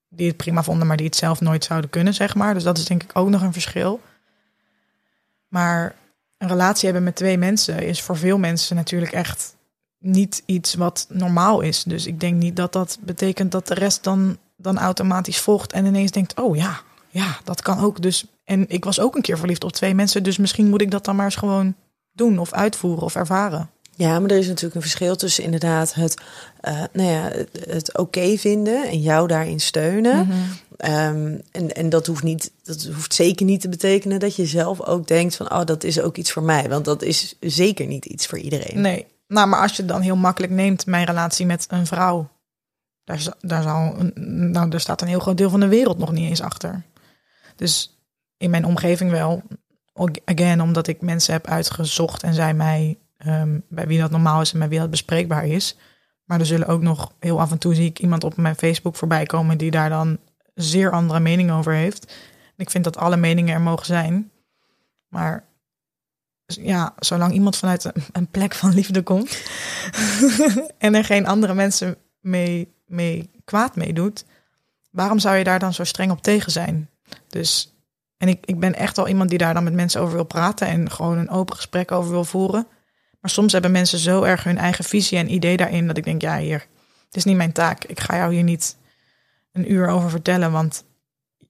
die 0.08 0.28
het 0.28 0.36
prima 0.36 0.62
vonden, 0.62 0.86
maar 0.86 0.96
die 0.96 1.06
het 1.06 1.16
zelf 1.16 1.40
nooit 1.40 1.64
zouden 1.64 1.90
kunnen, 1.90 2.14
zeg 2.14 2.34
maar. 2.34 2.54
Dus 2.54 2.62
dat 2.62 2.78
is 2.78 2.84
denk 2.84 3.02
ik 3.02 3.10
ook 3.12 3.28
nog 3.28 3.42
een 3.42 3.52
verschil. 3.52 4.00
Maar 5.48 5.94
een 6.38 6.48
relatie 6.48 6.84
hebben 6.84 7.04
met 7.04 7.16
twee 7.16 7.38
mensen 7.38 7.82
is 7.82 8.02
voor 8.02 8.16
veel 8.16 8.38
mensen 8.38 8.76
natuurlijk 8.76 9.12
echt 9.12 9.56
niet 10.02 10.42
iets 10.46 10.74
wat 10.74 11.06
normaal 11.08 11.60
is. 11.60 11.82
Dus 11.82 12.06
ik 12.06 12.20
denk 12.20 12.34
niet 12.34 12.56
dat 12.56 12.72
dat 12.72 12.98
betekent 13.00 13.52
dat 13.52 13.66
de 13.66 13.74
rest 13.74 14.04
dan, 14.04 14.38
dan 14.56 14.78
automatisch 14.78 15.40
volgt 15.40 15.72
en 15.72 15.86
ineens 15.86 16.10
denkt, 16.10 16.40
oh 16.40 16.56
ja, 16.56 16.80
ja, 17.08 17.38
dat 17.44 17.62
kan 17.62 17.78
ook. 17.78 18.02
Dus, 18.02 18.24
en 18.44 18.64
ik 18.68 18.84
was 18.84 19.00
ook 19.00 19.16
een 19.16 19.22
keer 19.22 19.38
verliefd 19.38 19.64
op 19.64 19.72
twee 19.72 19.94
mensen, 19.94 20.22
dus 20.22 20.36
misschien 20.36 20.68
moet 20.68 20.80
ik 20.80 20.90
dat 20.90 21.04
dan 21.04 21.16
maar 21.16 21.24
eens 21.24 21.36
gewoon 21.36 21.74
doen 22.12 22.38
of 22.38 22.52
uitvoeren 22.52 23.02
of 23.02 23.14
ervaren. 23.14 23.70
Ja, 23.96 24.20
maar 24.20 24.30
er 24.30 24.38
is 24.38 24.46
natuurlijk 24.46 24.74
een 24.74 24.80
verschil 24.80 25.16
tussen 25.16 25.44
inderdaad 25.44 25.94
het, 25.94 26.20
eh, 26.60 26.82
nou 26.92 27.08
ja, 27.08 27.28
het, 27.28 27.48
het 27.68 27.98
oké 27.98 28.36
vinden 28.36 28.88
en 28.88 29.00
jou 29.00 29.28
daarin 29.28 29.60
steunen. 29.60 30.26
Mhm. 30.26 30.38
Ehm, 30.76 31.38
en, 31.50 31.72
en 31.72 31.88
dat 31.88 32.06
hoeft, 32.06 32.22
niet, 32.22 32.50
dat 32.62 32.88
hoeft 32.94 33.14
zeker 33.14 33.46
niet 33.46 33.60
te 33.60 33.68
betekenen 33.68 34.20
dat 34.20 34.36
je 34.36 34.46
zelf 34.46 34.80
ook 34.80 35.06
denkt 35.06 35.36
van, 35.36 35.52
oh, 35.52 35.64
dat 35.64 35.84
is 35.84 36.00
ook 36.00 36.16
iets 36.16 36.32
voor 36.32 36.42
mij. 36.42 36.68
Want 36.68 36.84
dat 36.84 37.02
is 37.02 37.34
zeker 37.40 37.86
niet 37.86 38.04
iets 38.04 38.26
voor 38.26 38.38
iedereen. 38.38 38.80
Nee, 38.80 39.06
nou, 39.32 39.48
maar 39.48 39.60
als 39.60 39.76
je 39.76 39.84
dan 39.84 40.00
heel 40.00 40.16
makkelijk 40.16 40.52
neemt, 40.52 40.86
mijn 40.86 41.06
relatie 41.06 41.46
met 41.46 41.66
een 41.68 41.86
vrouw, 41.86 42.30
daar, 43.04 43.22
daar, 43.40 43.64
nou, 44.14 44.70
daar 44.70 44.80
staat 44.80 45.02
een 45.02 45.08
heel 45.08 45.20
groot 45.20 45.36
deel 45.36 45.50
van 45.50 45.60
de 45.60 45.68
wereld 45.68 45.98
nog 45.98 46.12
niet 46.12 46.28
eens 46.28 46.40
achter. 46.40 46.82
Dus 47.56 47.98
in 48.36 48.50
mijn 48.50 48.66
omgeving 48.66 49.10
wel, 49.10 49.42
Ag- 49.94 50.24
again, 50.24 50.62
omdat 50.62 50.86
ik 50.86 51.00
mensen 51.00 51.32
heb 51.32 51.46
uitgezocht 51.46 52.22
en 52.22 52.34
zij 52.34 52.54
mij 52.54 52.98
ehm, 53.16 53.58
bij 53.68 53.86
wie 53.86 54.00
dat 54.00 54.10
normaal 54.10 54.40
is 54.40 54.52
en 54.52 54.58
bij 54.58 54.68
wie 54.68 54.78
dat 54.78 54.90
bespreekbaar 54.90 55.46
is. 55.46 55.76
Maar 56.24 56.40
er 56.40 56.46
zullen 56.46 56.66
ook 56.66 56.82
nog 56.82 57.12
heel 57.18 57.40
af 57.40 57.50
en 57.50 57.58
toe 57.58 57.74
zie 57.74 57.88
ik 57.88 57.98
iemand 57.98 58.24
op 58.24 58.36
mijn 58.36 58.56
Facebook 58.56 58.96
voorbij 58.96 59.24
komen 59.24 59.58
die 59.58 59.70
daar 59.70 59.88
dan 59.88 60.18
zeer 60.54 60.90
andere 60.90 61.20
mening 61.20 61.50
over 61.50 61.72
heeft. 61.72 62.14
Ik 62.56 62.70
vind 62.70 62.84
dat 62.84 62.96
alle 62.96 63.16
meningen 63.16 63.54
er 63.54 63.60
mogen 63.60 63.86
zijn. 63.86 64.30
Maar 65.08 65.44
ja, 66.60 66.94
zolang 66.98 67.32
iemand 67.32 67.56
vanuit 67.56 67.92
een, 68.12 68.26
plek 68.26 68.54
van 68.54 68.74
liefde 68.74 69.02
komt 69.02 69.42
en 70.78 70.94
er 70.94 71.04
geen 71.04 71.26
andere 71.26 71.54
mensen 71.54 71.96
mee, 72.20 72.74
mee 72.86 73.30
kwaad 73.44 73.76
mee 73.76 73.92
doet, 73.92 74.24
waarom 74.90 75.18
zou 75.18 75.36
je 75.36 75.44
daar 75.44 75.58
dan 75.58 75.74
zo 75.74 75.84
streng 75.84 76.10
op 76.10 76.22
tegen 76.22 76.52
zijn? 76.52 76.90
Dus, 77.28 77.74
en 78.16 78.28
ik, 78.28 78.46
ik 78.46 78.60
ben 78.60 78.74
echt 78.74 78.96
wel 78.96 79.08
iemand 79.08 79.28
die 79.28 79.38
daar 79.38 79.54
dan 79.54 79.64
met 79.64 79.72
mensen 79.72 80.00
over 80.00 80.14
wil 80.14 80.24
praten 80.24 80.66
en 80.66 80.90
gewoon 80.90 81.18
een 81.18 81.30
open 81.30 81.56
gesprek 81.56 81.92
over 81.92 82.10
wil 82.10 82.24
voeren. 82.24 82.66
Maar 83.20 83.30
soms 83.30 83.52
hebben 83.52 83.70
mensen 83.70 83.98
zo 83.98 84.22
erg 84.22 84.44
hun 84.44 84.58
eigen 84.58 84.84
visie 84.84 85.18
en 85.18 85.32
idee 85.32 85.56
daarin 85.56 85.86
dat 85.86 85.96
ik 85.96 86.04
denk, 86.04 86.20
ja, 86.20 86.38
hier, 86.38 86.66
het 87.06 87.16
is 87.16 87.24
niet 87.24 87.36
mijn 87.36 87.52
taak. 87.52 87.84
Ik 87.84 88.00
ga 88.00 88.16
jou 88.16 88.34
hier 88.34 88.42
niet 88.42 88.76
een 89.52 89.72
uur 89.72 89.88
over 89.88 90.10
vertellen, 90.10 90.52
want 90.52 90.84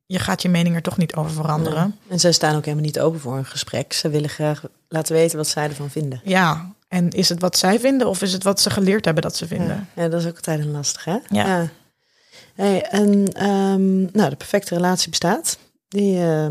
je 0.07 0.19
gaat 0.19 0.43
je 0.43 0.49
mening 0.49 0.75
er 0.75 0.83
toch 0.83 0.97
niet 0.97 1.15
over 1.15 1.31
veranderen. 1.31 1.99
En 2.09 2.21
zij 2.21 2.33
staan 2.33 2.57
ook 2.57 2.65
helemaal 2.65 2.85
niet 2.85 3.01
open 3.01 3.21
voor 3.21 3.37
een 3.37 3.45
gesprek. 3.45 3.93
Ze 3.93 4.09
willen 4.09 4.31
graag 4.31 4.65
laten 4.93 5.15
weten 5.15 5.37
wat 5.37 5.49
zij 5.49 5.69
ervan 5.69 5.91
vinden. 5.91 6.21
Ja, 6.25 6.73
en 6.89 7.11
is 7.11 7.29
het 7.29 7.41
wat 7.41 7.57
zij 7.57 7.81
vinden 7.81 8.09
of 8.09 8.23
is 8.23 8.33
het 8.33 8.43
wat 8.43 8.61
ze 8.61 8.71
geleerd 8.71 9.05
hebben 9.05 9.23
dat 9.23 9.37
ze 9.37 9.47
vinden? 9.47 9.89
Ja, 9.95 10.09
dat 10.09 10.21
is 10.21 10.27
ook 10.27 10.37
altijd 10.37 10.61
een 10.61 10.71
lastig, 10.71 11.05
hè? 11.05 11.19
Ja. 11.29 11.69
Hey, 12.55 12.83
en 12.83 13.33
ehm, 13.33 14.01
nou, 14.01 14.31
de 14.31 14.37
perfecte 14.37 14.75
relatie 14.75 15.11
bestaat. 15.11 15.59
Die 15.89 16.19
eh, 16.19 16.47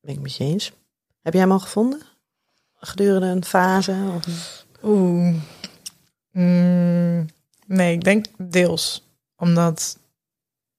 ben 0.00 0.14
ik 0.14 0.20
met 0.20 0.36
je 0.36 0.44
eens. 0.44 0.72
Heb 1.22 1.32
jij 1.32 1.42
hem 1.42 1.52
al 1.52 1.58
gevonden? 1.58 2.00
Gedurende 2.74 3.26
een 3.26 3.44
fase? 3.44 3.96
Of 4.16 4.64
Oeh. 4.82 5.34
Mm, 6.30 7.26
nee, 7.66 7.94
ik 7.94 8.04
denk 8.04 8.26
deels. 8.38 9.06
Omdat 9.36 9.98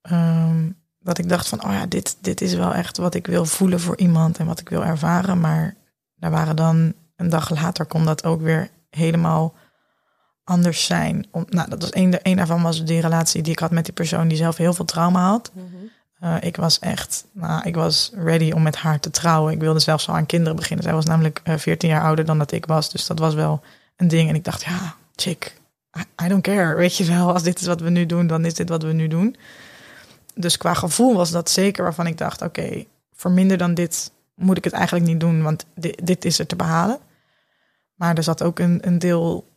ehm, 0.02 0.70
dat 1.00 1.18
ik 1.18 1.30
dacht 1.30 1.48
van, 1.48 1.64
oh 1.66 1.72
ja, 1.72 1.86
dit, 1.86 2.18
dit 2.22 2.42
is 2.42 2.54
wel 2.54 2.74
echt 2.74 2.98
wat 2.98 3.16
ik 3.16 3.28
wil 3.28 3.46
voelen 3.46 3.80
voor 3.80 3.98
iemand 3.98 4.38
en 4.38 4.46
wat 4.46 4.60
ik 4.60 4.70
wil 4.70 4.84
ervaren. 4.84 5.40
Maar 5.40 5.76
daar 6.24 6.32
waren 6.32 6.56
dan 6.56 6.94
een 7.16 7.30
dag 7.30 7.50
later 7.50 7.86
kon 7.86 8.06
dat 8.06 8.24
ook 8.24 8.42
weer 8.42 8.70
helemaal 8.90 9.54
anders 10.44 10.86
zijn. 10.86 11.28
Om, 11.32 11.46
nou, 11.50 11.70
dat 11.70 11.82
was 11.82 11.90
één 11.90 12.36
daarvan 12.38 12.62
was 12.62 12.86
die 12.86 13.02
relatie 13.02 13.42
die 13.42 13.52
ik 13.52 13.60
had 13.60 13.72
met 13.72 13.86
die 13.86 13.94
persoon 13.94 14.28
die 14.28 14.38
zelf 14.38 14.58
heel 14.58 14.74
veel 14.74 14.86
trauma 14.86 15.30
had. 15.30 15.52
Eh, 16.20 16.36
ik 16.42 16.56
was 16.56 16.80
echt, 16.80 17.26
nou, 17.32 17.68
ik 17.68 17.76
was 17.76 18.12
ready 18.16 18.52
om 18.52 18.62
met 18.62 18.76
haar 18.76 19.00
te 19.00 19.10
trouwen. 19.10 19.54
Ik 19.54 19.60
wilde 19.60 19.80
zelfs 19.80 20.10
al 20.10 20.16
aan 20.16 20.26
kinderen 20.26 20.56
beginnen. 20.56 20.84
Zij 20.84 20.94
was 20.94 21.06
namelijk 21.06 21.42
eh, 21.44 21.58
14 21.58 21.90
jaar 21.90 22.04
ouder 22.04 22.26
dan 22.26 22.38
dat 22.38 22.52
ik 22.52 22.66
was. 22.66 22.92
Dus 22.92 23.08
dat 23.08 23.20
was 23.20 23.34
wel 23.34 23.62
een 23.96 24.08
ding. 24.08 24.30
En 24.30 24.36
ik 24.36 24.44
dacht, 24.44 24.64
ja, 24.64 24.96
chick, 25.16 25.62
I, 25.98 26.26
I 26.26 26.28
don't 26.28 26.44
care. 26.44 26.76
Weet 26.76 26.98
je 26.98 27.06
wel, 27.06 27.34
als 27.34 27.44
dit 27.44 27.60
is 27.60 27.68
wat 27.68 27.82
we 27.82 27.90
nu 27.90 28.06
doen, 28.06 28.28
dan 28.28 28.46
is 28.46 28.54
dit 28.54 28.70
wat 28.70 28.84
we 28.84 28.94
nu 28.94 29.08
doen. 29.08 29.36
Dus 30.36 30.58
qua 30.58 30.74
gevoel 30.74 31.16
was 31.16 31.32
dat 31.32 31.50
zeker 31.50 31.84
waarvan 31.84 32.08
ik 32.08 32.18
dacht, 32.18 32.42
oké, 32.42 32.86
voor 33.14 33.32
minder 33.32 33.58
dan 33.58 33.74
dit 33.74 34.12
moet 34.36 34.58
ik 34.58 34.64
het 34.64 34.74
eigenlijk 34.74 35.06
niet 35.06 35.20
doen, 35.20 35.44
want 35.44 35.66
dit, 36.04 36.26
is 36.26 36.40
er 36.40 36.48
te 36.48 36.56
behalen. 36.56 37.00
Maar 37.94 38.18
er 38.18 38.24
zat 38.24 38.44
ook 38.44 38.60
een, 38.60 38.88
een 38.88 39.00
deel, 39.00 39.48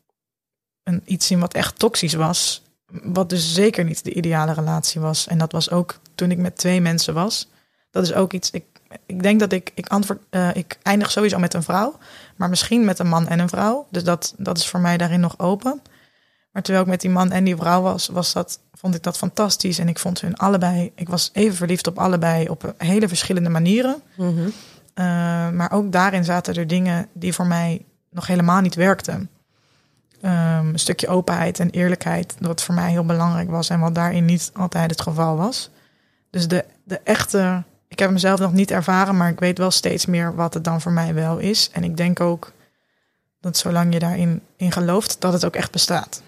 een, 0.83 1.03
iets 1.05 1.31
in 1.31 1.41
wat 1.41 1.55
echt 1.55 1.79
toxisch 1.79 2.15
was, 2.15 2.63
wat 3.03 3.29
dus 3.29 3.55
zeker 3.55 3.85
niet 3.85 4.05
de 4.05 4.15
ideale 4.15 4.53
relatie 4.53 5.01
was. 5.01 5.27
En 5.27 5.39
dat 5.39 5.53
was 5.53 5.71
ook 5.71 5.99
toen 6.15 6.31
ik 6.31 6.39
met 6.39 6.57
twee 6.57 6.81
mensen 6.81 7.15
was. 7.15 7.49
Dat 7.91 8.03
is 8.03 8.13
ook 8.13 8.33
iets, 8.33 8.51
ik, 8.51 8.65
ik 9.07 9.23
denk 9.23 9.41
dat 9.41 9.53
ik, 9.53 9.73
ik 9.75 9.89
antwoord, 9.89 10.23
eh, 10.31 10.55
ik 10.55 10.79
eindig 10.83 11.11
sowieso 11.11 11.39
met 11.39 11.55
een 11.55 11.63
vrouw, 11.63 11.99
maar 12.37 12.49
misschien 12.49 12.85
met 12.85 12.99
een 12.99 13.09
man 13.09 13.29
en 13.29 13.39
een 13.39 13.49
vrouw. 13.49 13.87
Dus 13.91 14.05
dat, 14.05 14.35
dat 14.37 14.59
is 14.59 14.69
voor 14.69 14.81
mij 14.81 14.97
daarin 14.97 15.21
nog 15.21 15.39
open. 15.39 15.83
Maar 16.57 16.65
terwijl 16.65 16.85
ik 16.85 16.91
met 16.91 17.01
die 17.01 17.11
man 17.11 17.33
en 17.33 17.45
die 17.45 17.57
vrouw 17.57 17.83
was, 17.83 18.07
was 18.09 18.33
dat, 18.33 18.59
vond 18.73 18.95
ik 18.95 19.03
dat 19.03 19.17
fantastisch. 19.17 19.79
En 19.79 19.89
ik 19.89 19.99
vond 19.99 20.21
hun 20.21 20.37
allebei, 20.37 20.93
ik 20.95 21.09
was 21.09 21.31
even 21.33 21.57
verliefd 21.57 21.87
op 21.87 21.99
allebei 21.99 22.49
op 22.49 22.75
hele 22.77 23.09
verschillende 23.09 23.49
manieren. 23.49 24.03
Mhm. 24.15 24.41
Uh, 24.41 24.47
maar 25.51 25.73
ook 25.73 25.93
daarin 25.93 26.25
zaten 26.25 26.55
er 26.55 26.67
dingen 26.67 27.09
die 27.13 27.33
voor 27.33 27.47
mij 27.47 27.85
nog 28.11 28.27
helemaal 28.27 28.61
niet 28.61 28.75
werkten. 28.75 29.31
Um, 30.23 30.31
een 30.33 30.79
stukje 30.79 31.09
openheid 31.09 31.61
en 31.61 31.71
eerlijkheid, 31.71 32.35
wat 32.41 32.63
voor 32.63 32.75
mij 32.75 32.91
heel 32.91 33.05
belangrijk 33.05 33.51
was 33.51 33.69
en 33.69 33.81
wat 33.81 33.95
daarin 33.95 34.25
niet 34.25 34.51
altijd 34.55 34.91
het 34.91 35.01
geval 35.01 35.37
was. 35.37 35.71
Dus 36.31 36.49
de, 36.49 36.65
de 36.85 37.01
echte, 37.05 37.63
ik 37.89 37.99
heb 37.99 38.11
mezelf 38.11 38.41
nog 38.41 38.53
niet 38.53 38.71
ervaren, 38.71 39.17
maar 39.17 39.31
ik 39.31 39.41
weet 39.41 39.59
wel 39.59 39.71
steeds 39.71 40.07
meer 40.07 40.35
wat 40.35 40.55
het 40.55 40.65
dan 40.65 40.81
voor 40.81 40.93
mij 40.93 41.15
wel 41.15 41.39
is. 41.39 41.71
En 41.73 41.85
ik 41.85 41.97
denk 41.97 42.21
ook 42.21 42.53
dat 43.41 43.57
zolang 43.57 43.93
je 43.93 43.99
daarin 43.99 44.41
in 44.57 44.73
gelooft, 44.73 45.21
dat 45.21 45.33
het 45.33 45.45
ook 45.45 45.57
echt 45.57 45.73
bestaat. 45.73 46.25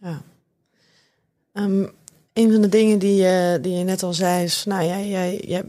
Ja. 0.00 0.22
Um, 1.52 1.90
een 2.32 2.52
van 2.52 2.60
de 2.60 2.68
dingen 2.68 2.98
die, 2.98 3.14
je 3.22 3.58
die 3.62 3.72
je 3.78 3.84
net 3.84 4.02
al 4.02 4.12
zei 4.14 4.44
is, 4.44 4.64
nou 4.64 4.84
jij, 4.84 5.08
jij, 5.08 5.36
jij 5.46 5.62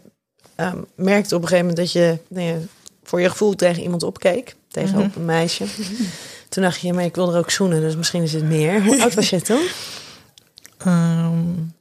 um, 0.55 0.85
merkte 0.95 1.35
op 1.35 1.41
een 1.41 1.47
gegeven 1.47 1.67
moment 1.69 1.77
dat 1.77 1.91
je, 1.91 2.17
nou 2.27 2.67
voor 3.03 3.21
je 3.21 3.29
gevoel 3.29 3.55
tegen 3.55 3.83
iemand 3.83 4.03
opkeek, 4.03 4.55
tegen 4.67 4.95
Mhm. 4.97 5.05
op 5.07 5.15
een 5.15 5.25
meisje. 5.25 5.65
Toen 6.49 6.63
dacht 6.63 6.79
je, 6.79 6.93
maar 6.93 7.03
ik 7.03 7.15
wil 7.15 7.31
er 7.33 7.39
ook 7.39 7.51
zoenen, 7.51 7.81
dus 7.81 7.95
misschien 7.95 8.23
is 8.23 8.33
het 8.33 8.43
meer. 8.43 8.83
Hoe 8.85 9.01
oud 9.01 9.13
was 9.13 9.29
je 9.29 9.41
toen? 9.41 9.67
Um, 10.87 11.73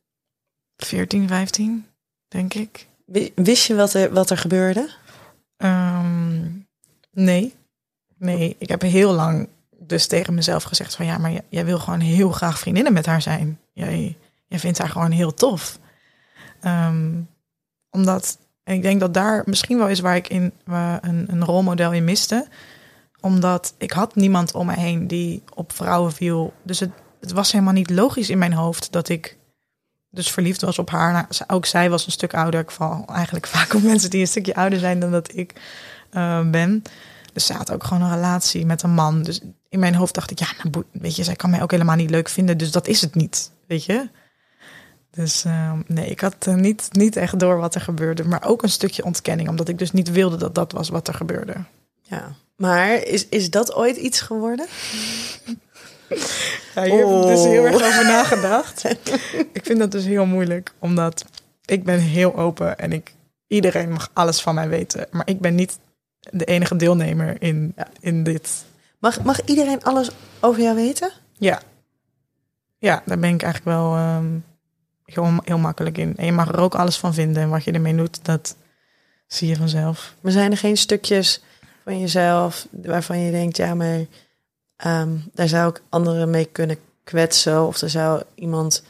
14, 0.77 1.29
15, 1.29 1.87
denk 2.29 2.55
ik. 2.55 2.87
Wi- 3.05 3.33
Wist 3.35 3.67
je 3.67 3.75
wat 3.75 3.95
er, 3.95 4.13
wat 4.13 4.31
er 4.31 4.39
gebeurde? 4.39 4.89
Um, 5.57 6.67
nee. 7.11 7.55
Nee, 8.19 8.57
ik 8.59 8.69
heb 8.69 8.83
heel 8.83 9.13
lang 9.13 9.49
dus 9.87 10.07
tegen 10.07 10.35
mezelf 10.35 10.62
gezegd 10.62 10.94
van 10.94 11.07
ja, 11.07 11.18
maar 11.18 11.33
jij, 11.49 11.64
wil 11.64 11.79
gewoon 11.79 12.01
heel 12.01 12.31
graag 12.31 12.59
vriendinnen 12.59 12.92
met 12.92 13.07
haar 13.07 13.22
zijn. 13.22 13.59
Jij, 13.72 14.16
jij 14.46 14.59
vindt 14.59 14.79
haar 14.79 14.88
gewoon 14.88 15.11
heel 15.11 15.35
tof. 15.35 15.79
Um, 16.64 17.29
omdat, 17.90 18.38
en 18.64 18.75
ik 18.75 18.83
denk 18.83 19.01
dat 19.01 19.14
daar 19.14 19.42
misschien 19.46 19.79
wel 19.79 19.88
is 19.88 20.01
waar 20.01 20.16
ik 20.16 20.29
in 20.29 20.53
een, 20.64 21.33
een 21.33 21.44
rolmodel 21.44 21.92
in 21.92 22.05
miste. 22.05 22.49
Omdat 23.20 23.75
ik 23.79 23.90
had 23.90 24.14
niemand 24.14 24.55
om 24.55 24.66
me 24.66 24.75
heen 24.75 25.07
die 25.07 25.42
op 25.55 25.72
vrouwen 25.72 26.12
viel. 26.12 26.53
Dus 26.62 26.81
het, 26.81 26.90
het 27.20 27.33
was 27.33 27.53
helemaal 27.53 27.72
niet 27.72 27.90
logisch 27.90 28.31
in 28.31 28.38
mijn 28.38 28.53
hoofd 28.53 28.92
dat 28.92 29.09
ik 29.09 29.37
dus 30.11 30.31
verliefd 30.31 30.61
was 30.61 30.79
op 30.79 30.90
haar. 30.90 31.12
Nou, 31.12 31.27
ook 31.46 31.66
zij 31.66 31.90
was 31.90 32.07
een 32.07 32.12
stuk 32.12 32.35
ouder. 32.35 32.61
Ik 32.61 32.70
val 32.70 33.05
eigenlijk 33.09 33.46
vaak 33.57 33.75
op 33.75 33.83
mensen 33.83 34.11
die 34.11 34.20
een 34.20 34.27
stukje 34.27 34.55
ouder 34.55 34.79
zijn 34.79 35.01
dan 35.01 35.11
dat 35.11 35.35
ik 35.35 35.53
uh, 36.12 36.51
ben. 36.51 36.83
Dus 37.33 37.46
ze 37.46 37.53
had 37.53 37.72
ook 37.72 37.85
gewoon 37.85 38.03
een 38.03 38.14
relatie 38.14 38.66
met 38.66 38.83
een 38.83 38.94
man. 38.94 39.22
Dus 39.22 39.40
in 39.77 39.83
mijn 39.83 39.95
hoofd 39.95 40.15
dacht 40.15 40.31
ik, 40.31 40.39
ja, 40.39 40.47
nou, 40.62 40.85
weet 40.93 41.17
je, 41.17 41.25
zij 41.25 41.37
kan 41.37 41.51
mij 41.51 41.62
ook 41.62 41.71
helemaal 41.71 41.97
niet 41.97 42.11
leuk 42.11 42.29
vinden. 42.29 42.59
Dus 42.59 42.71
dat 42.71 42.87
is 42.87 43.01
het 43.01 43.15
niet, 43.15 43.51
weet 43.67 43.85
je. 43.85 44.09
Dus 45.11 45.45
uh, 45.45 45.73
nee, 45.87 46.11
ik 46.11 46.21
had 46.21 46.47
uh, 46.49 46.55
niet, 46.55 46.89
niet 46.93 47.17
echt 47.17 47.39
door 47.39 47.57
wat 47.57 47.75
er 47.75 47.81
gebeurde. 47.81 48.25
Maar 48.25 48.45
ook 48.45 48.62
een 48.62 48.69
stukje 48.69 49.05
ontkenning, 49.05 49.49
omdat 49.49 49.69
ik 49.69 49.79
dus 49.79 49.93
niet 49.93 50.11
wilde 50.11 50.37
dat 50.37 50.55
dat 50.55 50.73
was 50.73 50.89
wat 50.89 51.09
er 51.09 51.15
gebeurde. 51.15 51.55
Ja, 52.03 52.35
maar 52.57 53.03
is, 53.03 53.29
is 53.29 53.51
dat 53.51 53.75
ooit 53.75 53.97
iets 53.97 54.21
geworden? 54.21 54.67
Ja, 56.75 56.83
hier 56.83 57.05
oh. 57.05 57.12
heb 57.12 57.23
ik 57.23 57.37
dus 57.37 57.45
heel 57.45 57.65
erg 57.65 57.75
over 57.75 58.05
nagedacht. 58.05 58.85
ik 59.59 59.61
vind 59.62 59.79
dat 59.79 59.91
dus 59.91 60.05
heel 60.05 60.27
moeilijk, 60.27 60.73
omdat 60.79 61.25
ik 61.65 61.85
ben 61.85 62.01
heel 62.01 62.37
open 62.37 62.79
en 62.79 62.93
ik, 62.93 63.15
iedereen 63.47 63.93
mag 63.93 64.11
alles 64.12 64.41
van 64.41 64.55
mij 64.55 64.69
weten. 64.69 65.07
Maar 65.11 65.29
ik 65.29 65.41
ben 65.41 65.55
niet 65.55 65.79
de 66.31 66.45
enige 66.45 66.77
deelnemer 66.77 67.43
in, 67.43 67.75
in 68.01 68.23
dit. 68.23 68.65
Mag, 68.99 69.23
mag 69.23 69.45
iedereen 69.45 69.83
alles 69.83 70.11
over 70.41 70.63
jou 70.63 70.75
weten? 70.75 71.13
Ja. 71.33 71.61
Ja, 72.79 73.03
daar 73.07 73.19
ben 73.19 73.35
ik 73.35 73.43
eigenlijk 73.43 73.77
wel 73.77 73.99
um, 73.99 74.45
heel, 75.05 75.33
heel 75.45 75.59
makkelijk 75.59 75.99
in. 75.99 76.17
En 76.17 76.25
je 76.25 76.33
mag 76.33 76.49
er 76.49 76.61
ook 76.61 76.75
alles 76.75 76.97
van 76.97 77.15
vinden. 77.15 77.43
En 77.43 77.49
wat 77.49 77.65
je 77.65 77.73
ermee 77.73 77.97
doet, 77.97 78.25
dat 78.25 78.57
zie 79.27 79.49
je 79.49 79.57
vanzelf. 79.57 80.15
Maar 80.21 80.33
zijn 80.33 80.51
er 80.51 80.59
geen 80.59 80.77
stukjes 80.77 81.43
van 81.85 82.01
jezelf 82.01 82.67
waarvan 82.71 83.19
je 83.19 83.31
denkt, 83.31 83.57
ja, 83.57 83.75
maar 83.75 83.99
um, 84.87 85.25
daar 85.35 85.49
zou 85.49 85.71
ik 85.71 85.83
anderen 85.89 86.31
mee 86.31 86.45
kunnen 86.45 86.79
kwetsen? 87.05 87.67
Of 87.67 87.79
daar 87.79 87.91
zou 87.91 88.23
iemand 88.35 88.85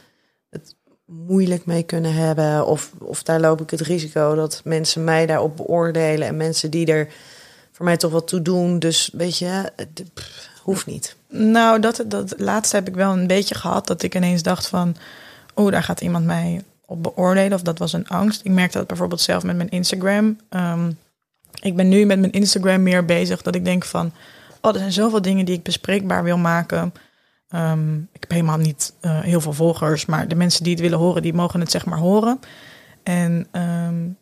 het 0.49 0.75
moeilijk 1.05 1.65
mee 1.65 1.83
kunnen 1.83 2.13
hebben? 2.13 2.65
Of, 2.65 2.91
of 2.99 3.23
daar 3.23 3.39
loop 3.39 3.61
ik 3.61 3.69
het 3.69 3.81
risico 3.81 4.35
dat 4.35 4.61
mensen 4.63 5.03
mij 5.03 5.25
daarop 5.25 5.57
beoordelen 5.57 6.27
en 6.27 6.37
mensen 6.37 6.71
die 6.71 6.85
er 6.85 7.07
voor 7.77 7.85
mij 7.85 7.97
toch 7.97 8.11
wat 8.11 8.27
toe 8.27 8.41
doen. 8.41 8.79
Dus 8.79 9.09
weet 9.13 9.37
je, 9.37 9.71
het 9.75 10.03
hoeft 10.61 10.85
niet. 10.85 11.15
Nou, 11.29 11.79
dat, 11.79 12.03
dat 12.07 12.33
laatste 12.37 12.75
heb 12.75 12.87
ik 12.87 12.95
wel 12.95 13.11
een 13.11 13.27
beetje 13.27 13.55
gehad. 13.55 13.87
Dat 13.87 14.03
ik 14.03 14.15
ineens 14.15 14.43
dacht 14.43 14.67
van, 14.67 14.95
oh, 15.53 15.71
daar 15.71 15.83
gaat 15.83 16.01
iemand 16.01 16.25
mij 16.25 16.63
op 16.85 17.03
beoordelen. 17.03 17.53
Of 17.53 17.61
dat 17.61 17.77
was 17.77 17.93
een 17.93 18.07
angst. 18.07 18.45
Ik 18.45 18.51
merkte 18.51 18.77
dat 18.77 18.87
bijvoorbeeld 18.87 19.21
zelf 19.21 19.43
met 19.43 19.55
mijn 19.55 19.69
Instagram. 19.69 20.39
Um, 20.49 20.97
ik 21.61 21.75
ben 21.75 21.87
nu 21.87 22.05
met 22.05 22.19
mijn 22.19 22.31
Instagram 22.31 22.83
meer 22.83 23.05
bezig 23.05 23.41
dat 23.41 23.55
ik 23.55 23.65
denk 23.65 23.85
van, 23.85 24.11
oh, 24.61 24.73
er 24.73 24.79
zijn 24.79 24.91
zoveel 24.91 25.21
dingen 25.21 25.45
die 25.45 25.55
ik 25.55 25.63
bespreekbaar 25.63 26.23
wil 26.23 26.37
maken. 26.37 26.93
Um, 27.55 28.09
ik 28.13 28.21
heb 28.21 28.31
helemaal 28.31 28.57
niet 28.57 28.93
uh, 29.01 29.19
heel 29.19 29.41
veel 29.41 29.53
volgers, 29.53 30.05
maar 30.05 30.27
de 30.27 30.35
mensen 30.35 30.63
die 30.63 30.73
het 30.73 30.81
willen 30.81 30.99
horen, 30.99 31.21
die 31.21 31.33
mogen 31.33 31.59
het 31.59 31.71
zeg 31.71 31.85
maar 31.85 31.99
horen. 31.99 32.39
En 33.03 33.47
um, 33.51 34.17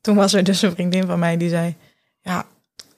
toen 0.00 0.16
was 0.16 0.32
er 0.32 0.44
dus 0.44 0.62
een 0.62 0.72
vriendin 0.72 1.06
van 1.06 1.18
mij 1.18 1.36
die 1.36 1.48
zei, 1.48 1.76
ja, 2.20 2.46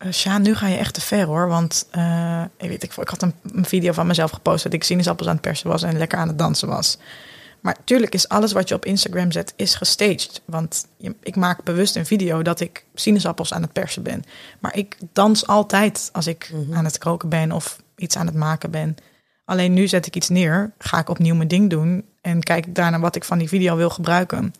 uh, 0.05 0.12
Sjaan, 0.12 0.42
nu 0.42 0.55
ga 0.55 0.66
je 0.66 0.76
echt 0.76 0.94
te 0.94 1.00
ver 1.00 1.26
hoor. 1.26 1.48
Want 1.48 1.88
uh, 1.96 2.42
ik 2.57 2.68
weet 2.68 2.82
ik, 2.82 2.96
ik 2.96 3.09
had 3.09 3.22
een, 3.22 3.34
een, 3.53 3.64
video 3.64 3.92
van 3.92 4.07
mezelf 4.07 4.30
gepost 4.30 4.62
dat 4.62 4.72
ik 4.72 4.84
sinaasappels 4.84 5.28
aan 5.28 5.34
het 5.34 5.42
persen 5.42 5.68
was 5.68 5.82
en 5.82 5.98
lekker 5.98 6.18
aan 6.18 6.28
het 6.28 6.38
dansen 6.38 6.68
was. 6.68 6.98
Maar 7.61 7.76
tuurlijk 7.84 8.14
is 8.14 8.28
alles 8.28 8.53
wat 8.53 8.68
je 8.68 8.74
op 8.74 8.84
Instagram 8.84 9.32
zet, 9.32 9.53
is 9.57 9.74
gestaged. 9.74 10.42
Want 10.44 10.86
je, 10.96 11.14
ik 11.22 11.36
maak 11.36 11.64
bewust 11.64 11.96
een 11.96 12.07
video 12.07 12.42
dat 12.42 12.61
ik 12.61 12.84
sinaasappels 12.94 13.53
aan 13.53 13.62
het 13.62 13.72
persen 13.72 14.03
ben. 14.03 14.22
Maar 14.61 14.76
ik 14.76 14.96
dans 15.12 15.46
altijd 15.46 16.09
als 16.12 16.26
ik 16.26 16.50
mm 16.53 16.64
-hmm. 16.64 16.74
aan 16.74 16.84
het 16.84 16.98
koken 16.98 17.28
ben 17.28 17.53
of 17.53 17.82
iets 17.96 18.16
aan 18.16 18.26
het 18.26 18.34
maken 18.34 18.70
ben. 18.70 18.96
Alleen 19.44 19.72
nu 19.72 19.88
zet 19.88 20.07
ik 20.07 20.16
iets 20.16 20.28
neer, 20.28 20.72
ga 20.78 20.98
ik 20.98 21.09
opnieuw 21.09 21.34
mijn 21.34 21.48
ding 21.48 21.70
doen 21.70 22.05
en 22.20 22.42
kijk 22.42 22.66
ik 22.66 22.74
daarna 22.74 23.00
wat 23.00 23.16
ik 23.16 23.24
van 23.24 23.38
die 23.38 23.48
video 23.48 23.76
wil 23.76 23.90
gebruiken. 23.90 24.55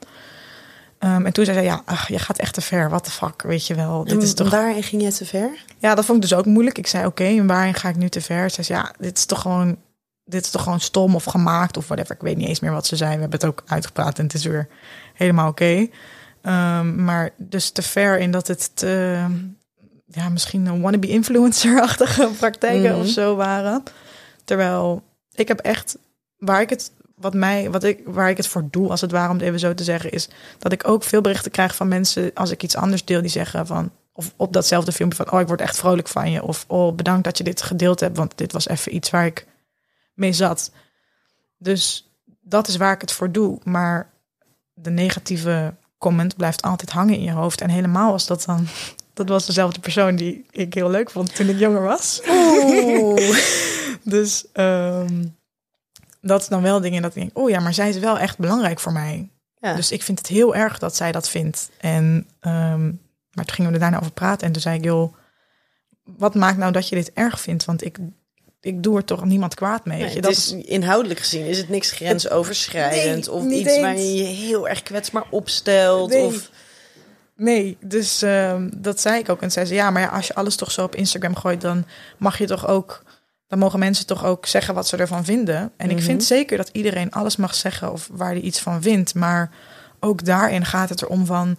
Ehm, 1.03 1.27
en 1.27 1.33
toen 1.33 1.45
zei 1.45 1.57
zij, 1.57 1.67
ja, 1.67 1.83
ach, 1.85 2.09
je 2.09 2.19
gaat 2.19 2.39
echt 2.39 2.55
te 2.55 2.61
ver. 2.61 2.89
What 2.89 3.05
the 3.05 3.11
fuck, 3.11 3.43
weet 3.43 3.67
je 3.67 3.75
wel. 3.75 4.05
Dit 4.05 4.13
En 4.13 4.21
is 4.21 4.35
toch... 4.35 4.51
Daarin 4.51 4.83
ging 4.83 5.03
je 5.03 5.13
te 5.13 5.25
ver? 5.27 5.65
Ja, 5.79 5.95
dat 5.95 6.05
vond 6.05 6.23
ik 6.25 6.29
dus 6.31 6.39
ook 6.39 6.47
moeilijk. 6.47 6.79
Ik 6.79 6.87
zei, 6.87 7.07
oké, 7.07 7.25
en 7.25 7.47
waarin 7.47 7.75
ga 7.75 7.89
ik 7.89 7.97
nu 7.97 8.09
te 8.09 8.21
ver? 8.21 8.51
Ze 8.51 8.63
zei, 8.63 8.79
ja, 8.79 8.93
dit 8.99 9.19
is 9.19 9.25
toch 9.25 9.41
gewoon... 9.41 9.77
Dit 10.25 10.45
is 10.45 10.51
toch 10.51 10.63
gewoon 10.63 10.81
stom 10.81 11.15
of 11.15 11.25
gemaakt 11.25 11.77
of 11.77 11.87
whatever. 11.87 12.15
Ik 12.15 12.21
weet 12.21 12.37
niet 12.37 12.49
eens 12.49 12.61
meer 12.61 12.73
wat 12.73 12.87
ze 12.87 12.97
zei. 12.97 13.15
We 13.15 13.21
hebben 13.21 13.39
het 13.41 13.49
ook 13.49 13.63
uitgepraat 13.67 14.19
en 14.19 14.25
het 14.25 14.35
is 14.35 14.45
weer 14.45 14.69
helemaal 15.15 15.49
oké. 15.49 15.89
Ehm, 16.43 17.05
maar 17.05 17.31
dus 17.37 17.71
te 17.71 17.83
ver 17.83 18.19
in 18.19 18.31
dat 18.31 18.47
het 18.47 18.71
te, 18.75 19.25
ja, 20.07 20.29
misschien 20.29 20.67
een 20.67 20.81
wannabe 20.81 21.07
influencer-achtige 21.09 22.29
praktijken 22.39 22.91
Mhm. 22.91 23.01
of 23.01 23.07
zo 23.09 23.37
waren. 23.37 23.83
Terwijl 24.45 25.03
ik 25.35 25.49
heb 25.49 25.59
echt, 25.59 25.99
waar 26.37 26.61
ik 26.61 26.71
het, 26.71 26.91
wat 27.17 27.35
mij, 27.35 27.71
wat 27.71 27.85
ik, 27.85 28.01
waar 28.05 28.31
ik 28.31 28.37
het 28.37 28.47
voor 28.47 28.69
doe, 28.71 28.91
als 28.91 29.01
het 29.01 29.11
ware 29.11 29.31
om 29.31 29.37
het 29.37 29.45
even 29.45 29.59
zo 29.59 29.75
te 29.75 29.85
zeggen, 29.85 30.11
is 30.11 30.29
dat 30.59 30.73
ik 30.73 30.89
ook 30.89 31.03
veel 31.03 31.21
berichten 31.21 31.51
krijg 31.51 31.75
van 31.75 31.89
mensen 31.89 32.31
als 32.35 32.51
ik 32.51 32.63
iets 32.63 32.77
anders 32.77 33.05
deel, 33.05 33.21
die 33.21 33.31
zeggen 33.31 33.67
van, 33.67 33.91
of 34.13 34.33
op 34.37 34.53
datzelfde 34.53 34.93
filmpje 34.93 35.25
van, 35.25 35.33
oh, 35.33 35.41
ik 35.41 35.47
word 35.47 35.61
echt 35.61 35.77
vrolijk 35.77 36.09
van 36.09 36.31
je. 36.31 36.43
Of, 36.43 36.65
oh, 36.69 36.95
bedankt 36.95 37.25
dat 37.25 37.39
je 37.39 37.45
dit 37.45 37.63
gedeeld 37.63 38.01
hebt, 38.01 38.17
want 38.17 38.39
dit 38.39 38.53
was 38.53 38.69
even 38.69 38.95
iets 38.95 39.11
waar 39.11 39.27
ik 39.27 39.47
mee 40.15 40.33
zat. 40.33 40.71
Dus 41.59 42.13
dat 42.41 42.69
is 42.69 42.77
waar 42.77 42.93
ik 42.93 43.01
het 43.01 43.13
voor 43.13 43.33
doe. 43.33 43.59
Maar 43.65 44.11
de 44.75 44.91
negatieve 44.91 45.75
comment 45.99 46.37
blijft 46.37 46.63
altijd 46.63 46.91
hangen 46.91 47.15
in 47.15 47.23
je 47.23 47.33
hoofd. 47.33 47.61
En 47.61 47.71
helemaal 47.71 48.11
was 48.11 48.27
dat 48.27 48.45
dan... 48.45 48.67
Dat 49.15 49.29
was 49.29 49.47
dezelfde 49.47 49.81
persoon 49.81 50.17
die 50.17 50.47
ik 50.51 50.75
heel 50.75 50.91
leuk 50.91 51.11
vond 51.11 51.35
toen 51.35 51.49
ik 51.49 51.59
jonger 51.59 51.83
was. 51.83 52.23
dus 54.15 54.47
ehm, 54.53 55.25
dat 56.23 56.41
is 56.41 56.49
dan 56.49 56.63
wel 56.63 56.81
dingen 56.81 57.03
dat 57.03 57.17
ik 57.17 57.23
denk... 57.23 57.39
Oh 57.39 57.51
ja, 57.51 57.61
maar 57.61 57.75
zij 57.75 57.89
is 57.89 57.99
wel 57.99 58.19
echt 58.19 58.39
belangrijk 58.39 58.81
voor 58.81 58.93
mij. 58.93 59.31
Ja. 59.61 59.75
Dus 59.75 59.91
ik 59.91 60.03
vind 60.03 60.19
het 60.19 60.27
heel 60.27 60.55
erg 60.55 60.79
dat 60.79 60.97
zij 60.97 61.13
dat 61.13 61.29
vindt. 61.29 61.71
En, 61.81 62.27
ehm, 62.41 62.85
maar 63.33 63.45
toen 63.45 63.55
gingen 63.55 63.71
we 63.71 63.77
er 63.77 63.83
daarna 63.83 64.01
over 64.01 64.13
praten. 64.13 64.47
En 64.47 64.53
toen 64.53 64.63
zei 64.63 64.79
ik, 64.79 64.85
joh, 64.85 65.15
wat 66.05 66.35
maakt 66.35 66.59
nou 66.59 66.73
dat 66.73 66.89
je 66.89 66.95
dit 66.95 67.13
erg 67.13 67.41
vindt? 67.41 67.65
Want 67.65 67.85
ik, 67.85 67.99
ik 68.61 68.83
doe 68.83 68.97
er 68.97 69.05
toch 69.05 69.25
niemand 69.25 69.55
kwaad 69.55 69.85
mee. 69.85 70.03
Nee, 70.03 70.15
je? 70.15 70.21
Dat 70.21 70.31
is, 70.31 70.53
inhoudelijk 70.53 71.21
gezien 71.21 71.47
is 71.47 71.59
het 71.59 71.69
niks 71.69 71.91
grensoverschrijdend 71.91 73.27
Nee, 73.27 73.35
of 73.35 73.51
iets 73.51 73.81
waar 73.81 73.95
eens. 73.95 74.03
je 74.03 74.15
je 74.15 74.25
heel 74.25 74.69
erg 74.69 74.83
kwetsbaar 74.83 75.25
opstelt. 75.31 76.11
Nee. 76.11 76.25
Of, 76.25 76.51
nee, 77.37 77.77
dus 77.81 78.23
ehm, 78.23 78.71
dat 78.77 79.01
zei 79.01 79.19
ik 79.19 79.29
ook. 79.29 79.43
En 79.43 79.51
zei 79.51 79.67
ze, 79.67 79.75
ja, 79.75 79.91
maar 79.91 80.03
ja, 80.03 80.09
als 80.09 80.27
je 80.27 80.35
alles 80.35 80.57
toch 80.57 80.71
zo 80.71 80.83
op 80.83 80.95
Instagram 80.95 81.37
gooit, 81.37 81.61
dan 81.61 81.85
mag 82.19 82.39
je 82.39 82.47
toch 82.47 82.67
ook, 82.67 83.03
dan 83.53 83.61
mogen 83.61 83.79
mensen 83.79 84.07
toch 84.07 84.25
ook 84.25 84.47
zeggen 84.47 84.75
wat 84.75 84.89
ze 84.89 84.97
ervan 84.97 85.25
vinden. 85.25 85.73
En 85.77 85.91
ik 85.91 85.97
Mhm. 85.97 86.05
vind 86.05 86.25
zeker 86.25 86.57
dat 86.57 86.69
iedereen 86.73 87.11
alles 87.11 87.37
mag 87.37 87.55
zeggen 87.55 87.93
of 87.93 88.09
waar 88.13 88.31
hij 88.31 88.41
iets 88.41 88.61
van 88.61 88.83
vindt. 88.83 89.15
Maar 89.15 89.51
ook 90.01 90.25
daarin 90.25 90.65
gaat 90.65 90.89
het 90.89 91.03
erom 91.03 91.27
van, 91.27 91.57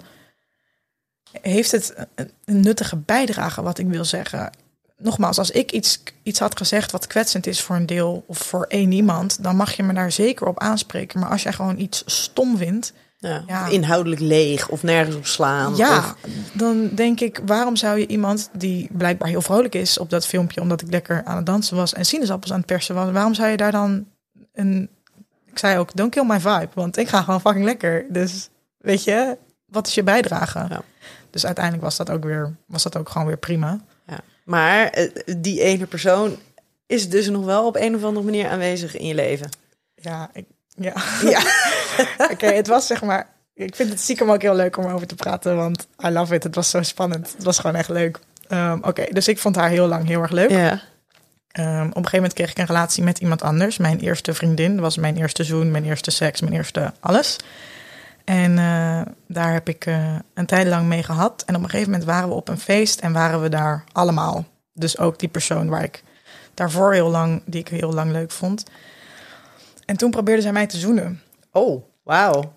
heeft 1.42 1.72
het 1.72 1.94
een, 2.16 2.32
een 2.46 2.60
nuttige 2.60 2.96
bijdrage 2.96 3.62
wat 3.62 3.78
ik 3.78 3.88
wil 3.88 4.06
zeggen? 4.06 4.50
Nogmaals, 4.98 5.38
als 5.38 5.52
ik 5.52 5.72
iets, 5.72 6.04
iets 6.24 6.40
had 6.40 6.58
gezegd 6.58 6.92
wat 6.92 7.08
kwetsend 7.08 7.48
is 7.48 7.62
voor 7.62 7.76
een 7.76 7.86
deel 7.86 8.24
of 8.28 8.38
voor 8.38 8.66
één 8.68 8.92
iemand, 8.92 9.44
dan 9.44 9.56
mag 9.56 9.74
je 9.74 9.84
me 9.84 9.94
daar 9.94 10.12
zeker 10.12 10.48
op 10.48 10.60
aanspreken. 10.60 11.20
Maar 11.20 11.30
als 11.30 11.44
jij 11.44 11.54
gewoon 11.54 11.80
iets 11.80 12.04
stom 12.06 12.58
vindt, 12.58 12.94
ja, 13.48 13.68
inhoudelijk 13.68 14.22
leeg 14.22 14.70
of 14.70 14.84
nergens 14.84 15.16
op 15.16 15.26
slaan. 15.26 15.76
ja, 15.76 15.98
Of, 15.98 16.16
dan 16.54 16.90
denk 16.94 17.20
ik, 17.20 17.40
waarom 17.46 17.76
zou 17.76 18.00
je 18.00 18.08
iemand 18.08 18.50
die 18.54 18.90
blijkbaar 18.92 19.28
heel 19.28 19.42
vrolijk 19.42 19.76
is 19.76 19.98
op 19.98 20.10
dat 20.10 20.26
filmpje, 20.28 20.62
omdat 20.62 20.82
ik 20.82 20.92
lekker 20.92 21.24
aan 21.24 21.36
het 21.36 21.46
dansen 21.46 21.76
was 21.76 21.94
en 21.94 22.06
sinaasappels 22.06 22.52
aan 22.52 22.58
het 22.58 22.66
persen 22.66 22.96
was, 22.96 23.12
waarom 23.12 23.34
zou 23.34 23.50
je 23.50 23.58
daar 23.58 23.72
dan 23.72 24.06
een. 24.54 24.90
Ik 25.46 25.60
zei 25.60 25.78
ook, 25.78 25.96
don't 25.96 26.12
kill 26.12 26.26
my 26.26 26.40
vibe, 26.40 26.70
want 26.74 26.98
ik 26.98 27.08
ga 27.10 27.22
gewoon 27.22 27.42
fucking 27.42 27.66
lekker. 27.66 28.06
Dus 28.10 28.50
weet 28.78 29.04
je, 29.04 29.38
wat 29.66 29.88
is 29.88 29.94
je 29.94 30.04
bijdrage? 30.04 30.66
Ja. 30.70 30.82
Dus 31.30 31.46
uiteindelijk 31.46 31.84
was 31.84 31.98
dat 31.98 32.10
ook 32.10 32.24
weer, 32.24 32.56
was 32.68 32.84
dat 32.84 32.98
ook 32.98 33.10
gewoon 33.10 33.28
weer 33.28 33.38
prima. 33.38 33.80
ja. 34.08 34.20
Maar 34.46 34.88
eh, 34.88 35.10
die 35.38 35.62
ene 35.62 35.86
persoon 35.86 36.36
is 36.86 37.10
dus 37.10 37.30
nog 37.30 37.46
wel 37.46 37.66
op 37.66 37.76
een 37.76 37.96
of 37.96 38.04
andere 38.04 38.26
manier 38.26 38.50
aanwezig 38.50 38.98
in 38.98 39.08
je 39.08 39.16
leven. 39.16 39.50
Ja, 39.96 40.30
ik, 40.34 40.46
ja. 40.76 40.94
Ja. 41.24 41.42
Oké, 42.32 42.46
het 42.46 42.68
was 42.68 42.88
zeg 42.88 43.02
maar. 43.02 43.28
Ik 43.56 43.76
vind 43.76 43.90
het 43.90 44.00
stiekem 44.00 44.32
ook 44.32 44.42
heel 44.42 44.56
leuk 44.56 44.78
om 44.78 44.86
over 44.86 45.08
te 45.08 45.16
praten, 45.16 45.56
want 45.56 45.88
I 46.06 46.10
love 46.10 46.36
it. 46.36 46.44
Het 46.44 46.56
was 46.56 46.70
zo 46.70 46.82
spannend. 46.82 47.34
Het 47.36 47.44
was 47.44 47.60
gewoon 47.60 47.76
echt 47.76 47.90
leuk. 47.90 48.20
Ehm, 48.48 48.78
Oké, 48.82 49.06
dus 49.12 49.28
ik 49.28 49.40
vond 49.40 49.56
haar 49.56 49.70
heel 49.70 49.88
lang 49.88 50.08
heel 50.08 50.22
erg 50.22 50.32
leuk. 50.32 50.50
Ja. 50.50 50.82
Ehm, 51.52 51.82
op 51.82 51.88
een 51.88 51.94
gegeven 51.94 52.16
moment 52.16 52.34
kreeg 52.34 52.50
ik 52.50 52.58
een 52.58 52.66
relatie 52.66 53.04
met 53.04 53.18
iemand 53.20 53.42
anders. 53.42 53.78
Mijn 53.78 54.00
eerste 54.00 54.34
vriendin. 54.34 54.72
Dat 54.72 54.82
was 54.82 54.98
mijn 54.98 55.18
eerste 55.18 55.44
zoen, 55.44 55.72
mijn 55.72 55.86
eerste 55.86 56.12
seks, 56.12 56.42
mijn 56.42 56.54
eerste 56.54 56.94
alles. 57.00 57.38
En 58.24 58.58
eh, 58.58 59.02
daar 59.28 59.54
heb 59.54 59.70
ik 59.70 59.86
eh, 59.86 60.16
een 60.34 60.46
tijd 60.46 60.68
lang 60.68 60.88
mee 60.88 61.04
gehad. 61.04 61.44
En 61.46 61.56
op 61.56 61.64
een 61.64 61.70
gegeven 61.70 61.92
moment 61.92 62.10
waren 62.10 62.30
we 62.30 62.36
op 62.36 62.48
een 62.50 62.60
feest 62.60 63.00
en 63.00 63.14
waren 63.14 63.42
we 63.42 63.50
daar 63.50 63.84
allemaal. 63.92 64.46
Dus 64.74 64.98
ook 64.98 65.20
die 65.20 65.30
persoon 65.30 65.70
waar 65.70 65.84
ik 65.84 66.04
daarvoor 66.54 66.94
heel 66.94 67.10
lang, 67.10 67.42
die 67.46 67.60
ik 67.60 67.68
heel 67.68 67.94
lang 67.94 68.12
leuk 68.12 68.32
vond. 68.32 68.64
En 69.94 70.00
toen 70.00 70.12
probeerde 70.12 70.42
zij 70.42 70.52
mij 70.52 70.68
te 70.68 70.78
zoenen. 70.78 71.22
Oh, 71.52 71.84
wauw. 72.04 72.54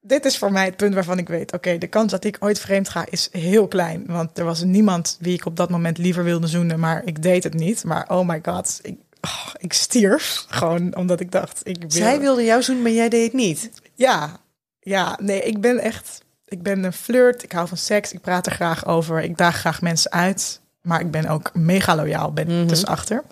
Dit 0.00 0.24
is 0.24 0.38
voor 0.38 0.52
mij 0.52 0.64
het 0.64 0.76
punt 0.76 0.94
waarvan 0.94 1.18
ik 1.18 1.28
weet, 1.28 1.52
oké, 1.52 1.78
de 1.78 1.86
kans 1.86 2.10
dat 2.10 2.24
ik 2.24 2.36
ooit 2.40 2.60
vreemd 2.60 2.88
ga 2.88 3.06
is 3.10 3.28
heel 3.32 3.68
klein. 3.68 4.04
Want 4.06 4.38
er 4.38 4.44
was 4.44 4.62
niemand 4.62 5.16
wie 5.20 5.34
ik 5.34 5.46
op 5.46 5.56
dat 5.56 5.70
moment 5.70 5.98
liever 5.98 6.24
wilde 6.24 6.46
zoenen, 6.46 6.80
maar 6.80 7.02
ik 7.04 7.22
deed 7.22 7.44
het 7.44 7.54
niet. 7.54 7.84
Maar 7.84 8.08
oh 8.08 8.28
my 8.28 8.40
god, 8.42 8.80
ik, 8.82 8.96
oh, 9.20 9.48
ik 9.58 9.72
stierf 9.72 10.44
gewoon 10.48 10.96
omdat 10.96 11.20
ik 11.20 11.32
dacht, 11.32 11.60
ik 11.62 11.76
wil... 11.80 11.90
Zij 11.90 12.20
wilde 12.20 12.44
jou 12.44 12.62
zoenen, 12.62 12.82
maar 12.82 12.92
jij 12.92 13.08
deed 13.08 13.24
het 13.24 13.32
niet. 13.32 13.70
Ja, 13.94 14.40
ja, 14.80 15.18
nee, 15.20 15.42
ik 15.42 15.60
ben 15.60 15.78
echt, 15.78 16.22
ik 16.46 16.62
ben 16.62 16.84
een 16.84 16.92
flirt, 16.92 17.42
ik 17.42 17.52
hou 17.52 17.68
van 17.68 17.76
seks, 17.76 18.12
ik 18.12 18.20
praat 18.20 18.46
er 18.46 18.52
graag 18.52 18.86
over, 18.86 19.22
ik 19.22 19.36
daag 19.36 19.56
graag 19.56 19.82
mensen 19.82 20.10
uit. 20.10 20.60
Maar 20.82 21.00
ik 21.00 21.10
ben 21.10 21.26
ook 21.26 21.54
mega 21.54 21.96
loyaal, 21.96 22.32
ben 22.32 22.48
ik 22.48 22.68
dus 22.68 22.86
achter. 22.86 23.24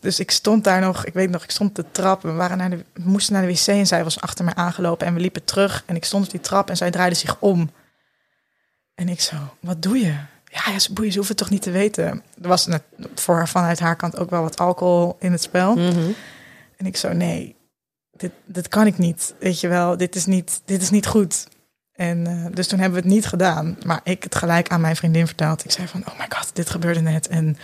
Dus 0.00 0.20
ik 0.20 0.30
stond 0.30 0.64
daar 0.64 0.80
nog, 0.80 1.04
ik 1.04 1.12
weet 1.12 1.30
nog, 1.30 1.44
ik 1.44 1.50
stond 1.50 1.70
op 1.70 1.76
de 1.76 1.90
trap. 1.90 2.22
We, 2.22 2.32
waren 2.32 2.58
naar 2.58 2.70
de, 2.70 2.76
we 2.76 3.02
moesten 3.04 3.32
naar 3.32 3.42
de 3.42 3.48
wc 3.48 3.66
en 3.66 3.86
zij 3.86 4.04
was 4.04 4.20
achter 4.20 4.44
mij 4.44 4.54
aangelopen. 4.54 5.06
En 5.06 5.14
we 5.14 5.20
liepen 5.20 5.44
terug 5.44 5.82
en 5.86 5.96
ik 5.96 6.04
stond 6.04 6.24
op 6.24 6.30
die 6.30 6.40
trap 6.40 6.68
en 6.68 6.76
zij 6.76 6.90
draaide 6.90 7.16
zich 7.16 7.36
om. 7.40 7.70
En 8.94 9.08
ik 9.08 9.20
zo, 9.20 9.36
wat 9.60 9.82
doe 9.82 9.98
je? 9.98 10.14
Ja, 10.44 10.72
ja 10.72 10.78
ze 10.78 10.92
boeien, 10.92 11.12
ze 11.12 11.18
hoeven 11.18 11.36
het 11.36 11.44
toch 11.44 11.52
niet 11.52 11.62
te 11.62 11.70
weten. 11.70 12.22
Er 12.42 12.48
was 12.48 12.66
net 12.66 12.82
voor 13.14 13.34
haar, 13.34 13.48
vanuit 13.48 13.78
haar 13.78 13.96
kant 13.96 14.18
ook 14.18 14.30
wel 14.30 14.42
wat 14.42 14.58
alcohol 14.58 15.16
in 15.18 15.32
het 15.32 15.42
spel. 15.42 15.76
En 16.76 16.86
ik 16.86 16.96
zo, 16.96 17.12
nee, 17.12 17.56
dit, 18.12 18.32
dit 18.44 18.68
kan 18.68 18.86
ik 18.86 18.98
niet. 18.98 19.34
Weet 19.38 19.60
je 19.60 19.68
wel, 19.68 19.96
dit 19.96 20.14
is 20.14 20.26
niet, 20.26 20.60
dit 20.64 20.82
is 20.82 20.90
niet 20.90 21.06
goed. 21.06 21.46
En 21.92 22.26
eh, 22.26 22.54
dus 22.54 22.66
toen 22.66 22.78
hebben 22.78 22.98
we 22.98 23.04
het 23.06 23.14
niet 23.14 23.26
gedaan. 23.26 23.76
Maar 23.84 24.00
ik 24.04 24.22
het 24.22 24.34
gelijk 24.34 24.68
aan 24.68 24.80
mijn 24.80 24.96
vriendin 24.96 25.26
verteld. 25.26 25.64
Ik 25.64 25.70
zei 25.70 25.86
van, 25.86 26.06
oh 26.08 26.18
my 26.18 26.26
god, 26.28 26.50
dit 26.52 26.70
gebeurde 26.70 27.00
net. 27.00 27.28
En 27.28 27.56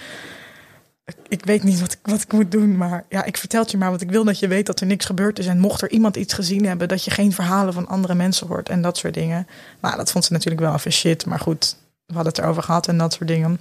ik, 1.29 1.45
weet 1.45 1.63
niet 1.63 1.81
wat 1.81 1.93
ik, 1.93 1.99
wat 2.03 2.23
ik 2.23 2.33
moet 2.33 2.51
doen. 2.51 2.77
Maar 2.77 3.05
ja, 3.09 3.25
ik 3.25 3.37
vertel 3.37 3.61
het 3.61 3.71
je 3.71 3.77
maar. 3.77 3.89
Want 3.89 4.01
ik 4.01 4.11
wil 4.11 4.25
dat 4.25 4.39
je 4.39 4.49
weet 4.49 4.67
dat 4.67 4.81
er 4.81 4.87
niks 4.87 5.05
gebeurd 5.05 5.39
is. 5.39 5.47
En 5.47 5.59
mocht 5.59 5.83
er 5.83 5.91
iemand 5.91 6.17
iets 6.17 6.35
gezien 6.35 6.67
hebben, 6.67 6.89
dat 6.89 7.05
je 7.05 7.11
geen 7.11 7.33
verhalen 7.33 7.73
van 7.73 7.89
andere 7.89 8.15
mensen 8.15 8.47
hoort. 8.47 8.69
En 8.69 8.83
dat 8.83 8.97
soort 8.97 9.15
dingen. 9.15 9.47
Maar 9.81 9.97
dat 9.97 10.11
vond 10.11 10.25
ze 10.25 10.33
natuurlijk 10.33 10.63
wel 10.63 10.75
even 10.75 10.93
shit. 10.93 11.27
Maar 11.27 11.39
goed, 11.39 11.77
we 12.07 12.15
hadden 12.15 12.33
het 12.33 12.43
erover 12.43 12.63
gehad 12.63 12.89
en 12.89 12.99
dat 12.99 13.13
soort 13.13 13.29
dingen. 13.29 13.59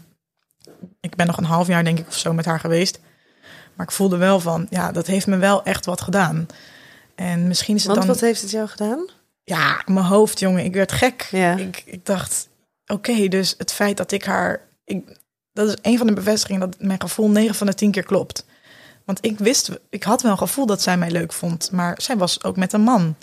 Ik 1.00 1.16
ben 1.16 1.28
nog 1.28 1.38
een 1.38 1.44
half 1.44 1.68
jaar 1.68 1.84
denk 1.84 2.00
ik 2.00 2.08
of 2.08 2.18
zo 2.18 2.34
met 2.34 2.46
haar 2.46 2.60
geweest. 2.60 3.00
Maar 3.74 3.86
ik 3.86 3.92
voelde 3.92 4.18
wel 4.18 4.40
van, 4.40 4.68
ja, 4.70 4.92
dat 4.92 5.08
heeft 5.08 5.28
me 5.28 5.38
wel 5.38 5.64
echt 5.64 5.86
wat 5.86 6.02
gedaan. 6.02 6.48
En 7.16 7.48
misschien 7.48 7.76
is 7.76 7.84
het 7.84 7.92
Want 7.92 8.06
dan... 8.06 8.16
wat 8.16 8.24
heeft 8.24 8.42
het 8.42 8.52
jou 8.52 8.68
gedaan? 8.68 9.10
Ja, 9.44 9.82
mijn 9.86 10.06
hoofd, 10.06 10.40
jongen. 10.40 10.64
Ik 10.64 10.74
werd 10.74 10.92
gek. 10.92 11.28
Ja. 11.32 11.58
Ik, 11.58 11.84
ik 11.86 12.06
dacht, 12.06 12.50
oké, 12.86 13.28
dus 13.28 13.56
het 13.58 13.72
feit 13.72 13.98
dat 13.98 14.12
ik 14.12 14.24
haar... 14.24 14.62
Ik, 14.86 15.22
dat 15.54 15.68
is 15.68 15.78
een 15.82 15.98
van 15.98 16.08
de 16.08 16.14
bevestigingen 16.14 16.70
dat 16.70 16.82
mijn 16.82 17.02
gevoel 17.02 17.30
9 17.30 17.56
van 17.56 17.68
de 17.68 17.74
10 17.74 17.92
keer 17.92 18.04
klopt. 18.04 18.46
Want 19.06 19.26
ik 19.26 19.40
wist, 19.40 19.72
ik 19.90 20.04
had 20.04 20.22
wel 20.22 20.32
een 20.32 20.38
gevoel 20.38 20.66
dat 20.66 20.82
zij 20.82 20.98
mij 20.98 21.12
leuk 21.12 21.34
vond. 21.34 21.72
Maar 21.72 22.02
zij 22.02 22.18
was 22.18 22.44
ook 22.44 22.58
met 22.58 22.74
een 22.74 22.82
man. 22.82 23.16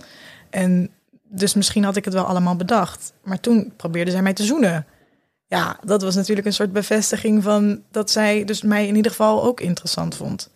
En 0.51 0.91
dus 1.28 1.55
misschien 1.55 1.85
had 1.85 1.97
ik 1.97 2.05
het 2.05 2.14
wel 2.14 2.24
allemaal 2.24 2.57
bedacht. 2.57 3.12
Maar 3.22 3.41
toen 3.41 3.72
probeerde 3.76 4.11
zij 4.11 4.22
mij 4.22 4.33
te 4.33 4.45
zoenen. 4.45 4.87
Ja, 5.47 5.78
dat 5.85 6.03
was 6.03 6.14
natuurlijk 6.14 6.47
een 6.47 6.53
soort 6.53 6.72
bevestiging 6.72 7.43
van 7.43 7.83
dat 7.91 8.11
zij 8.11 8.45
dus 8.45 8.62
mij 8.62 8.87
in 8.87 8.97
ieder 8.97 9.11
geval 9.11 9.43
ook 9.45 9.61
interessant 9.61 10.14
vond. 10.14 10.51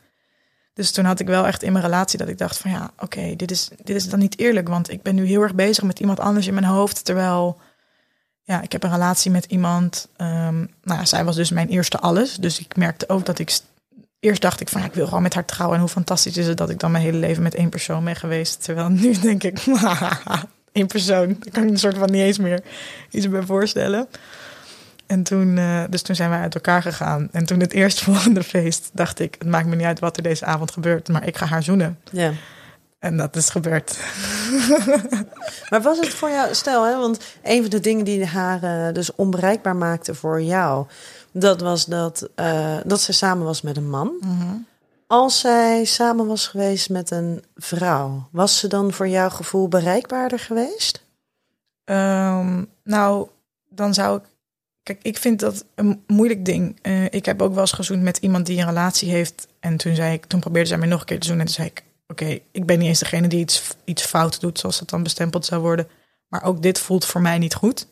Dus 0.74 0.90
toen 0.90 1.04
had 1.04 1.20
ik 1.20 1.26
wel 1.26 1.46
echt 1.46 1.62
in 1.62 1.72
mijn 1.72 1.84
relatie 1.84 2.18
dat 2.18 2.28
ik 2.28 2.38
dacht 2.38 2.58
van 2.58 2.70
ja, 2.70 2.90
oké, 2.98 3.36
dit, 3.36 3.50
is, 3.50 3.70
dit 3.82 3.96
is 3.96 4.08
dan 4.08 4.18
niet 4.18 4.38
eerlijk. 4.38 4.68
Want 4.68 4.90
ik 4.90 5.02
ben 5.02 5.14
nu 5.14 5.24
heel 5.24 5.42
erg 5.42 5.54
bezig 5.54 5.84
met 5.84 6.00
iemand 6.00 6.20
anders 6.20 6.46
in 6.46 6.54
mijn 6.54 6.66
hoofd. 6.66 7.04
Terwijl, 7.04 7.60
ja, 8.44 8.62
ik 8.62 8.72
heb 8.72 8.82
een 8.82 8.90
relatie 8.90 9.30
met 9.30 9.44
iemand. 9.44 10.08
ehm, 10.16 10.56
nou 10.58 10.98
ja, 10.98 11.04
zij 11.04 11.24
was 11.24 11.36
dus 11.36 11.50
mijn 11.50 11.68
eerste 11.68 11.98
alles. 11.98 12.36
Dus 12.36 12.58
ik 12.60 12.76
merkte 12.76 13.08
ook 13.08 13.26
dat 13.26 13.38
ik... 13.38 13.50
st- 13.50 13.64
Eerst 14.20 14.42
dacht 14.42 14.60
ik 14.60 14.68
van 14.68 14.80
ja, 14.80 14.86
ik 14.86 14.94
wil 14.94 15.06
gewoon 15.06 15.22
met 15.22 15.34
haar 15.34 15.44
trouwen. 15.44 15.76
En 15.76 15.82
hoe 15.82 15.92
fantastisch 15.92 16.36
is 16.36 16.46
het 16.46 16.56
dat 16.56 16.70
ik 16.70 16.78
dan 16.78 16.90
mijn 16.90 17.04
hele 17.04 17.18
leven 17.18 17.42
met 17.42 17.54
één 17.54 17.68
persoon 17.68 18.04
ben 18.04 18.16
geweest. 18.16 18.64
Terwijl 18.64 18.88
nu 18.88 19.18
denk 19.20 19.42
ik, 19.42 19.58
één 20.72 20.86
persoon. 20.86 21.26
Daar 21.26 21.52
kan 21.52 21.62
ik 21.62 21.70
een 21.70 21.78
soort 21.78 21.98
van 21.98 22.10
niet 22.10 22.22
eens 22.22 22.38
meer 22.38 22.62
iets 23.10 23.28
bij 23.28 23.42
voorstellen. 23.42 24.06
En 25.06 25.22
toen, 25.22 25.58
eh, 25.58 25.82
dus 25.90 26.02
toen 26.02 26.14
zijn 26.14 26.30
wij 26.30 26.38
uit 26.40 26.54
elkaar 26.54 26.82
gegaan. 26.82 27.28
En 27.32 27.44
toen 27.46 27.60
het 27.60 27.72
eerstvolgende 27.72 28.42
feest 28.54 28.90
dacht 28.92 29.20
ik, 29.20 29.34
het 29.38 29.48
maakt 29.48 29.66
me 29.66 29.76
niet 29.76 29.86
uit 29.86 29.98
wat 30.00 30.16
er 30.16 30.22
deze 30.22 30.44
avond 30.44 30.70
gebeurt, 30.70 31.08
maar 31.08 31.26
ik 31.26 31.36
ga 31.36 31.46
haar 31.46 31.62
zoenen. 31.62 31.98
Ja. 32.10 32.32
En 32.98 33.16
dat 33.16 33.36
is 33.36 33.48
gebeurd. 33.50 33.98
Maar 35.70 35.82
was 35.82 35.98
het 35.98 36.08
voor 36.08 36.30
jou, 36.30 36.54
stel 36.54 36.84
hè, 36.84 36.96
want 36.96 37.18
een 37.42 37.60
van 37.60 37.70
de 37.70 37.80
dingen 37.80 38.04
die 38.04 38.26
haar 38.26 38.62
eh, 38.62 38.94
dus 38.94 39.14
onbereikbaar 39.14 39.76
maakte 39.76 40.14
voor 40.14 40.42
jou, 40.42 40.86
dat 41.32 41.60
was 41.60 41.84
dat, 41.84 42.28
eh, 42.34 42.76
dat 42.84 43.00
ze 43.00 43.12
samen 43.12 43.44
was 43.44 43.62
met 43.62 43.76
een 43.76 43.90
man. 43.90 44.12
Als 45.06 45.40
zij 45.40 45.84
samen 45.84 46.26
was 46.26 46.46
geweest 46.46 46.90
met 46.90 47.10
een 47.10 47.42
vrouw, 47.56 48.28
was 48.30 48.58
ze 48.58 48.68
dan 48.68 48.92
voor 48.92 49.08
jouw 49.08 49.30
gevoel 49.30 49.68
bereikbaarder 49.68 50.38
geweest? 50.38 51.04
Ehm, 51.84 52.64
nou, 52.84 53.28
dan 53.68 53.94
zou 53.94 54.16
ik. 54.16 54.22
Kijk, 54.82 54.98
ik 55.02 55.18
vind 55.18 55.40
dat 55.40 55.64
een 55.74 56.02
moeilijk 56.06 56.44
ding. 56.44 56.78
Eh, 56.82 57.04
ik 57.04 57.24
heb 57.24 57.42
ook 57.42 57.52
wel 57.52 57.60
eens 57.60 57.72
gezoend 57.72 58.02
met 58.02 58.16
iemand 58.16 58.46
die 58.46 58.58
een 58.58 58.66
relatie 58.66 59.10
heeft. 59.10 59.48
En 59.60 59.76
toen 59.76 59.94
zei 59.94 60.12
ik, 60.12 60.24
toen 60.24 60.40
probeerde 60.40 60.68
zij 60.68 60.78
mij 60.78 60.88
nog 60.88 61.00
een 61.00 61.06
keer 61.06 61.20
te 61.20 61.26
zoenen. 61.26 61.46
En 61.46 61.52
toen 61.52 61.64
zei 61.64 61.74
ik, 61.76 61.84
oké, 62.06 62.38
ik 62.52 62.66
ben 62.66 62.78
niet 62.78 62.88
eens 62.88 62.98
degene 62.98 63.28
die 63.28 63.40
iets, 63.40 63.62
iets 63.84 64.02
fout 64.02 64.40
doet, 64.40 64.58
zoals 64.58 64.78
dat 64.78 64.90
dan 64.90 65.02
bestempeld 65.02 65.44
zou 65.44 65.60
worden. 65.60 65.88
Maar 66.28 66.42
ook 66.42 66.62
dit 66.62 66.78
voelt 66.78 67.04
voor 67.04 67.20
mij 67.20 67.38
niet 67.38 67.54
goed. 67.54 67.86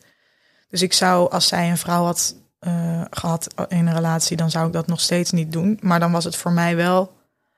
Dus 0.69 0.83
ik 0.83 0.93
zou, 0.93 1.31
als 1.31 1.49
zij 1.49 1.71
een 1.71 1.79
vrouw 1.79 2.05
had 2.05 2.37
eh, 2.59 3.03
gehad 3.11 3.47
in 3.69 3.87
een 3.87 3.95
relatie, 3.95 4.37
dan 4.37 4.51
zou 4.51 4.67
ik 4.67 4.73
dat 4.73 4.87
nog 4.87 5.01
steeds 5.01 5.31
niet 5.31 5.53
doen. 5.53 5.79
Maar 5.83 6.01
dan 6.01 6.13
was 6.13 6.25
het 6.25 6.37
voor 6.37 6.53
mij 6.53 6.77
wel 6.77 7.13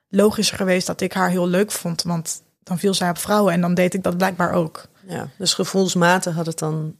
logischer 0.07 0.57
geweest 0.57 0.87
dat 0.87 1.01
ik 1.01 1.13
haar 1.13 1.29
heel 1.29 1.47
leuk 1.47 1.71
vond. 1.71 2.03
Want 2.03 2.41
dan 2.63 2.79
viel 2.79 2.93
zij 2.93 3.09
op 3.09 3.17
vrouwen 3.17 3.53
en 3.53 3.61
dan 3.61 3.73
deed 3.73 3.93
ik 3.93 4.03
dat 4.03 4.17
blijkbaar 4.17 4.51
ook. 4.51 4.87
Ja, 5.07 5.29
dus 5.37 5.53
gevoelsmatig 5.53 6.35
had 6.35 6.45
het 6.45 6.59
dan 6.59 6.95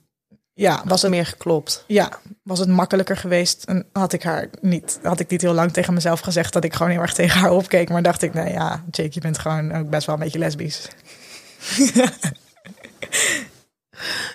Ja, 0.58 0.82
was 0.84 1.02
het 1.02 1.10
meer 1.10 1.26
geklopt. 1.26 1.84
ja, 1.86 2.18
was 2.42 2.58
het 2.58 2.68
makkelijker 2.68 3.16
geweest. 3.16 3.64
En 3.64 3.86
had 3.92 4.12
ik 4.12 4.22
haar 4.22 4.48
niet, 4.60 4.98
had 5.02 5.20
ik 5.20 5.30
niet 5.30 5.40
heel 5.40 5.52
lang 5.52 5.72
tegen 5.72 5.94
mezelf 5.94 6.20
gezegd 6.20 6.52
dat 6.52 6.64
ik 6.64 6.74
gewoon 6.74 6.92
heel 6.92 7.00
erg 7.00 7.14
tegen 7.14 7.40
haar 7.40 7.50
opkeek. 7.50 7.88
Maar 7.88 8.02
dacht 8.02 8.22
ik, 8.22 8.34
nee 8.34 8.52
ja, 8.52 8.84
Jake, 8.90 9.10
je 9.12 9.20
bent 9.20 9.38
gewoon 9.38 9.74
ook 9.74 9.90
best 9.90 10.06
wel 10.06 10.14
een 10.14 10.20
beetje 10.20 10.38
lesbisch. 10.38 10.88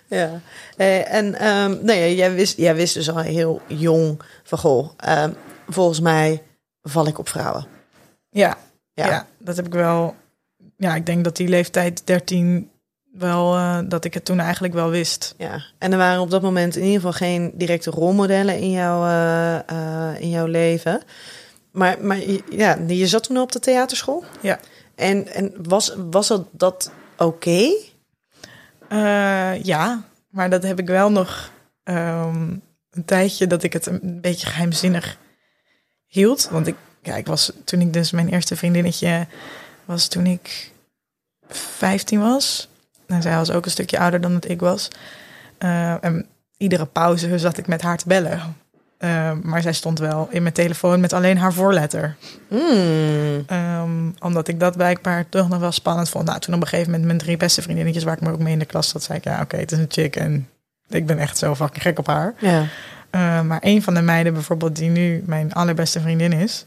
Ja, 0.07 0.41
eh, 0.78 1.13
en 1.13 1.36
ehm, 1.36 1.69
nou 1.69 1.93
ja, 1.99 2.05
jij, 2.05 2.34
wist, 2.34 2.57
jij 2.57 2.76
wist 2.76 2.93
dus 2.93 3.09
al 3.09 3.17
heel 3.17 3.61
jong 3.67 4.22
van 4.43 4.57
goh, 4.57 4.89
ehm, 4.97 5.32
volgens 5.67 5.99
mij 5.99 6.43
val 6.82 7.07
ik 7.07 7.17
op 7.19 7.30
vrouwen. 7.30 7.65
Ja, 8.30 8.57
Ja. 8.93 9.07
ja. 9.07 9.28
dat 9.38 9.55
heb 9.55 9.65
ik 9.65 9.74
wel. 9.74 10.15
Ja, 10.78 10.95
ik 10.95 11.05
denk 11.05 11.24
dat 11.24 11.36
die 11.36 11.47
leeftijd 11.47 12.07
13 12.07 12.69
wel, 13.12 13.55
eh, 13.55 13.80
dat 13.86 14.05
ik 14.05 14.14
het 14.14 14.26
toen 14.26 14.39
eigenlijk 14.39 14.74
wel 14.74 14.89
wist. 14.89 15.34
Ja, 15.38 15.64
en 15.78 15.91
er 15.91 15.97
waren 15.97 16.22
op 16.22 16.30
dat 16.30 16.41
moment 16.41 16.76
in 16.76 16.82
ieder 16.82 16.95
geval 16.95 17.14
geen 17.14 17.51
directe 17.53 17.89
rolmodellen 17.89 18.57
in, 18.57 18.72
jouw 18.72 19.05
eh, 19.05 19.70
eh, 19.70 20.22
in 20.22 20.30
jouw 20.30 20.45
leven. 20.45 21.01
Maar, 21.72 21.97
maar 22.01 22.20
ja, 22.49 22.78
je 22.88 23.07
zat 23.07 23.24
toen 23.24 23.38
op 23.38 23.51
de 23.51 23.59
theaterschool. 23.59 24.24
Ja. 24.41 24.59
En, 24.95 25.28
en 25.28 25.53
was, 25.57 25.95
was 26.09 26.28
dat, 26.28 26.47
dat 26.51 26.91
oké? 27.18 27.74
Ja, 29.64 30.03
maar 30.30 30.49
dat 30.49 30.64
heb 30.64 30.80
ik 30.80 30.88
wel 30.88 31.12
nog 31.12 31.51
ehm, 31.84 32.55
een 32.91 33.05
tijdje 33.05 33.47
dat 33.47 33.64
ik 33.64 33.74
het 33.74 33.86
een 33.86 34.22
beetje 34.22 34.47
geheimzinnig 34.47 35.18
hield. 36.05 36.49
Want 36.51 36.68
ik, 36.68 36.76
ja, 37.01 37.16
ik 37.16 37.28
was 37.28 37.51
toen 37.64 37.82
ik 37.82 37.93
dus 37.93 38.12
mijn 38.12 38.30
eerste 38.30 38.55
vriendinnetje 38.55 39.28
was 39.86 40.07
toen 40.07 40.26
ik 40.26 40.72
15 41.47 42.20
was. 42.20 42.70
En 43.12 43.22
zij 43.22 43.36
was 43.36 43.51
ook 43.51 43.66
een 43.66 43.72
stukje 43.72 43.99
ouder 43.99 44.22
dan 44.22 44.34
dat 44.34 44.49
ik 44.49 44.59
was. 44.59 44.88
Eh, 45.57 46.03
en 46.03 46.26
iedere 46.57 46.86
pauze 46.86 47.39
zat 47.39 47.57
ik 47.57 47.68
met 47.68 47.82
haar 47.82 47.97
te 47.97 48.07
bellen. 48.07 48.55
Eh, 48.97 49.32
maar 49.41 49.62
zij 49.62 49.74
stond 49.74 49.99
wel 49.99 50.28
in 50.32 50.41
mijn 50.41 50.53
telefoon 50.53 50.99
met 50.99 51.14
alleen 51.14 51.38
haar 51.38 51.53
voorletter. 51.53 52.16
Hmm. 52.47 53.43
Ehm, 53.47 54.09
omdat 54.20 54.47
ik 54.47 54.59
dat 54.59 54.78
blijkbaar 54.78 55.30
toch 55.30 55.49
nog 55.49 55.59
wel 55.59 55.72
spannend 55.72 56.09
vond. 56.09 56.26
Nou, 56.26 56.39
toen 56.39 56.53
op 56.53 56.62
een 56.62 56.68
gegeven 56.68 56.91
moment 56.91 57.07
mijn 57.07 57.20
drie 57.20 57.38
beste 57.38 57.62
vriendinnetjes 57.62 58.03
waar 58.03 58.16
ik 58.16 58.22
me 58.22 58.32
ook 58.32 58.39
mee 58.39 58.53
in 58.53 58.59
de 58.59 58.66
klas 58.66 58.89
zat, 58.89 59.03
zei 59.03 59.18
ik 59.18 59.24
ja, 59.24 59.41
oké, 59.41 59.57
het 59.57 59.72
is 59.72 59.78
een 59.78 59.86
chick 59.89 60.16
en 60.16 60.47
ik 60.88 61.05
ben 61.05 61.18
echt 61.18 61.38
zo 61.38 61.55
fucking 61.55 61.82
gek 61.82 61.99
op 61.99 62.07
haar. 62.07 62.34
Ja. 62.39 62.59
Uh, 63.12 63.41
maar 63.41 63.59
een 63.62 63.84
van 63.84 63.93
de 63.93 64.01
meiden 64.01 64.34
bijvoorbeeld 64.34 64.76
die 64.76 64.89
nu 64.89 65.24
mijn 65.26 65.53
allerbeste 65.53 65.99
vriendin 65.99 66.34
is, 66.34 66.66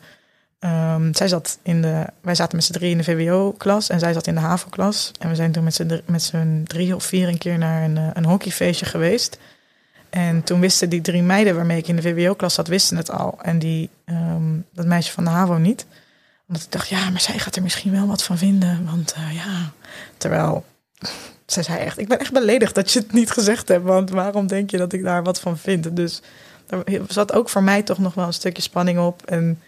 ehm, 0.64 1.12
zij 1.12 1.28
zat 1.28 1.58
in 1.62 1.82
de, 1.82 2.06
wij 2.20 2.34
zaten 2.34 2.56
met 2.56 2.64
z'n 2.64 2.72
drie 2.72 2.90
in 2.90 2.98
de 2.98 3.04
VWO-klas 3.04 3.88
en 3.88 3.98
zij 3.98 4.12
zat 4.12 4.26
in 4.26 4.34
de 4.34 4.40
HAVO-klas. 4.40 5.12
En 5.18 5.28
we 5.28 5.34
zijn 5.34 5.52
toen 5.52 5.64
met 6.06 6.22
z'n 6.22 6.62
drie- 6.64 6.94
of 6.94 7.04
vier 7.04 7.28
een 7.28 7.38
keer 7.38 7.58
naar 7.58 7.82
een, 7.82 7.96
eh, 7.96 8.08
een 8.12 8.24
hockeyfeestje 8.24 8.86
geweest. 8.86 9.38
En 10.10 10.42
toen 10.42 10.60
wisten 10.60 10.88
die 10.88 11.00
drie 11.00 11.22
meiden 11.22 11.54
waarmee 11.54 11.78
ik 11.78 11.88
in 11.88 11.96
de 11.96 12.02
VWO-klas 12.02 12.54
zat, 12.54 12.68
wisten 12.68 12.96
het 12.96 13.10
al. 13.10 13.38
En 13.42 13.58
die, 13.58 13.90
ehm, 14.04 14.42
dat 14.72 14.86
meisje 14.86 15.12
van 15.12 15.24
de 15.24 15.30
HAVO 15.30 15.56
niet. 15.56 15.86
Omdat 16.48 16.62
ik 16.62 16.72
dacht, 16.72 16.88
ja, 16.88 17.10
maar 17.10 17.20
zij 17.20 17.38
gaat 17.38 17.56
er 17.56 17.62
misschien 17.62 17.92
wel 17.92 18.06
wat 18.06 18.22
van 18.22 18.38
vinden. 18.38 18.84
Want 18.84 19.12
eh, 19.12 19.34
ja, 19.34 19.72
terwijl 20.16 20.64
zij 21.46 21.62
zei 21.62 21.78
echt, 21.78 21.98
ik 21.98 22.08
ben 22.08 22.18
echt 22.18 22.32
beledigd 22.32 22.74
dat 22.74 22.92
je 22.92 22.98
het 22.98 23.12
niet 23.12 23.30
gezegd 23.30 23.68
hebt. 23.68 23.84
Want 23.84 24.10
waarom 24.10 24.46
denk 24.46 24.70
je 24.70 24.76
dat 24.76 24.92
ik 24.92 25.02
daar 25.02 25.22
wat 25.22 25.40
van 25.40 25.58
vind? 25.58 25.96
Dus 25.96 26.22
er 26.66 27.02
zat 27.08 27.32
ook 27.32 27.48
voor 27.48 27.62
mij 27.62 27.82
toch 27.82 27.98
nog 27.98 28.14
wel 28.14 28.26
een 28.26 28.32
stukje 28.32 28.62
spanning 28.62 28.98
op. 28.98 29.22
En 29.26 29.60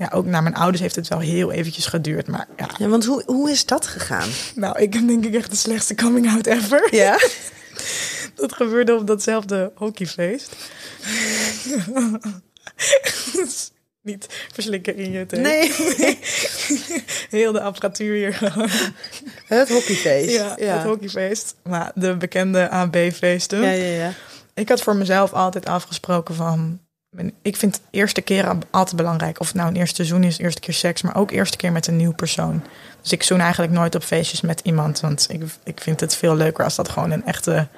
ja, 0.00 0.10
ook 0.12 0.26
naar 0.26 0.42
mijn 0.42 0.54
ouders 0.54 0.80
heeft 0.80 0.96
het 0.96 1.08
wel 1.08 1.18
heel 1.18 1.52
eventjes 1.52 1.86
geduurd. 1.86 2.26
Maar 2.26 2.46
ja, 2.56 2.68
ja, 2.78 2.88
want 2.88 3.04
hoe, 3.04 3.22
hoe 3.26 3.50
is 3.50 3.66
dat 3.66 3.86
gegaan? 3.86 4.28
nou, 4.54 4.78
ik 4.78 4.94
heb 4.94 5.06
denk 5.06 5.24
ik 5.24 5.34
echt 5.34 5.50
de 5.50 5.56
slechtste 5.56 5.94
coming 5.94 6.30
out 6.30 6.46
ever. 6.46 6.94
Ja? 6.94 7.18
Dat 8.34 8.52
gebeurde 8.52 8.94
op 8.94 9.06
datzelfde 9.06 9.72
hockeyfeest. 9.74 10.56
Niet 14.02 14.26
verslikken 14.52 14.96
in 14.96 15.10
je 15.10 15.26
thee. 15.26 15.40
Nee. 15.40 15.74
Heel 17.30 17.52
de 17.52 17.60
apparatuur 17.60 18.14
hier 18.14 18.34
gewoon. 18.34 18.68
Het 19.44 19.68
hockeyfeest. 19.68 20.30
Ja, 20.30 20.54
ja. 20.58 20.76
het 20.76 20.86
hockeyfeest. 20.86 21.54
Maar 21.62 21.92
de 21.94 22.16
bekende 22.16 22.70
AB-feesten. 22.70 23.60
Ja, 23.60 23.70
ja, 23.70 24.04
ja. 24.04 24.12
Ik 24.54 24.68
had 24.68 24.82
voor 24.82 24.96
mezelf 24.96 25.32
altijd 25.32 25.66
afgesproken 25.66 26.34
van... 26.34 26.80
Ik 27.42 27.56
vind 27.56 27.74
de 27.74 27.80
eerste 27.90 28.20
keer 28.20 28.56
altijd 28.70 28.96
belangrijk. 28.96 29.40
Of 29.40 29.46
het 29.46 29.56
nou 29.56 29.68
een 29.68 29.76
eerste 29.76 29.94
seizoen 29.94 30.24
is, 30.24 30.38
eerste 30.38 30.60
keer 30.60 30.74
seks... 30.74 31.02
maar 31.02 31.16
ook 31.16 31.30
eerste 31.30 31.56
keer 31.56 31.72
met 31.72 31.86
een 31.86 31.96
nieuw 31.96 32.12
persoon. 32.12 32.62
Dus 33.02 33.12
ik 33.12 33.22
zoen 33.22 33.40
eigenlijk 33.40 33.72
nooit 33.72 33.94
op 33.94 34.02
feestjes 34.02 34.40
met 34.40 34.60
iemand. 34.60 35.00
Want 35.00 35.26
ik, 35.30 35.42
ik 35.64 35.80
vind 35.80 36.00
het 36.00 36.16
veel 36.16 36.36
leuker 36.36 36.64
als 36.64 36.74
dat 36.76 36.88
gewoon 36.88 37.10
een 37.10 37.24
echte, 37.26 37.68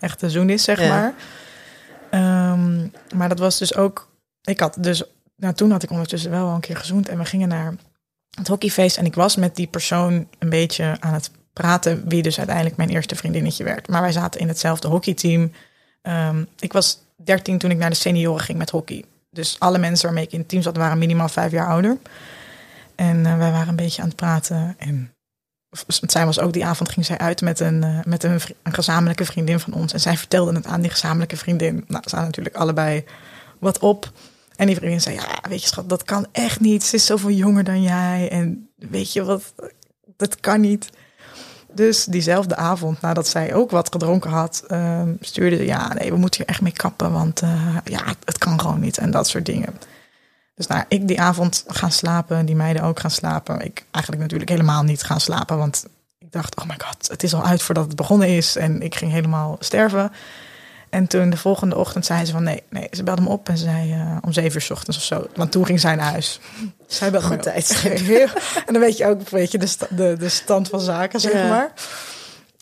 echte 0.00 0.30
zoen 0.30 0.50
is, 0.50 0.64
zeg 0.64 0.80
Ja. 0.80 0.88
maar. 0.88 1.14
Ehm, 2.10 2.88
maar 3.16 3.28
dat 3.28 3.38
was 3.38 3.58
dus 3.58 3.74
ook... 3.74 4.08
Ik 4.42 4.60
had 4.60 4.76
dus... 4.80 5.02
Nou, 5.36 5.54
toen 5.54 5.70
had 5.70 5.82
ik 5.82 5.90
ondertussen 5.90 6.30
wel 6.30 6.48
al 6.48 6.54
een 6.54 6.60
keer 6.60 6.76
gezoend. 6.76 7.08
En 7.08 7.18
we 7.18 7.24
gingen 7.24 7.48
naar 7.48 7.74
het 8.30 8.48
hockeyfeest. 8.48 8.96
En 8.96 9.04
ik 9.04 9.14
was 9.14 9.36
met 9.36 9.56
die 9.56 9.66
persoon 9.66 10.28
een 10.38 10.50
beetje 10.50 10.96
aan 11.00 11.14
het 11.14 11.30
praten... 11.52 12.08
wie 12.08 12.22
dus 12.22 12.38
uiteindelijk 12.38 12.76
mijn 12.76 12.88
eerste 12.88 13.16
vriendinnetje 13.16 13.64
werd. 13.64 13.88
Maar 13.88 14.00
wij 14.02 14.12
zaten 14.12 14.40
in 14.40 14.48
hetzelfde 14.48 14.88
hockeyteam... 14.88 15.52
Ehm, 16.02 16.44
ik 16.58 16.72
was 16.72 16.98
13 17.24 17.58
toen 17.58 17.70
ik 17.70 17.78
naar 17.78 17.90
de 17.90 17.96
senioren 17.96 18.44
ging 18.44 18.58
met 18.58 18.70
hockey. 18.70 19.04
Dus 19.30 19.56
alle 19.58 19.78
mensen 19.78 20.06
waarmee 20.06 20.24
ik 20.24 20.32
in 20.32 20.38
het 20.38 20.48
team 20.48 20.62
zat 20.62 20.76
waren 20.76 20.98
minimaal 20.98 21.28
vijf 21.28 21.52
jaar 21.52 21.66
ouder. 21.66 21.98
En 22.94 23.26
eh, 23.26 23.38
wij 23.38 23.50
waren 23.50 23.68
een 23.68 23.76
beetje 23.76 24.02
aan 24.02 24.08
het 24.08 24.16
praten. 24.16 24.74
En 24.78 25.14
zij 26.00 26.24
was 26.26 26.40
ook 26.40 26.52
die 26.52 26.64
avond 26.64 26.88
ging 26.88 27.06
zij 27.06 27.18
uit 27.18 27.40
met 27.40 27.60
een, 27.60 27.82
eh, 27.82 27.98
met 28.04 28.22
een, 28.24 28.40
gezamenlijke 28.62 29.24
vriendin 29.24 29.60
van 29.60 29.72
ons. 29.72 29.92
En 29.92 30.00
zij 30.00 30.16
vertelde 30.16 30.52
het 30.52 30.66
aan 30.66 30.80
die 30.80 30.90
gezamenlijke 30.90 31.36
vriendin. 31.36 31.84
Nou, 31.86 32.02
ze 32.02 32.08
staan 32.08 32.24
natuurlijk 32.24 32.56
allebei 32.56 33.04
wat 33.58 33.78
op. 33.78 34.12
En 34.56 34.66
die 34.66 34.76
vriendin 34.76 35.00
zei, 35.00 35.14
ja, 35.14 35.42
weet 35.48 35.62
je 35.62 35.66
schat, 35.66 35.88
dat 35.88 36.04
kan 36.04 36.26
echt 36.32 36.60
niet. 36.60 36.84
Ze 36.84 36.96
is 36.96 37.06
zoveel 37.06 37.30
jonger 37.30 37.64
dan 37.64 37.82
jij. 37.82 38.28
En 38.30 38.70
weet 38.76 39.12
je 39.12 39.24
wat, 39.24 39.54
dat 40.16 40.40
kan 40.40 40.60
niet. 40.60 40.90
Dus 41.74 42.04
diezelfde 42.04 42.56
avond, 42.56 43.00
nadat 43.00 43.28
zij 43.28 43.54
ook 43.54 43.70
wat 43.70 43.92
gedronken 43.92 44.30
had, 44.30 44.64
ehm, 44.68 45.12
stuurde 45.20 45.56
ze: 45.56 45.64
Ja, 45.64 45.94
nee, 45.94 46.10
we 46.10 46.16
moeten 46.16 46.40
hier 46.40 46.48
echt 46.48 46.60
mee 46.60 46.72
kappen, 46.72 47.12
want 47.12 47.40
eh, 47.40 47.76
ja, 47.84 48.04
het 48.24 48.38
kan 48.38 48.60
gewoon 48.60 48.80
niet 48.80 48.98
en 48.98 49.10
dat 49.10 49.28
soort 49.28 49.46
dingen. 49.46 49.78
Dus 50.54 50.66
nou, 50.66 50.84
ik 50.88 51.08
die 51.08 51.20
avond 51.20 51.64
gaan 51.66 51.92
slapen, 51.92 52.46
die 52.46 52.56
meiden 52.56 52.82
ook 52.82 53.00
gaan 53.00 53.10
slapen. 53.10 53.60
Ik 53.60 53.84
eigenlijk 53.90 54.22
natuurlijk 54.22 54.50
helemaal 54.50 54.82
niet 54.82 55.02
gaan 55.02 55.20
slapen, 55.20 55.58
want 55.58 55.86
ik 56.18 56.32
dacht: 56.32 56.56
Oh 56.56 56.66
my 56.66 56.76
god, 56.78 57.08
het 57.08 57.22
is 57.22 57.34
al 57.34 57.44
uit 57.44 57.62
voordat 57.62 57.86
het 57.86 57.96
begonnen 57.96 58.28
is. 58.28 58.56
En 58.56 58.82
ik 58.82 58.94
ging 58.94 59.12
helemaal 59.12 59.56
sterven. 59.60 60.12
En 60.90 61.06
toen 61.06 61.30
de 61.30 61.36
volgende 61.36 61.76
ochtend 61.76 62.06
zei 62.06 62.24
ze 62.24 62.32
van 62.32 62.42
nee, 62.42 62.62
nee. 62.68 62.88
Ze 62.90 63.02
belde 63.02 63.22
me 63.22 63.28
op 63.28 63.48
en 63.48 63.56
ze 63.58 63.64
zei 63.64 63.92
eh, 63.92 64.16
om 64.20 64.32
zeven 64.32 64.54
uur 64.54 64.60
's 64.60 64.70
ochtends 64.70 64.96
of 64.98 65.02
zo. 65.04 65.26
Want 65.34 65.52
toen 65.52 65.66
ging 65.66 65.80
zij 65.80 65.94
naar 65.94 66.10
huis. 66.10 66.40
Zij 66.86 67.10
belde 67.10 67.26
Goed. 67.26 67.50
Heel- 67.82 68.26
En 68.66 68.72
dan 68.72 68.80
weet 68.80 68.96
je 68.96 69.06
ook 69.06 69.28
weet 69.28 69.50
je, 69.52 69.58
de, 69.58 69.66
sta- 69.66 69.86
de, 69.90 70.16
de 70.18 70.28
stand 70.28 70.68
van 70.68 70.80
zaken, 70.80 71.20
zeg 71.20 71.32
Ja. 71.32 71.48
maar. 71.48 71.72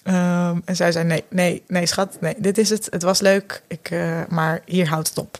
Ehm, 0.02 0.60
en 0.64 0.76
zij 0.76 0.92
zei 0.92 1.04
nee, 1.04 1.24
nee, 1.30 1.62
nee 1.66 1.86
schat, 1.86 2.16
nee, 2.20 2.34
dit 2.38 2.58
is 2.58 2.70
het. 2.70 2.86
Het 2.90 3.02
was 3.02 3.20
leuk, 3.20 3.62
ik, 3.68 3.90
eh, 3.90 4.20
maar 4.28 4.60
hier 4.64 4.88
houdt 4.88 5.08
het 5.08 5.18
op. 5.18 5.38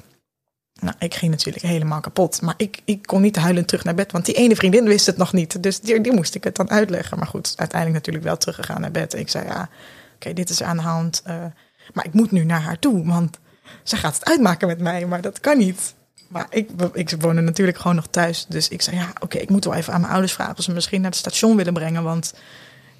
Nou, 0.81 0.95
ik 0.99 1.15
ging 1.15 1.31
natuurlijk 1.31 1.65
helemaal 1.65 2.01
kapot. 2.01 2.43
Maar 2.43 2.55
ik, 2.57 2.79
ik 2.85 3.07
kon 3.07 3.21
niet 3.21 3.37
huilend 3.37 3.69
terug 3.69 3.85
naar 3.85 3.95
bed, 3.95 4.13
want 4.13 4.25
die 4.25 4.35
ene 4.35 4.57
vriendin 4.57 4.85
wist 4.85 5.07
het 5.07 5.17
nog 5.17 5.33
niet. 5.33 5.63
Dus 5.63 5.81
die, 5.81 6.01
die 6.01 6.13
moest 6.13 6.35
ik 6.35 6.45
het 6.45 6.57
dan 6.57 6.71
uitleggen. 6.71 7.19
Maar 7.19 7.27
goed, 7.27 7.53
uiteindelijk 7.57 7.99
natuurlijk 7.99 8.25
wel 8.25 8.37
teruggegaan 8.37 8.81
naar 8.81 8.91
bed. 8.91 9.15
Ik 9.15 9.29
zei 9.29 9.47
ja, 9.47 9.69
oké, 10.15 10.33
dit 10.33 10.51
is 10.51 10.63
aan 10.63 10.77
de 10.77 10.83
hand. 10.83 11.23
eh, 11.25 11.35
maar 11.93 12.05
ik 12.05 12.13
moet 12.13 12.31
nu 12.31 12.45
naar 12.45 12.63
haar 12.63 12.79
toe, 12.79 13.07
want 13.07 13.39
ze 13.83 13.97
gaat 13.97 14.15
het 14.15 14.25
uitmaken 14.25 14.69
met 14.69 14.81
mij. 14.81 15.07
Maar 15.07 15.21
dat 15.21 15.41
kan 15.41 15.59
niet. 15.59 15.95
Maar 16.29 16.47
ik, 16.51 16.71
ik 16.93 17.11
woonde 17.19 17.41
natuurlijk 17.41 17.79
gewoon 17.79 17.97
nog 17.97 18.07
thuis. 18.11 18.47
Dus 18.49 18.69
ik 18.69 18.83
zei, 18.83 18.97
ja, 18.97 19.13
oké, 19.21 19.39
ik 19.39 19.51
moet 19.51 19.65
wel 19.65 19.75
even 19.75 19.93
aan 19.93 20.01
mijn 20.01 20.13
ouders 20.13 20.33
vragen... 20.33 20.57
of 20.57 20.65
ze 20.65 20.73
misschien 20.73 21.01
naar 21.01 21.11
het 21.11 21.19
station 21.19 21.57
willen 21.57 21.73
brengen. 21.73 22.03
Want 22.03 22.35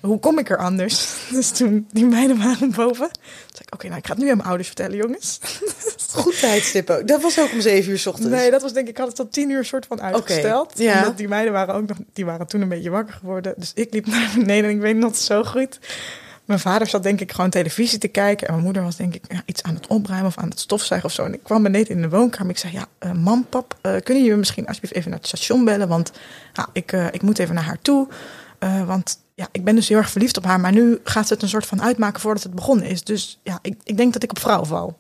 hoe 0.01 0.19
kom 0.19 0.39
ik 0.39 0.51
er 0.51 0.59
anders? 0.59 1.15
Dus 1.31 1.51
toen 1.51 1.87
die 1.93 2.07
meiden 2.07 2.39
waren 2.39 2.71
boven, 2.71 3.09
zei 3.49 3.63
ik, 3.67 3.75
oké, 3.75 3.87
nou 3.87 3.99
ik 3.99 4.07
ga 4.07 4.13
het 4.13 4.23
nu 4.23 4.31
aan 4.31 4.37
mijn 4.37 4.49
ouders 4.49 4.69
vertellen, 4.69 4.97
jongens. 4.97 5.39
Goed 6.13 6.41
tijdstip 6.41 6.91
ook. 6.91 7.09
Dat 7.09 7.23
was 7.23 7.41
ook 7.41 7.53
om 7.53 7.61
zeven 7.61 7.91
uur 7.91 7.99
's 7.99 8.07
ochtends. 8.07 8.31
Nee, 8.31 8.51
dat 8.51 8.63
was 8.63 8.73
denk 8.73 8.87
ik, 8.87 8.93
ik 8.93 8.99
had 8.99 9.07
het 9.07 9.17
tot 9.17 9.33
tien 9.33 9.51
uur 9.51 9.65
soort 9.65 9.87
van 9.87 10.01
uitgesteld. 10.01 10.73
ja. 10.79 10.99
Omdat 10.99 11.17
die 11.17 11.29
meiden 11.29 11.53
waren 11.53 11.75
ook 11.75 11.87
nog, 11.87 11.97
die 12.13 12.25
waren 12.25 12.47
toen 12.47 12.61
een 12.61 12.69
beetje 12.69 12.91
wakker 12.91 13.15
geworden. 13.15 13.55
Dus 13.57 13.73
ik 13.75 13.93
liep 13.93 14.07
naar 14.07 14.31
beneden 14.37 14.71
en 14.71 14.77
ik 14.77 14.81
weet 14.81 14.97
nog 14.97 15.17
zo 15.17 15.45
goed. 15.45 15.79
Mijn 16.49 16.61
vader 16.61 16.87
zat 16.87 17.03
denk 17.03 17.21
ik 17.21 17.33
gewoon 17.33 17.51
televisie 17.51 17.99
te 17.99 18.09
kijken. 18.09 18.47
En 18.47 18.53
mijn 18.53 18.65
moeder 18.65 18.83
was 18.83 18.97
denk 18.97 19.15
ik 19.15 19.25
ja, 19.33 19.43
iets 19.45 19.63
aan 19.63 19.75
het 19.75 19.87
opruimen 19.87 20.29
of 20.29 20.39
aan 20.39 20.49
het 20.49 20.61
stofzuigen 20.61 21.09
of 21.09 21.15
zo. 21.15 21.25
En 21.25 21.35
ik 21.35 21.43
kwam 21.43 21.63
beneden 21.63 21.97
in 21.97 22.03
de 22.03 22.09
woonkamer. 22.09 22.51
Ik 22.51 22.59
zei, 22.59 22.73
ja, 22.73 22.87
eh, 22.99 23.13
mam, 23.13 23.47
pap, 23.49 23.79
eh, 23.81 23.97
kunnen 24.03 24.23
jullie 24.23 24.39
misschien 24.39 24.67
alsjeblieft 24.67 24.95
even 24.95 25.11
naar 25.11 25.19
het 25.19 25.29
station 25.29 25.65
bellen? 25.65 25.89
Want 25.89 26.13
ja, 26.53 26.69
ik, 26.73 26.93
eh, 26.93 27.07
ik 27.07 27.23
moet 27.23 27.39
even 27.39 27.55
naar 27.55 27.65
haar 27.65 27.79
toe. 27.83 28.09
Want 28.87 29.19
ja, 29.35 29.49
ik 29.53 29.65
ben 29.65 29.75
dus 29.75 29.89
heel 29.89 29.99
erg 29.99 30.11
verliefd 30.11 30.37
op 30.37 30.45
haar. 30.45 30.61
Maar 30.61 30.73
nu 30.73 31.01
gaat 31.05 31.27
ze 31.27 31.33
het 31.33 31.43
een 31.43 31.49
soort 31.49 31.67
van 31.67 31.83
uitmaken 31.83 32.21
voordat 32.21 32.43
het 32.43 32.55
begonnen 32.55 32.87
is. 32.87 33.05
Dus 33.05 33.41
ja, 33.43 33.59
ik, 33.63 33.75
ik 33.85 33.97
denk 33.97 34.13
dat 34.13 34.23
ik 34.23 34.31
op 34.31 34.39
vrouw 34.39 34.65
val. 34.65 34.99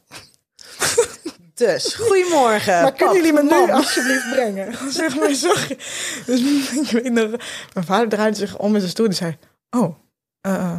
Dus, 1.54 1.94
goedemorgen. 1.94 2.82
Maar 2.82 2.92
kunnen 2.92 3.14
jullie 3.14 3.32
me 3.32 3.42
nu 3.42 3.72
alsjeblieft 3.72 4.30
brengen? 4.30 4.76
zeg 4.92 5.16
maar, 5.16 5.34
sorry. 5.34 5.78
Dus 6.26 6.40
ik 6.80 6.90
weet 6.90 7.12
nog, 7.12 7.30
mijn 7.74 7.86
vader 7.86 8.08
draaide 8.08 8.36
zich 8.36 8.58
om 8.58 8.74
in 8.74 8.80
zijn 8.80 8.90
stoel 8.90 9.06
en 9.06 9.14
zei... 9.14 9.36
Oh, 9.70 9.94
eh, 10.40 10.78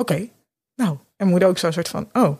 oké. 0.00 0.28
Nou, 0.76 0.96
en 1.16 1.26
moeder 1.28 1.48
ook 1.48 1.58
zo'n 1.58 1.72
soort 1.72 1.88
van... 1.88 2.08
Oh, 2.12 2.38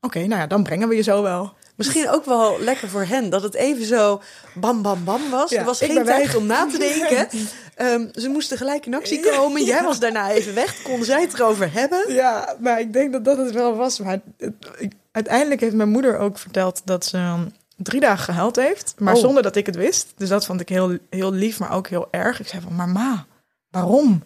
oké, 0.00 0.18
nou 0.18 0.40
ja, 0.40 0.46
dan 0.46 0.62
brengen 0.62 0.88
we 0.88 0.96
je 0.96 1.02
zo 1.02 1.22
wel. 1.22 1.54
Misschien 1.76 2.08
ook 2.10 2.24
wel 2.24 2.60
lekker 2.60 2.88
voor 2.88 3.04
hen 3.04 3.30
dat 3.30 3.42
het 3.42 3.54
even 3.54 3.84
zo 3.84 4.22
bam 4.54 4.82
bam 4.82 5.04
bam 5.04 5.30
was. 5.30 5.50
Ja, 5.50 5.58
er 5.58 5.64
was 5.64 5.78
geen 5.78 6.04
tijd 6.04 6.06
weg. 6.06 6.36
om 6.36 6.46
na 6.46 6.66
te 6.66 6.78
denken. 6.78 7.28
Ehm, 7.76 8.06
ze 8.12 8.28
moesten 8.28 8.56
gelijk 8.56 8.86
in 8.86 8.94
actie 8.94 9.20
komen. 9.30 9.64
Jij 9.64 9.82
was 9.82 9.98
daarna 10.00 10.30
even 10.30 10.54
weg. 10.54 10.82
Konden 10.82 11.06
zij 11.06 11.20
het 11.20 11.34
erover 11.34 11.72
hebben? 11.72 12.14
Ja, 12.14 12.56
maar 12.60 12.80
ik 12.80 12.92
denk 12.92 13.12
dat 13.12 13.24
dat 13.24 13.36
het 13.38 13.50
wel 13.52 13.76
was. 13.76 13.98
Maar 14.00 14.20
het- 14.36 14.54
ik- 14.78 14.92
uiteindelijk 15.12 15.60
heeft 15.60 15.74
mijn 15.74 15.88
moeder 15.88 16.18
ook 16.18 16.38
verteld 16.38 16.82
dat 16.84 17.04
ze 17.04 17.18
um, 17.18 17.52
drie 17.76 18.00
dagen 18.00 18.24
gehuild 18.24 18.56
heeft. 18.56 18.94
Maar 18.98 19.14
Oh. 19.14 19.20
zonder 19.20 19.42
dat 19.42 19.56
ik 19.56 19.66
het 19.66 19.76
wist. 19.76 20.12
Dus 20.16 20.28
dat 20.28 20.46
vond 20.46 20.60
ik 20.60 20.68
heel, 20.68 20.98
heel 21.10 21.32
lief, 21.32 21.58
maar 21.58 21.72
ook 21.72 21.88
heel 21.88 22.08
erg. 22.10 22.40
Ik 22.40 22.46
zei 22.48 22.62
van, 22.62 22.74
maar 22.76 22.88
ma, 22.88 23.26
waarom? 23.70 24.22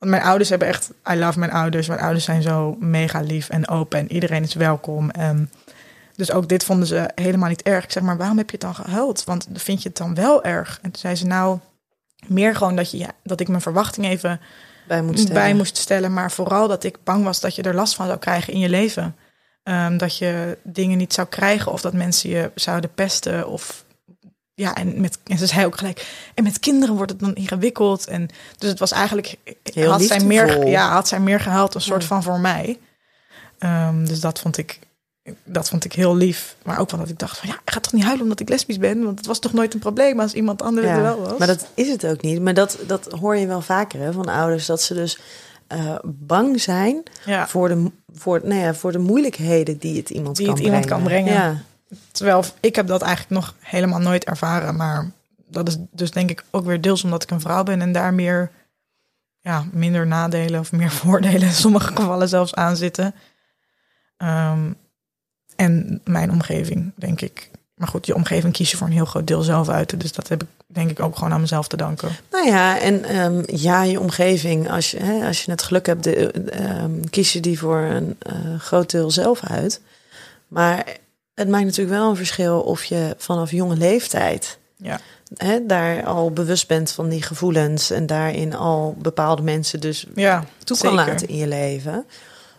Want 0.00 0.12
mijn 0.12 0.22
ouders 0.22 0.48
hebben 0.48 0.68
echt, 0.68 0.90
I 1.10 1.14
love 1.14 1.38
mijn 1.38 1.52
ouders. 1.52 1.88
Mijn 1.88 2.00
ouders 2.00 2.24
zijn 2.24 2.42
zo 2.42 2.76
mega 2.78 3.20
lief 3.20 3.48
en 3.48 3.68
open 3.68 3.98
en 3.98 4.12
iedereen 4.12 4.42
is 4.42 4.54
welkom. 4.54 5.10
En 5.10 5.50
dus 6.16 6.32
ook 6.32 6.48
dit 6.48 6.64
vonden 6.64 6.86
ze 6.86 7.10
helemaal 7.14 7.48
niet 7.48 7.62
erg. 7.62 7.84
Ik 7.84 7.92
zeg, 7.92 8.02
maar 8.02 8.16
waarom 8.16 8.36
heb 8.36 8.50
je 8.50 8.56
het 8.56 8.60
dan 8.60 8.74
gehuild? 8.74 9.24
Want 9.24 9.48
vind 9.52 9.82
je 9.82 9.88
het 9.88 9.98
dan 9.98 10.14
wel 10.14 10.44
erg? 10.44 10.78
En 10.82 10.90
toen 10.90 11.00
zei 11.00 11.14
ze, 11.14 11.26
nou, 11.26 11.58
meer 12.26 12.56
gewoon 12.56 12.76
dat, 12.76 12.90
je, 12.90 12.98
ja, 12.98 13.10
dat 13.22 13.40
ik 13.40 13.48
mijn 13.48 13.60
verwachting 13.60 14.06
even 14.06 14.40
Bij 14.88 15.02
moet 15.02 15.18
stellen. 15.18 15.34
bij 15.34 15.54
moest 15.54 15.76
stellen. 15.76 16.12
Maar 16.12 16.30
vooral 16.30 16.68
dat 16.68 16.84
ik 16.84 16.96
bang 17.04 17.24
was 17.24 17.40
dat 17.40 17.54
je 17.54 17.62
er 17.62 17.74
last 17.74 17.94
van 17.94 18.06
zou 18.06 18.18
krijgen 18.18 18.52
in 18.52 18.58
je 18.58 18.68
leven. 18.68 19.16
Ehm, 19.62 19.96
dat 19.96 20.18
je 20.18 20.58
dingen 20.62 20.98
niet 20.98 21.12
zou 21.12 21.26
krijgen 21.28 21.72
of 21.72 21.80
dat 21.80 21.92
mensen 21.92 22.30
je 22.30 22.50
zouden 22.54 22.94
pesten. 22.94 23.48
Of 23.48 23.84
ja, 24.60 24.74
en, 24.74 25.00
met, 25.00 25.18
en 25.26 25.38
ze 25.38 25.46
zei 25.46 25.66
ook 25.66 25.78
gelijk. 25.78 26.06
En 26.34 26.44
met 26.44 26.58
kinderen 26.60 26.94
wordt 26.94 27.10
het 27.10 27.20
dan 27.20 27.34
ingewikkeld. 27.34 28.06
En 28.06 28.28
dus 28.58 28.68
het 28.70 28.78
was 28.78 28.92
eigenlijk. 28.92 29.36
Heel 29.62 29.90
had, 29.90 30.02
zij 30.02 30.20
meer, 30.20 30.66
ja, 30.66 30.92
had 30.92 31.08
zij 31.08 31.20
meer 31.20 31.40
gehaald, 31.40 31.74
een 31.74 31.80
soort 31.80 32.02
Ja. 32.02 32.08
van 32.08 32.22
voor 32.22 32.40
mij. 32.40 32.78
Ehm, 33.58 34.04
dus 34.04 34.20
dat 34.20 34.40
vond 34.40 34.58
ik. 34.58 34.78
Dat 35.44 35.68
vond 35.68 35.84
ik 35.84 35.92
heel 35.92 36.16
lief. 36.16 36.56
Maar 36.64 36.78
ook 36.78 36.90
wel 36.90 37.00
dat 37.00 37.08
ik 37.08 37.18
dacht 37.18 37.38
van 37.38 37.48
ja, 37.48 37.54
ik 37.54 37.70
ga 37.72 37.80
toch 37.80 37.92
niet 37.92 38.02
huilen 38.02 38.22
omdat 38.22 38.40
ik 38.40 38.48
lesbisch 38.48 38.78
ben. 38.78 39.04
Want 39.04 39.18
het 39.18 39.26
was 39.26 39.38
toch 39.38 39.52
nooit 39.52 39.74
een 39.74 39.80
probleem 39.80 40.20
als 40.20 40.32
iemand 40.32 40.62
anders 40.62 40.86
Ja, 40.86 40.94
er 40.96 41.02
wel 41.02 41.20
was. 41.20 41.38
Maar 41.38 41.46
dat 41.46 41.66
is 41.74 41.88
het 41.88 42.06
ook 42.06 42.22
niet. 42.22 42.40
Maar 42.42 42.54
dat, 42.54 42.78
dat 42.86 43.08
hoor 43.20 43.36
je 43.36 43.46
wel 43.46 43.60
vaker 43.60 44.00
hè, 44.00 44.12
van 44.12 44.26
ouders. 44.28 44.66
Dat 44.66 44.82
ze 44.82 44.94
dus 44.94 45.18
eh, 45.66 45.94
bang 46.04 46.60
zijn 46.60 47.02
ja. 47.24 47.48
voor, 47.48 47.68
de, 47.68 47.90
voor, 48.14 48.40
nou 48.44 48.60
ja, 48.60 48.74
voor 48.74 48.92
de 48.92 48.98
moeilijkheden 48.98 49.78
die 49.78 49.96
het 49.96 50.10
iemand 50.10 50.36
Die 50.36 50.46
kan 50.46 50.54
het 50.54 50.64
iemand 50.64 50.86
brengen. 50.86 51.02
kan 51.02 51.10
brengen. 51.12 51.32
Ja. 51.32 51.62
Terwijl 52.12 52.44
ik 52.60 52.76
heb 52.76 52.86
dat 52.86 53.02
eigenlijk 53.02 53.32
nog 53.40 53.54
helemaal 53.58 53.98
nooit 53.98 54.24
ervaren. 54.24 54.76
Maar 54.76 55.10
dat 55.46 55.68
is 55.68 55.76
dus 55.90 56.10
denk 56.10 56.30
ik 56.30 56.44
ook 56.50 56.64
weer 56.64 56.80
deels 56.80 57.04
omdat 57.04 57.22
ik 57.22 57.30
een 57.30 57.40
vrouw 57.40 57.62
ben 57.62 57.80
en 57.80 57.92
daar 57.92 58.14
meer, 58.14 58.50
ja, 59.40 59.64
minder 59.72 60.06
nadelen 60.06 60.60
of 60.60 60.72
meer 60.72 60.90
voordelen 61.00 61.42
in 61.42 61.52
sommige 61.52 61.96
gevallen 61.96 62.28
zelfs 62.28 62.54
aan 62.54 62.76
zitten. 62.76 63.14
Ehm, 64.16 64.72
en 65.56 66.00
mijn 66.04 66.30
omgeving, 66.30 66.92
denk 66.96 67.20
ik. 67.20 67.50
Maar 67.74 67.88
goed, 67.88 68.06
je 68.06 68.14
omgeving 68.14 68.52
kies 68.52 68.70
je 68.70 68.76
voor 68.76 68.86
een 68.86 68.92
heel 68.92 69.04
groot 69.04 69.26
deel 69.26 69.42
zelf 69.42 69.68
uit. 69.68 70.00
Dus 70.00 70.12
dat 70.12 70.28
heb 70.28 70.42
ik 70.42 70.48
denk 70.66 70.90
ik 70.90 71.00
ook 71.00 71.16
gewoon 71.16 71.32
aan 71.32 71.40
mezelf 71.40 71.68
te 71.68 71.76
danken. 71.76 72.08
Nou 72.30 72.46
ja, 72.46 72.80
en 72.80 73.04
ehm, 73.04 73.42
ja, 73.46 73.82
je 73.82 74.00
omgeving, 74.00 74.70
als 74.70 74.90
je, 74.90 74.98
hè, 74.98 75.26
als 75.26 75.44
je 75.44 75.50
het 75.50 75.62
geluk 75.62 75.86
hebt, 75.86 76.04
de, 76.04 76.30
ehm, 76.30 77.04
kies 77.10 77.32
je 77.32 77.40
die 77.40 77.58
voor 77.58 77.78
een 77.78 78.16
eh, 78.18 78.58
groot 78.58 78.90
deel 78.90 79.10
zelf 79.10 79.44
uit. 79.44 79.80
Maar 80.48 80.96
het 81.40 81.48
maakt 81.48 81.64
natuurlijk 81.64 81.96
wel 81.98 82.10
een 82.10 82.16
verschil 82.16 82.60
of 82.60 82.84
je 82.84 83.14
vanaf 83.18 83.50
jonge 83.50 83.76
leeftijd 83.76 84.58
Ja. 84.76 85.00
hè, 85.36 85.66
daar 85.66 86.04
al 86.04 86.30
bewust 86.32 86.68
bent 86.68 86.92
van 86.92 87.08
die 87.08 87.22
gevoelens 87.22 87.90
en 87.90 88.06
daarin 88.06 88.54
al 88.54 88.94
bepaalde 88.98 89.42
mensen 89.42 89.80
dus 89.80 90.06
Ja, 90.14 90.44
toe 90.64 90.78
kan 90.78 90.90
zeker. 90.90 91.06
laten 91.12 91.28
in 91.28 91.36
je 91.36 91.46
leven. 91.48 92.06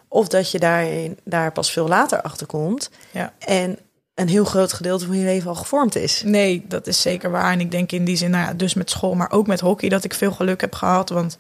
Of 0.08 0.28
dat 0.28 0.52
je 0.52 0.60
daarin, 0.60 1.18
daar 1.24 1.52
pas 1.52 1.72
veel 1.72 1.88
later 1.88 2.22
achter 2.22 2.48
komt 2.48 2.90
Ja. 3.12 3.34
en 3.40 3.78
een 4.16 4.28
heel 4.28 4.46
groot 4.46 4.74
gedeelte 4.74 5.06
van 5.06 5.18
je 5.18 5.24
leven 5.26 5.50
al 5.50 5.56
gevormd 5.56 5.96
is. 5.96 6.22
Nee, 6.26 6.66
dat 6.68 6.88
is 6.88 7.02
zeker 7.02 7.32
waar. 7.32 7.52
En 7.52 7.60
ik 7.60 7.72
denk 7.72 7.92
in 7.92 8.06
die 8.06 8.16
zin, 8.16 8.30
nou 8.32 8.46
ja, 8.46 8.54
dus 8.54 8.74
met 8.74 8.90
school, 8.90 9.14
maar 9.14 9.32
ook 9.32 9.48
met 9.48 9.60
hockey, 9.60 9.90
dat 9.90 10.04
ik 10.04 10.14
veel 10.14 10.32
geluk 10.32 10.62
heb 10.62 10.74
gehad. 10.76 11.10
Want 11.10 11.38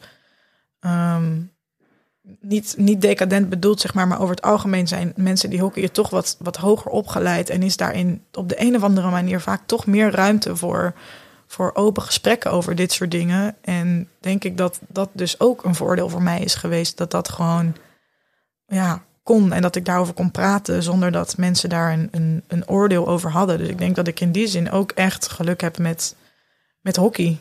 ehm, 0.79 1.31
niet, 2.39 2.75
niet 2.77 3.01
decadent 3.01 3.49
bedoeld, 3.49 3.81
zeg 3.81 3.93
maar, 3.93 4.07
maar 4.07 4.19
over 4.21 4.35
het 4.35 4.43
algemeen 4.43 4.87
zijn 4.87 5.13
mensen 5.15 5.49
die 5.49 5.61
hockeyen 5.61 5.91
toch 5.91 6.09
wat, 6.09 6.37
wat 6.39 6.57
hoger 6.57 6.91
opgeleid. 6.91 7.49
En 7.49 7.63
is 7.63 7.77
daarin 7.77 8.23
op 8.31 8.49
de 8.49 8.61
een 8.61 8.75
of 8.75 8.83
andere 8.83 9.09
manier 9.09 9.39
vaak 9.39 9.61
toch 9.65 9.85
meer 9.85 10.11
ruimte 10.11 10.55
voor, 10.55 10.93
voor 11.47 11.71
open 11.73 12.03
gesprekken 12.03 12.51
over 12.51 12.75
dit 12.75 12.91
soort 12.91 13.11
dingen. 13.11 13.55
En 13.61 14.09
denk 14.19 14.43
ik 14.43 14.57
dat 14.57 14.79
dat 14.87 15.09
dus 15.13 15.39
ook 15.39 15.63
een 15.63 15.75
voordeel 15.75 16.09
voor 16.09 16.23
mij 16.23 16.41
is 16.41 16.55
geweest. 16.55 16.97
Dat 16.97 17.11
dat 17.11 17.29
gewoon, 17.29 17.75
ja, 18.67 19.03
kon 19.23 19.53
en 19.53 19.61
dat 19.61 19.75
ik 19.75 19.85
daarover 19.85 20.13
kon 20.13 20.31
praten 20.31 20.83
zonder 20.83 21.11
dat 21.11 21.37
mensen 21.37 21.69
daar 21.69 21.93
een, 21.93 22.07
een, 22.11 22.43
een 22.47 22.67
oordeel 22.67 23.07
over 23.07 23.31
hadden. 23.31 23.57
Dus 23.57 23.67
ik 23.67 23.77
denk 23.77 23.95
dat 23.95 24.07
ik 24.07 24.19
in 24.19 24.31
die 24.31 24.47
zin 24.47 24.71
ook 24.71 24.91
echt 24.91 25.27
geluk 25.27 25.61
heb 25.61 25.77
met, 25.77 26.15
met 26.81 26.95
hockey. 26.95 27.39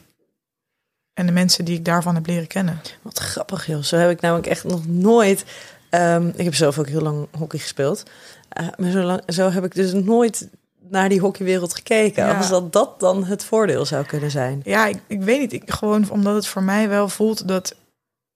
En 1.14 1.26
de 1.26 1.32
mensen 1.32 1.64
die 1.64 1.76
ik 1.76 1.84
daarvan 1.84 2.14
heb 2.14 2.26
leren 2.26 2.46
kennen. 2.46 2.80
Wat 3.02 3.18
grappig, 3.18 3.66
joh. 3.66 3.82
Zo 3.82 3.96
heb 3.96 4.10
ik 4.10 4.20
namelijk 4.20 4.46
echt 4.46 4.64
nog 4.64 4.86
nooit... 4.86 5.44
ehm, 5.90 6.28
ik 6.34 6.44
heb 6.44 6.54
zelf 6.54 6.78
ook 6.78 6.88
heel 6.88 7.00
lang 7.00 7.28
hockey 7.38 7.58
gespeeld. 7.58 8.02
Eh, 8.48 8.66
maar 8.76 8.90
zo, 8.90 9.02
lang, 9.02 9.22
zo 9.26 9.50
heb 9.50 9.64
ik 9.64 9.74
dus 9.74 9.92
nooit 9.92 10.48
naar 10.88 11.08
die 11.08 11.20
hockeywereld 11.20 11.74
gekeken. 11.74 12.26
Ja. 12.26 12.36
Als 12.36 12.48
dat 12.48 12.72
dat 12.72 13.00
dan 13.00 13.24
het 13.24 13.44
voordeel 13.44 13.84
zou 13.84 14.04
kunnen 14.04 14.30
zijn. 14.30 14.60
Ja, 14.64 14.86
ik, 14.86 14.96
ik 15.06 15.22
weet 15.22 15.40
niet. 15.40 15.52
Ik, 15.52 15.62
gewoon 15.66 16.10
omdat 16.10 16.34
het 16.34 16.46
voor 16.46 16.62
mij 16.62 16.88
wel 16.88 17.08
voelt 17.08 17.48
dat 17.48 17.74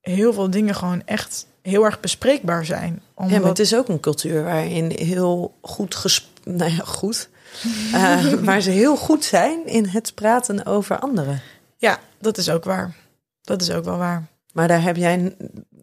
heel 0.00 0.32
veel 0.32 0.50
dingen 0.50 0.74
gewoon 0.74 1.02
echt 1.04 1.46
heel 1.62 1.84
erg 1.84 2.00
bespreekbaar 2.00 2.64
zijn. 2.64 3.02
Omdat, 3.14 3.32
Ja, 3.32 3.40
maar 3.40 3.48
het 3.48 3.58
is 3.58 3.74
ook 3.74 3.88
een 3.88 4.00
cultuur 4.00 4.44
waarin 4.44 4.90
heel 4.90 5.54
goed 5.62 5.94
ges... 5.94 6.30
Nou 6.44 6.70
ja, 6.70 6.84
goed. 6.84 7.28
Eh, 7.92 8.24
waar 8.32 8.60
ze 8.60 8.70
heel 8.70 8.96
goed 8.96 9.24
zijn 9.24 9.66
in 9.66 9.86
het 9.86 10.14
praten 10.14 10.66
over 10.66 10.98
anderen. 10.98 11.40
Ja, 11.84 12.00
dat 12.18 12.38
is 12.38 12.50
ook 12.50 12.64
waar. 12.64 12.94
Dat 13.42 13.62
is 13.62 13.70
ook 13.70 13.84
wel 13.84 13.98
waar. 13.98 14.26
Maar 14.52 14.68
daar 14.68 14.82
heb 14.82 14.96
jij 14.96 15.36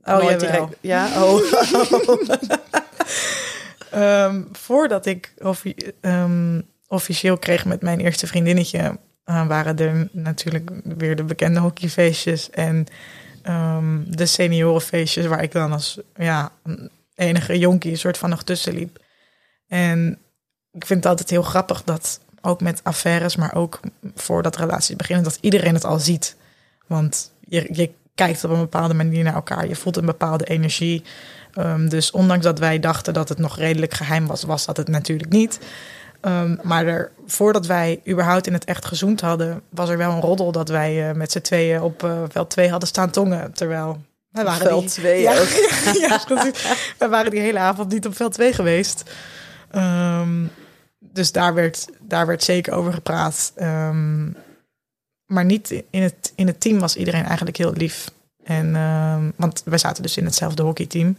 Oh, 0.03 0.17
nooit 0.17 0.39
direct... 0.39 0.77
Ja, 0.81 1.23
oh. 1.23 1.41
Ehm, 3.91 4.41
voordat 4.51 5.05
ik 5.05 5.33
offi- 5.37 5.75
ehm, 6.01 6.61
officieel 6.87 7.37
kreeg 7.37 7.65
met 7.65 7.81
mijn 7.81 7.99
eerste 7.99 8.27
vriendinnetje, 8.27 8.97
eh, 9.23 9.47
waren 9.47 9.77
er 9.77 10.09
natuurlijk 10.11 10.71
weer 10.83 11.15
de 11.15 11.23
bekende 11.23 11.59
hockeyfeestjes 11.59 12.49
en 12.49 12.85
ehm, 13.41 13.99
de 14.07 14.25
seniorenfeestjes, 14.25 15.25
waar 15.25 15.43
ik 15.43 15.51
dan 15.51 15.71
als 15.71 15.99
ja, 16.15 16.51
enige 17.15 17.59
jonkie 17.59 17.91
een 17.91 17.97
soort 17.97 18.17
van 18.17 18.29
nog 18.29 18.43
tussen 18.43 18.73
liep. 18.73 18.97
En 19.67 20.17
ik 20.71 20.85
vind 20.85 20.99
het 21.03 21.11
altijd 21.11 21.29
heel 21.29 21.43
grappig 21.43 21.83
dat 21.83 22.19
ook 22.41 22.61
met 22.61 22.79
affaires, 22.83 23.35
maar 23.35 23.55
ook 23.55 23.79
voordat 24.15 24.57
relaties 24.57 24.95
beginnen, 24.95 25.23
dat 25.23 25.37
iedereen 25.41 25.73
het 25.73 25.85
al 25.85 25.99
ziet. 25.99 26.35
Want 26.87 27.31
je, 27.39 27.69
je 27.71 27.91
kijkt 28.15 28.43
op 28.43 28.51
een 28.51 28.59
bepaalde 28.59 28.93
manier 28.93 29.23
naar 29.23 29.33
elkaar, 29.33 29.67
je 29.67 29.75
voelt 29.75 29.97
een 29.97 30.05
bepaalde 30.05 30.45
energie. 30.45 31.03
Ehm, 31.53 31.87
dus 31.87 32.11
ondanks 32.11 32.45
dat 32.45 32.59
wij 32.59 32.79
dachten 32.79 33.13
dat 33.13 33.29
het 33.29 33.37
nog 33.37 33.57
redelijk 33.57 33.93
geheim 33.93 34.27
was, 34.27 34.43
was 34.43 34.65
dat 34.65 34.77
het 34.77 34.87
natuurlijk 34.87 35.31
niet. 35.31 35.59
Ehm, 36.21 36.55
maar 36.61 36.85
er, 36.85 37.11
voordat 37.25 37.65
wij 37.65 38.01
überhaupt 38.07 38.47
in 38.47 38.53
het 38.53 38.65
echt 38.65 38.85
gezoend 38.85 39.21
hadden, 39.21 39.61
was 39.69 39.89
er 39.89 39.97
wel 39.97 40.11
een 40.11 40.21
roddel 40.21 40.51
dat 40.51 40.69
wij 40.69 41.09
eh, 41.09 41.15
met 41.15 41.31
z'n 41.31 41.41
tweeën 41.41 41.81
op 41.81 42.03
eh, 42.03 42.21
veld 42.29 42.49
2 42.49 42.69
hadden 42.69 42.87
staan 42.87 43.09
tongen. 43.09 43.53
Terwijl 43.53 44.01
wij 44.31 44.43
waren 44.43 44.67
Veld 44.67 44.81
die, 44.81 44.89
2 44.89 45.21
ja, 45.27 45.39
ook. 45.39 45.47
ja, 46.09 46.21
precies. 46.27 46.65
wij 46.97 47.09
waren 47.09 47.31
die 47.31 47.39
hele 47.39 47.59
avond 47.59 47.91
niet 47.91 48.05
op 48.05 48.15
veld 48.15 48.33
2 48.33 48.53
geweest. 48.53 49.03
Ehm, 49.71 50.43
dus 51.13 51.31
daar 51.31 51.53
werd, 51.53 51.87
daar 51.99 52.27
werd 52.27 52.43
zeker 52.43 52.73
over 52.73 52.93
gepraat. 52.93 53.51
Ehm, 53.55 54.31
maar 55.25 55.45
niet 55.45 55.83
in 55.89 56.01
het, 56.01 56.33
in 56.35 56.47
het 56.47 56.59
team 56.61 56.79
was 56.79 56.95
iedereen 56.95 57.25
eigenlijk 57.25 57.57
heel 57.57 57.73
lief. 57.73 58.11
En, 58.43 58.75
ehm, 58.75 59.31
want 59.35 59.61
wij 59.65 59.77
zaten 59.77 60.03
dus 60.03 60.17
in 60.17 60.25
hetzelfde 60.25 60.63
hockeyteam. 60.63 61.17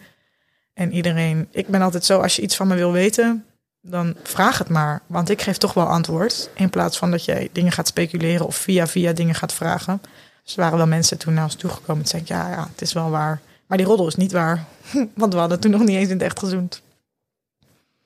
En 0.74 0.92
iedereen, 0.92 1.48
ik 1.50 1.68
ben 1.68 1.82
altijd 1.82 2.04
zo, 2.04 2.20
als 2.20 2.36
je 2.36 2.42
iets 2.42 2.56
van 2.56 2.66
me 2.66 2.74
wil 2.74 2.92
weten, 2.92 3.44
dan 3.80 4.16
vraag 4.22 4.58
het 4.58 4.68
maar. 4.68 5.02
Want 5.06 5.30
ik 5.30 5.42
geef 5.42 5.56
toch 5.56 5.74
wel 5.74 5.86
antwoord. 5.86 6.50
In 6.54 6.70
plaats 6.70 6.98
van 6.98 7.10
dat 7.10 7.24
jij 7.24 7.48
dingen 7.52 7.72
gaat 7.72 7.88
speculeren 7.88 8.46
of 8.46 8.56
via 8.56 8.86
via 8.86 9.12
dingen 9.12 9.34
gaat 9.34 9.52
vragen. 9.52 10.02
Dus 10.42 10.52
er 10.56 10.60
waren 10.60 10.78
wel 10.78 10.86
mensen 10.86 11.18
toen 11.18 11.34
naar 11.34 11.44
ons 11.44 11.54
toegekomen. 11.54 12.02
en 12.02 12.08
zei 12.08 12.22
ik, 12.22 12.28
ja, 12.28 12.50
ja, 12.50 12.68
het 12.70 12.80
is 12.80 12.92
wel 12.92 13.10
waar. 13.10 13.40
Maar 13.66 13.78
die 13.78 13.86
roddel 13.86 14.06
is 14.06 14.16
niet 14.16 14.32
waar. 14.32 14.64
Want 15.14 15.32
we 15.32 15.38
hadden 15.38 15.60
toen 15.60 15.70
nog 15.70 15.80
niet 15.80 15.96
eens 15.96 16.08
in 16.08 16.14
het 16.14 16.22
echt 16.22 16.38
gezoend. 16.38 16.82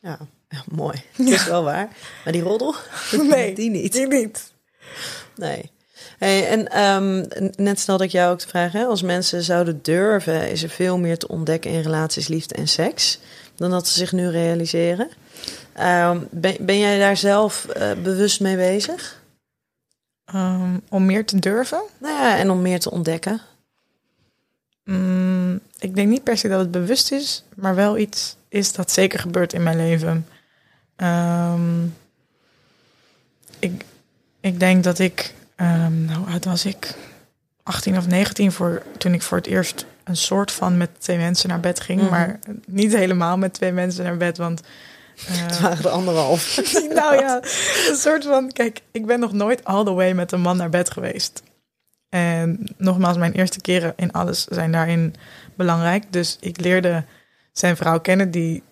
Ja, 0.01 0.19
mooi. 0.71 1.03
Het 1.17 1.29
is 1.29 1.47
wel 1.47 1.63
waar. 1.65 1.89
Maar 2.25 2.33
die 2.33 2.43
roddel? 2.43 2.75
Nee, 3.23 3.55
die 3.61 3.71
niet. 3.71 3.93
Die 3.93 4.07
niet. 4.07 4.53
Nee. 5.35 5.71
Hey, 6.19 6.49
en 6.49 6.69
ehm, 6.69 7.25
net 7.57 7.81
stelde 7.81 8.05
ik 8.05 8.11
jou 8.11 8.33
ook 8.33 8.41
de 8.41 8.49
vraag, 8.49 8.73
hè, 8.73 8.85
als 8.85 9.03
mensen 9.03 9.43
zouden 9.43 9.79
durven, 9.83 10.51
is 10.51 10.63
er 10.63 10.69
veel 10.69 10.99
meer 10.99 11.19
te 11.19 11.29
ontdekken 11.29 11.71
in 11.71 11.81
relaties, 11.81 12.29
liefde 12.29 12.55
en 12.55 12.69
seks, 12.69 13.19
dan 13.55 13.71
dat 13.71 13.89
ze 13.89 13.99
zich 13.99 14.13
nu 14.13 14.29
realiseren. 14.29 15.09
Ehm, 15.73 16.19
ben, 16.31 16.57
ben 16.61 16.79
jij 16.79 16.99
daar 16.99 17.17
zelf 17.17 17.65
eh, 17.65 17.93
bewust 18.03 18.41
mee 18.41 18.57
bezig? 18.57 19.23
Ehm, 20.25 20.79
om 20.89 21.07
meer 21.07 21.25
te 21.25 21.39
durven? 21.39 21.83
Nou 21.99 22.15
ja, 22.15 22.37
en 22.39 22.51
om 22.51 22.63
meer 22.63 22.81
te 22.81 22.91
ontdekken. 22.91 23.41
Mm, 24.85 25.61
ik 25.79 25.95
denk 25.95 26.09
niet 26.09 26.23
per 26.23 26.39
se 26.39 26.49
dat 26.49 26.61
het 26.61 26.71
bewust 26.71 27.13
is, 27.13 27.45
maar 27.55 27.75
wel 27.75 27.99
iets 27.99 28.37
is 28.49 28.73
dat 28.73 28.91
zeker 28.91 29.19
gebeurt 29.19 29.53
in 29.53 29.63
mijn 29.63 29.77
leven. 29.77 30.27
Ehm, 30.97 31.85
ik, 33.59 33.85
ik 34.41 34.61
denk 34.61 34.85
dat 34.85 34.99
ik, 34.99 35.35
um, 35.57 36.05
nou 36.05 36.31
oud 36.31 36.45
was 36.45 36.65
ik, 36.65 36.95
18 37.63 37.97
of 37.97 38.07
19 38.07 38.53
voor, 38.53 38.83
toen 38.99 39.15
ik 39.15 39.23
voor 39.23 39.37
het 39.37 39.47
eerst 39.47 39.87
een 40.05 40.17
soort 40.17 40.53
van 40.53 40.77
met 40.77 40.91
twee 40.99 41.17
mensen 41.17 41.49
naar 41.49 41.61
bed 41.61 41.81
ging, 41.81 42.01
Mhm. 42.01 42.11
maar 42.11 42.39
niet 42.67 42.97
helemaal 42.97 43.39
met 43.39 43.53
twee 43.53 43.73
mensen 43.73 44.05
naar 44.05 44.17
bed, 44.17 44.37
want 44.39 44.61
eh, 45.27 45.37
Het 45.47 45.61
waren 45.61 45.85
er 45.85 45.89
anderhalf. 45.91 46.61
nou 46.95 47.17
ja, 47.21 47.37
een 47.89 47.97
soort 47.97 48.25
van. 48.25 48.53
Kijk, 48.53 48.81
ik 48.91 49.07
ben 49.07 49.21
nog 49.21 49.33
nooit 49.33 49.65
all 49.65 49.85
the 49.85 49.93
way 49.93 50.13
met 50.13 50.33
een 50.33 50.41
man 50.41 50.57
naar 50.57 50.69
bed 50.71 50.91
geweest. 50.91 51.43
En 52.09 52.67
nogmaals, 52.77 53.17
mijn 53.17 53.33
eerste 53.33 53.61
keren 53.61 53.93
in 53.97 54.13
alles 54.13 54.45
zijn 54.45 54.73
daarin 54.73 55.15
belangrijk. 55.55 56.05
Dus 56.13 56.37
ik 56.41 56.61
leerde 56.61 57.05
zijn 57.53 57.77
vrouw 57.77 58.01
kennen, 58.01 58.31
die 58.31 58.63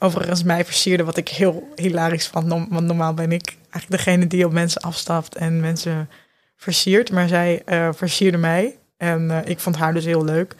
overigens 0.00 0.42
mij 0.42 0.64
versierde, 0.64 1.04
wat 1.04 1.16
ik 1.16 1.28
heel 1.28 1.68
hilarisch 1.74 2.28
vond. 2.28 2.48
Want 2.48 2.86
normaal 2.86 3.14
ben 3.14 3.32
ik 3.32 3.56
eigenlijk 3.70 4.04
degene 4.04 4.26
die 4.26 4.44
op 4.44 4.52
mensen 4.52 4.80
afstapt 4.80 5.36
en 5.36 5.60
mensen 5.60 6.08
versiert. 6.56 7.12
Maar 7.12 7.28
zij 7.28 7.62
eh, 7.64 7.88
versierde 7.92 8.38
mij. 8.38 8.76
En 8.96 9.30
eh, 9.30 9.50
ik 9.50 9.60
vond 9.60 9.76
haar 9.76 9.94
dus 9.94 10.04
heel 10.04 10.24
leuk. 10.24 10.54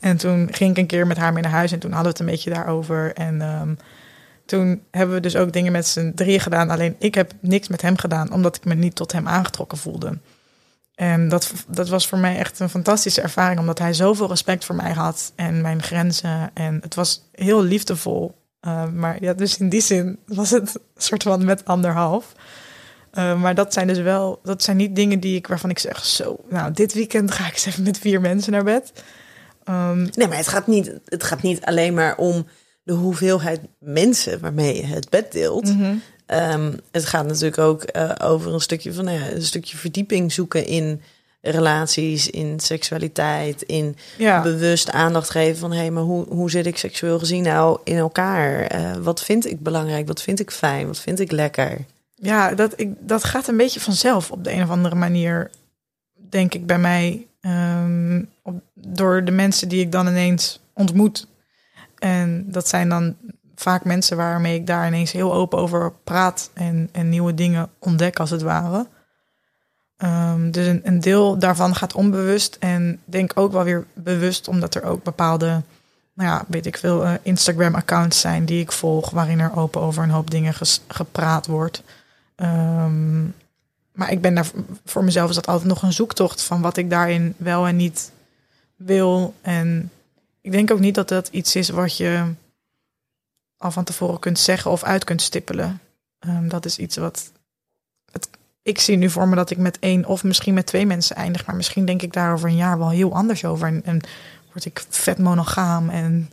En 0.00 0.16
toen 0.16 0.48
ging 0.52 0.70
ik 0.70 0.76
een 0.76 0.86
keer 0.86 1.06
met 1.06 1.16
haar 1.16 1.32
mee 1.32 1.42
naar 1.42 1.52
huis 1.52 1.72
en 1.72 1.78
toen 1.78 1.92
hadden 1.92 2.12
we 2.12 2.18
het 2.18 2.28
een 2.28 2.34
beetje 2.34 2.50
daarover. 2.50 3.12
En 3.14 3.42
ehm, 3.42 3.74
toen 4.46 4.82
hebben 4.90 5.14
we 5.14 5.20
dus 5.20 5.36
ook 5.36 5.52
dingen 5.52 5.72
met 5.72 5.86
z'n 5.86 6.12
drieën 6.14 6.40
gedaan. 6.40 6.70
Alleen 6.70 6.96
ik 6.98 7.14
heb 7.14 7.32
niks 7.40 7.68
met 7.68 7.82
hem 7.82 7.98
gedaan, 7.98 8.32
omdat 8.32 8.56
ik 8.56 8.64
me 8.64 8.74
niet 8.74 8.94
tot 8.94 9.12
hem 9.12 9.28
aangetrokken 9.28 9.78
voelde. 9.78 10.18
En 10.94 11.28
dat, 11.28 11.52
dat 11.68 11.88
was 11.88 12.06
voor 12.06 12.18
mij 12.18 12.36
echt 12.36 12.60
een 12.60 12.68
fantastische 12.68 13.20
ervaring, 13.20 13.60
omdat 13.60 13.78
hij 13.78 13.92
zoveel 13.92 14.28
respect 14.28 14.64
voor 14.64 14.74
mij 14.74 14.92
had 14.92 15.32
en 15.36 15.60
mijn 15.60 15.82
grenzen. 15.82 16.50
En 16.54 16.78
het 16.80 16.94
was 16.94 17.22
heel 17.32 17.62
liefdevol. 17.62 18.34
Uh, 18.66 18.88
maar 18.92 19.22
ja, 19.22 19.34
dus 19.34 19.58
in 19.58 19.68
die 19.68 19.80
zin 19.80 20.18
was 20.26 20.50
het 20.50 20.74
een 20.74 20.80
soort 20.96 21.22
van 21.22 21.44
met 21.44 21.64
anderhalf. 21.64 22.32
Uh, 23.14 23.40
maar 23.40 23.54
dat 23.54 23.72
zijn 23.72 23.86
dus 23.86 23.98
wel, 23.98 24.40
dat 24.42 24.62
zijn 24.62 24.76
niet 24.76 24.96
dingen 24.96 25.20
die 25.20 25.36
ik 25.36 25.46
waarvan 25.46 25.70
ik 25.70 25.78
zeg, 25.78 26.04
zo, 26.04 26.36
nou, 26.48 26.72
dit 26.72 26.94
weekend 26.94 27.30
ga 27.30 27.46
ik 27.46 27.52
eens 27.52 27.66
even 27.66 27.82
met 27.82 27.98
vier 27.98 28.20
mensen 28.20 28.52
naar 28.52 28.64
bed. 28.64 28.92
Um, 29.68 30.08
Nee, 30.14 30.28
maar 30.28 30.36
het 30.36 30.48
gaat, 30.48 30.66
niet, 30.66 30.92
het 31.04 31.24
gaat 31.24 31.42
niet 31.42 31.64
alleen 31.64 31.94
maar 31.94 32.16
om 32.16 32.46
de 32.82 32.92
hoeveelheid 32.92 33.60
mensen 33.78 34.40
waarmee 34.40 34.76
je 34.76 34.86
het 34.86 35.08
bed 35.08 35.32
deelt. 35.32 35.64
mm 35.64 35.82
-hmm. 35.82 36.02
um, 36.26 36.78
het 36.90 37.06
gaat 37.06 37.26
natuurlijk 37.26 37.58
ook 37.58 37.96
uh, 37.96 38.12
over 38.22 38.52
een 38.52 38.60
stukje 38.60 38.92
van 38.92 39.04
nou 39.04 39.18
ja, 39.18 39.30
een 39.30 39.42
stukje 39.42 39.76
verdieping 39.76 40.32
zoeken 40.32 40.66
in 40.66 41.00
relaties, 41.50 42.30
in 42.30 42.60
seksualiteit, 42.60 43.62
in 43.62 43.96
ja. 44.18 44.42
bewust 44.42 44.90
aandacht 44.90 45.30
geven 45.30 45.58
van 45.58 45.72
hé, 45.72 45.78
hey, 45.78 45.90
maar 45.90 46.02
hoe, 46.02 46.26
hoe 46.28 46.50
zit 46.50 46.66
ik 46.66 46.78
seksueel 46.78 47.18
gezien 47.18 47.42
nou 47.42 47.78
in 47.84 47.96
elkaar? 47.96 48.76
Uh, 48.76 48.96
wat 48.96 49.22
vind 49.22 49.46
ik 49.46 49.60
belangrijk? 49.60 50.06
Wat 50.06 50.22
vind 50.22 50.40
ik 50.40 50.50
fijn? 50.50 50.86
Wat 50.86 50.98
vind 50.98 51.20
ik 51.20 51.30
lekker? 51.30 51.84
Ja, 52.14 52.54
dat, 52.54 52.72
ik, 52.76 52.90
dat 53.00 53.24
gaat 53.24 53.48
een 53.48 53.56
beetje 53.56 53.80
vanzelf 53.80 54.30
op 54.30 54.44
de 54.44 54.52
een 54.52 54.62
of 54.62 54.70
andere 54.70 54.94
manier, 54.94 55.50
denk 56.28 56.54
ik, 56.54 56.66
bij 56.66 56.78
mij. 56.78 57.26
Um, 57.40 58.28
op, 58.42 58.54
door 58.74 59.24
de 59.24 59.30
mensen 59.30 59.68
die 59.68 59.80
ik 59.80 59.92
dan 59.92 60.06
ineens 60.06 60.60
ontmoet. 60.72 61.26
En 61.98 62.44
dat 62.48 62.68
zijn 62.68 62.88
dan 62.88 63.16
vaak 63.54 63.84
mensen 63.84 64.16
waarmee 64.16 64.54
ik 64.54 64.66
daar 64.66 64.86
ineens 64.86 65.12
heel 65.12 65.34
open 65.34 65.58
over 65.58 65.92
praat 66.04 66.50
en, 66.54 66.88
en 66.92 67.08
nieuwe 67.08 67.34
dingen 67.34 67.70
ontdek, 67.78 68.18
als 68.18 68.30
het 68.30 68.42
ware. 68.42 68.86
Um, 69.98 70.50
dus 70.50 70.66
een, 70.66 70.80
een, 70.84 71.00
deel 71.00 71.38
daarvan 71.38 71.74
gaat 71.74 71.94
onbewust 71.94 72.56
en 72.60 73.00
denk 73.04 73.32
ook 73.34 73.52
wel 73.52 73.64
weer 73.64 73.86
bewust, 73.92 74.48
omdat 74.48 74.74
er 74.74 74.82
ook 74.82 75.02
bepaalde, 75.02 75.62
nou 76.14 76.30
ja, 76.30 76.44
weet 76.48 76.66
ik 76.66 76.78
veel, 76.78 77.04
uh, 77.04 77.12
Instagram-accounts 77.22 78.20
zijn 78.20 78.44
die 78.44 78.60
ik 78.60 78.72
volg, 78.72 79.10
waarin 79.10 79.40
er 79.40 79.56
open 79.56 79.80
over 79.80 80.02
een 80.02 80.10
hoop 80.10 80.30
dingen 80.30 80.54
ges, 80.54 80.80
gepraat 80.88 81.46
wordt. 81.46 81.82
Um, 82.36 83.34
maar 83.92 84.10
ik 84.10 84.20
ben 84.20 84.34
daar 84.34 84.50
voor 84.84 85.04
mezelf 85.04 85.28
is 85.28 85.34
dat 85.34 85.46
altijd 85.46 85.68
nog 85.68 85.82
een 85.82 85.92
zoektocht 85.92 86.42
van 86.42 86.60
wat 86.60 86.76
ik 86.76 86.90
daarin 86.90 87.34
wel 87.36 87.66
en 87.66 87.76
niet 87.76 88.12
wil. 88.76 89.34
En 89.40 89.90
ik 90.40 90.52
denk 90.52 90.70
ook 90.70 90.80
niet 90.80 90.94
dat 90.94 91.08
dat 91.08 91.28
iets 91.28 91.56
is 91.56 91.68
wat 91.68 91.96
je 91.96 92.32
al 93.56 93.70
van 93.70 93.84
tevoren 93.84 94.18
kunt 94.18 94.38
zeggen 94.38 94.70
of 94.70 94.82
uit 94.82 95.04
kunt 95.04 95.22
stippelen. 95.22 95.80
Um, 96.20 96.48
dat 96.48 96.64
is 96.64 96.78
iets 96.78 96.96
wat. 96.96 97.32
Ik 98.64 98.80
zie 98.80 98.96
nu 98.96 99.10
voor 99.10 99.28
me 99.28 99.36
dat 99.36 99.50
ik 99.50 99.58
met 99.58 99.78
één 99.78 100.04
of 100.06 100.24
misschien 100.24 100.54
met 100.54 100.66
twee 100.66 100.86
mensen 100.86 101.16
eindig. 101.16 101.46
Maar 101.46 101.56
misschien 101.56 101.84
denk 101.84 102.02
ik 102.02 102.12
daar 102.12 102.32
over 102.32 102.48
een 102.48 102.56
jaar 102.56 102.78
wel 102.78 102.90
heel 102.90 103.14
anders 103.14 103.44
over. 103.44 103.66
En, 103.66 103.82
en 103.84 104.00
word 104.52 104.64
ik 104.64 104.84
vet 104.88 105.18
monogaam. 105.18 105.90
En, 105.90 106.30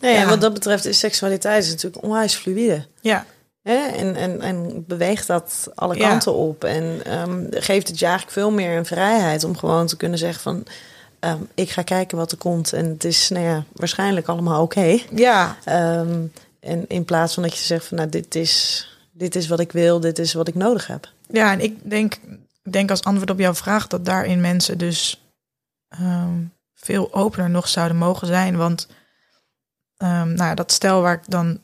nee, 0.00 0.14
ja. 0.14 0.26
wat 0.26 0.40
dat 0.40 0.54
betreft 0.54 0.84
is 0.84 0.98
seksualiteit 0.98 1.64
is 1.64 1.70
natuurlijk 1.70 2.04
onwijs 2.04 2.34
fluïde. 2.34 2.86
Ja. 3.00 3.24
Hè? 3.62 3.86
En, 3.86 4.16
en, 4.16 4.40
en 4.40 4.84
beweegt 4.86 5.26
dat 5.26 5.70
alle 5.74 5.96
kanten 5.96 6.32
ja. 6.32 6.38
op. 6.38 6.64
En 6.64 7.18
um, 7.18 7.46
geeft 7.50 7.88
het 7.88 7.98
je 7.98 8.04
eigenlijk 8.04 8.34
veel 8.34 8.50
meer 8.50 8.76
een 8.76 8.86
vrijheid 8.86 9.44
om 9.44 9.56
gewoon 9.56 9.86
te 9.86 9.96
kunnen 9.96 10.18
zeggen 10.18 10.42
van... 10.42 10.64
Um, 11.20 11.48
ik 11.54 11.70
ga 11.70 11.82
kijken 11.82 12.18
wat 12.18 12.32
er 12.32 12.38
komt 12.38 12.72
en 12.72 12.86
het 12.86 13.04
is 13.04 13.28
nou 13.28 13.44
ja, 13.44 13.64
waarschijnlijk 13.72 14.28
allemaal 14.28 14.62
oké. 14.62 14.78
Okay. 14.78 15.06
Ja. 15.14 15.56
Um, 15.98 16.32
en 16.60 16.84
in 16.88 17.04
plaats 17.04 17.34
van 17.34 17.42
dat 17.42 17.58
je 17.58 17.64
zegt 17.64 17.86
van 17.86 17.96
nou, 17.96 18.08
dit 18.08 18.34
is, 18.34 18.88
dit 19.16 19.36
is 19.36 19.48
wat 19.48 19.60
ik 19.60 19.72
wil, 19.72 20.00
dit 20.00 20.18
is 20.18 20.34
wat 20.34 20.48
ik 20.48 20.54
nodig 20.54 20.86
heb. 20.86 21.12
Ja, 21.28 21.52
en 21.52 21.60
ik 21.60 21.90
denk, 21.90 22.18
denk 22.70 22.90
als 22.90 23.04
antwoord 23.04 23.30
op 23.30 23.38
jouw 23.38 23.54
vraag 23.54 23.86
dat 23.86 24.04
daarin 24.04 24.40
mensen 24.40 24.78
dus 24.78 25.24
um, 26.00 26.52
veel 26.74 27.14
opener 27.14 27.50
nog 27.50 27.68
zouden 27.68 27.96
mogen 27.96 28.26
zijn. 28.26 28.56
Want 28.56 28.88
um, 29.98 30.34
nou, 30.34 30.54
dat 30.54 30.72
stel 30.72 31.02
waar 31.02 31.14
ik 31.14 31.30
dan 31.30 31.58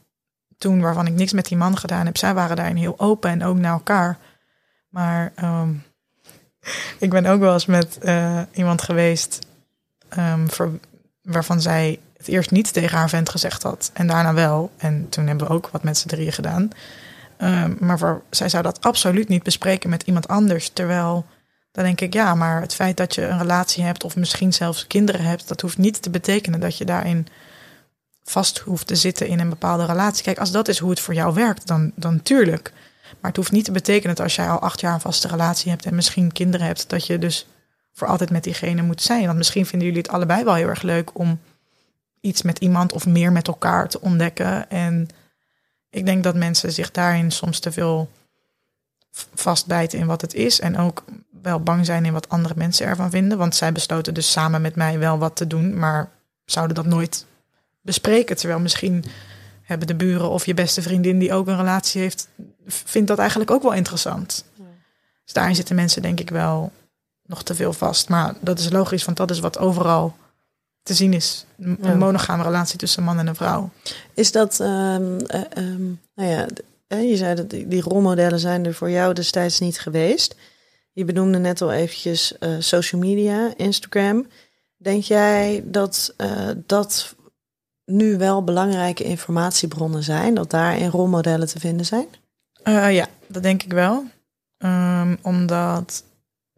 toen, 0.59 0.81
waarvan 0.81 1.07
ik 1.07 1.13
niks 1.13 1.33
met 1.33 1.47
die 1.47 1.57
man 1.57 1.77
gedaan 1.79 2.07
heb, 2.07 2.17
zij 2.17 2.35
waren 2.35 2.57
daarin 2.57 2.77
heel 2.77 2.99
open 2.99 3.31
en 3.31 3.45
ook 3.45 3.57
naar 3.57 3.73
elkaar. 3.73 4.19
Maar 4.89 5.33
um, 5.43 5.83
ik 6.99 7.11
ben 7.11 7.27
ook 7.27 7.41
wel 7.41 7.53
eens 7.53 7.67
met 7.67 7.99
uh, 8.03 8.43
iemand 8.53 8.83
geweest 8.83 9.39
waarvan 11.23 11.61
zij 11.61 11.99
het 12.17 12.29
eerst 12.29 12.51
niet 12.51 12.73
tegen 12.73 12.99
haar 12.99 13.09
vent 13.09 13.29
gezegd 13.29 13.63
had 13.63 13.91
en 13.93 14.07
daarna 14.07 14.35
wel. 14.35 14.71
En 14.77 15.09
toen 15.09 15.27
hebben 15.27 15.47
we 15.47 15.53
ook 15.53 15.69
wat 15.69 15.83
met 15.83 15.99
z'n 15.99 16.09
drieën 16.09 16.33
gedaan. 16.33 16.71
Um, 17.43 17.77
maar 17.81 17.99
voor, 17.99 18.23
zij 18.31 18.49
zou 18.49 18.63
dat 18.63 18.81
absoluut 18.81 19.29
niet 19.29 19.43
bespreken 19.43 19.91
met 19.91 20.03
iemand 20.03 20.29
anders. 20.29 20.69
Terwijl, 20.69 21.27
dan 21.73 21.85
denk 21.85 22.01
ik, 22.01 22.13
ja, 22.13 22.35
maar 22.35 22.61
het 22.61 22.75
feit 22.75 22.97
dat 22.97 23.15
je 23.15 23.27
een 23.27 23.39
relatie 23.39 23.85
hebt 23.85 24.05
of 24.05 24.17
misschien 24.17 24.53
zelfs 24.53 24.87
kinderen 24.87 25.25
hebt, 25.25 25.49
dat 25.49 25.61
hoeft 25.61 25.79
niet 25.79 26.03
te 26.03 26.11
betekenen 26.11 26.61
dat 26.61 26.77
je 26.77 26.85
daarin 26.85 27.27
vast 28.23 28.59
hoeft 28.59 28.87
te 28.87 28.97
zitten 28.97 29.27
in 29.27 29.41
een 29.41 29.49
bepaalde 29.49 29.85
relatie. 29.85 30.25
Kijk, 30.25 30.39
als 30.39 30.51
dat 30.51 30.69
is 30.69 30.79
hoe 30.79 30.91
het 30.91 31.01
voor 31.01 31.15
jou 31.15 31.35
werkt, 31.35 31.67
dan, 31.67 31.93
dan 31.95 32.23
tuurlijk. 32.23 32.73
Maar 33.21 33.31
het 33.31 33.37
hoeft 33.37 33.53
niet 33.53 33.65
te 33.65 33.73
betekenen 33.73 34.15
dat 34.17 34.25
als 34.25 34.35
jij 34.35 34.49
al 34.49 34.59
acht 34.59 34.81
jaar 34.81 34.95
een 34.95 35.01
vaste 35.01 35.29
relatie 35.29 35.71
hebt 35.71 35.87
en 35.87 35.95
misschien 35.95 36.33
kinderen 36.33 36.67
hebt, 36.67 36.89
dat 36.89 37.07
je 37.07 37.19
dus 37.19 37.47
voor 37.93 38.09
altijd 38.09 38.31
met 38.31 38.45
diegene 38.45 38.83
moet 38.83 39.03
zijn. 39.03 39.27
Want 39.27 39.37
misschien 39.37 39.67
vinden 39.67 39.89
jullie 39.89 40.03
het 40.03 40.13
allebei 40.13 40.45
wel 40.45 40.55
heel 40.55 40.69
erg 40.69 40.83
leuk 40.83 41.19
om 41.19 41.41
iets 42.21 42.43
met 42.43 42.59
iemand 42.59 42.93
of 42.93 43.07
meer 43.07 43.33
met 43.33 43.49
elkaar 43.49 43.89
te 43.89 44.01
ontdekken. 44.01 44.71
En 44.71 45.09
ik 45.91 46.07
denk 46.07 46.25
dat 46.25 46.35
mensen 46.35 46.73
zich 46.73 46.91
daarin 46.91 47.31
soms 47.31 47.59
te 47.59 47.73
veel 47.73 48.11
vastbijten 49.35 49.99
in 49.99 50.07
wat 50.07 50.21
het 50.21 50.35
is. 50.35 50.61
En 50.61 50.79
ook 50.79 51.05
wel 51.43 51.61
bang 51.61 51.87
zijn 51.87 52.05
in 52.05 52.13
wat 52.13 52.29
andere 52.29 52.55
mensen 52.57 52.87
ervan 52.87 53.11
vinden. 53.11 53.39
Want 53.39 53.55
zij 53.55 53.73
besloten 53.73 54.15
dus 54.15 54.31
samen 54.31 54.63
met 54.63 54.77
mij 54.77 54.99
wel 54.99 55.19
wat 55.19 55.37
te 55.37 55.47
doen, 55.47 55.79
maar 55.79 56.11
zouden 56.45 56.77
dat 56.77 56.87
nooit 56.87 57.27
bespreken. 57.81 58.37
Terwijl 58.37 58.61
misschien 58.61 59.05
hebben 59.63 59.87
de 59.87 59.95
buren 59.95 60.31
of 60.31 60.47
je 60.47 60.55
beste 60.55 60.83
vriendin 60.83 61.19
die 61.19 61.33
ook 61.33 61.47
een 61.47 61.57
relatie 61.57 62.01
heeft, 62.01 62.29
vindt 62.67 63.09
dat 63.09 63.19
eigenlijk 63.19 63.51
ook 63.51 63.63
wel 63.63 63.73
interessant. 63.73 64.45
Ja. 64.55 64.65
Dus 65.25 65.33
daarin 65.33 65.55
zitten 65.55 65.75
mensen 65.75 66.03
denk 66.03 66.21
ik 66.21 66.31
wel 66.31 66.73
nog 67.23 67.43
te 67.43 67.55
veel 67.55 67.73
vast. 67.73 68.09
Maar 68.09 68.35
dat 68.41 68.59
is 68.59 68.71
logisch, 68.71 69.05
want 69.05 69.17
dat 69.17 69.31
is 69.31 69.41
wat 69.41 69.59
overal 69.59 70.17
te 70.83 70.95
zien 70.95 71.13
is. 71.13 71.45
Een 71.59 71.79
Ja. 71.83 71.95
monogame 71.95 72.43
relatie 72.43 72.79
tussen 72.79 73.03
man 73.03 73.19
en 73.19 73.27
een 73.27 73.35
vrouw. 73.35 73.71
Is 74.15 74.33
dat, 74.33 74.61
ehm, 74.61 75.17
nou 76.15 76.29
ja, 76.29 76.47
je 76.97 77.17
zei 77.17 77.35
dat 77.35 77.51
die, 77.51 77.69
die 77.69 77.83
rolmodellen 77.83 78.41
zijn 78.41 78.67
er 78.67 78.75
voor 78.75 78.91
jou 78.91 79.15
destijds 79.15 79.59
niet 79.61 79.81
geweest. 79.81 80.35
Je 80.93 81.05
benoemde 81.05 81.39
net 81.39 81.63
al 81.63 81.73
eventjes 81.73 82.39
eh, 82.39 82.51
social 82.59 83.01
media, 83.01 83.53
Instagram. 83.57 84.27
Denk 84.77 85.03
jij 85.03 85.63
dat 85.67 86.15
eh, 86.17 86.49
dat 86.67 87.15
nu 87.85 88.19
wel 88.19 88.45
belangrijke 88.45 89.05
informatiebronnen 89.05 90.03
zijn? 90.03 90.35
Dat 90.35 90.51
daarin 90.51 90.91
rolmodellen 90.91 91.47
te 91.49 91.61
vinden 91.61 91.87
zijn? 91.87 92.07
Ja, 92.65 93.07
dat 93.27 93.43
denk 93.43 93.63
ik 93.63 93.73
wel. 93.73 94.05
Ehm, 94.59 95.17
omdat 95.23 96.05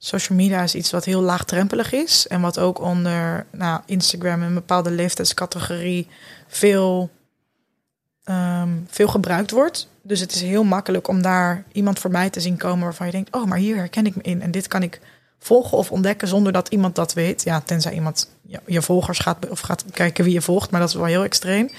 social 0.05 0.38
media 0.38 0.62
is 0.62 0.74
iets 0.74 0.90
wat 0.90 1.05
heel 1.05 1.20
laagdrempelig 1.20 1.92
is. 1.92 2.26
En 2.26 2.40
wat 2.40 2.59
ook 2.59 2.80
onder 2.80 3.46
nou, 3.50 3.80
Instagram 3.86 4.42
een 4.42 4.55
bepaalde 4.55 4.90
leeftijdscategorie 4.90 6.09
veel, 6.48 7.11
ehm, 8.24 8.68
veel 8.88 9.09
gebruikt 9.09 9.50
wordt. 9.50 9.88
Dus 10.03 10.20
het 10.20 10.34
is 10.34 10.40
heel 10.40 10.64
makkelijk 10.64 11.09
om 11.09 11.22
daar 11.22 11.64
iemand 11.72 11.98
voorbij 11.98 12.30
te 12.30 12.40
zien 12.40 12.57
komen 12.57 12.84
waarvan 12.84 13.07
je 13.07 13.12
denkt: 13.12 13.34
oh, 13.34 13.44
maar 13.44 13.59
hier 13.59 13.76
herken 13.76 14.07
ik 14.07 14.16
me 14.16 14.22
in. 14.22 14.42
En 14.42 14.50
dit 14.50 14.68
kan 14.68 14.82
ik 14.82 15.00
volgen 15.38 15.78
of 15.78 15.90
ontdekken 15.90 16.28
zonder 16.28 16.53
dat 16.53 16.68
iemand 16.68 16.94
dat 16.94 17.12
weet. 17.12 17.42
Ja, 17.42 17.61
tenzij 17.61 17.92
iemand 17.92 18.30
je, 18.66 18.82
volgers 18.82 19.18
gaat 19.18 19.48
of 19.48 19.61
gaat 19.61 19.84
kijken 19.92 20.24
wie 20.24 20.32
je 20.32 20.42
volgt, 20.42 20.70
maar 20.70 20.80
dat 20.80 20.88
is 20.88 20.94
wel 20.94 21.05
heel 21.05 21.24
extreem. 21.24 21.70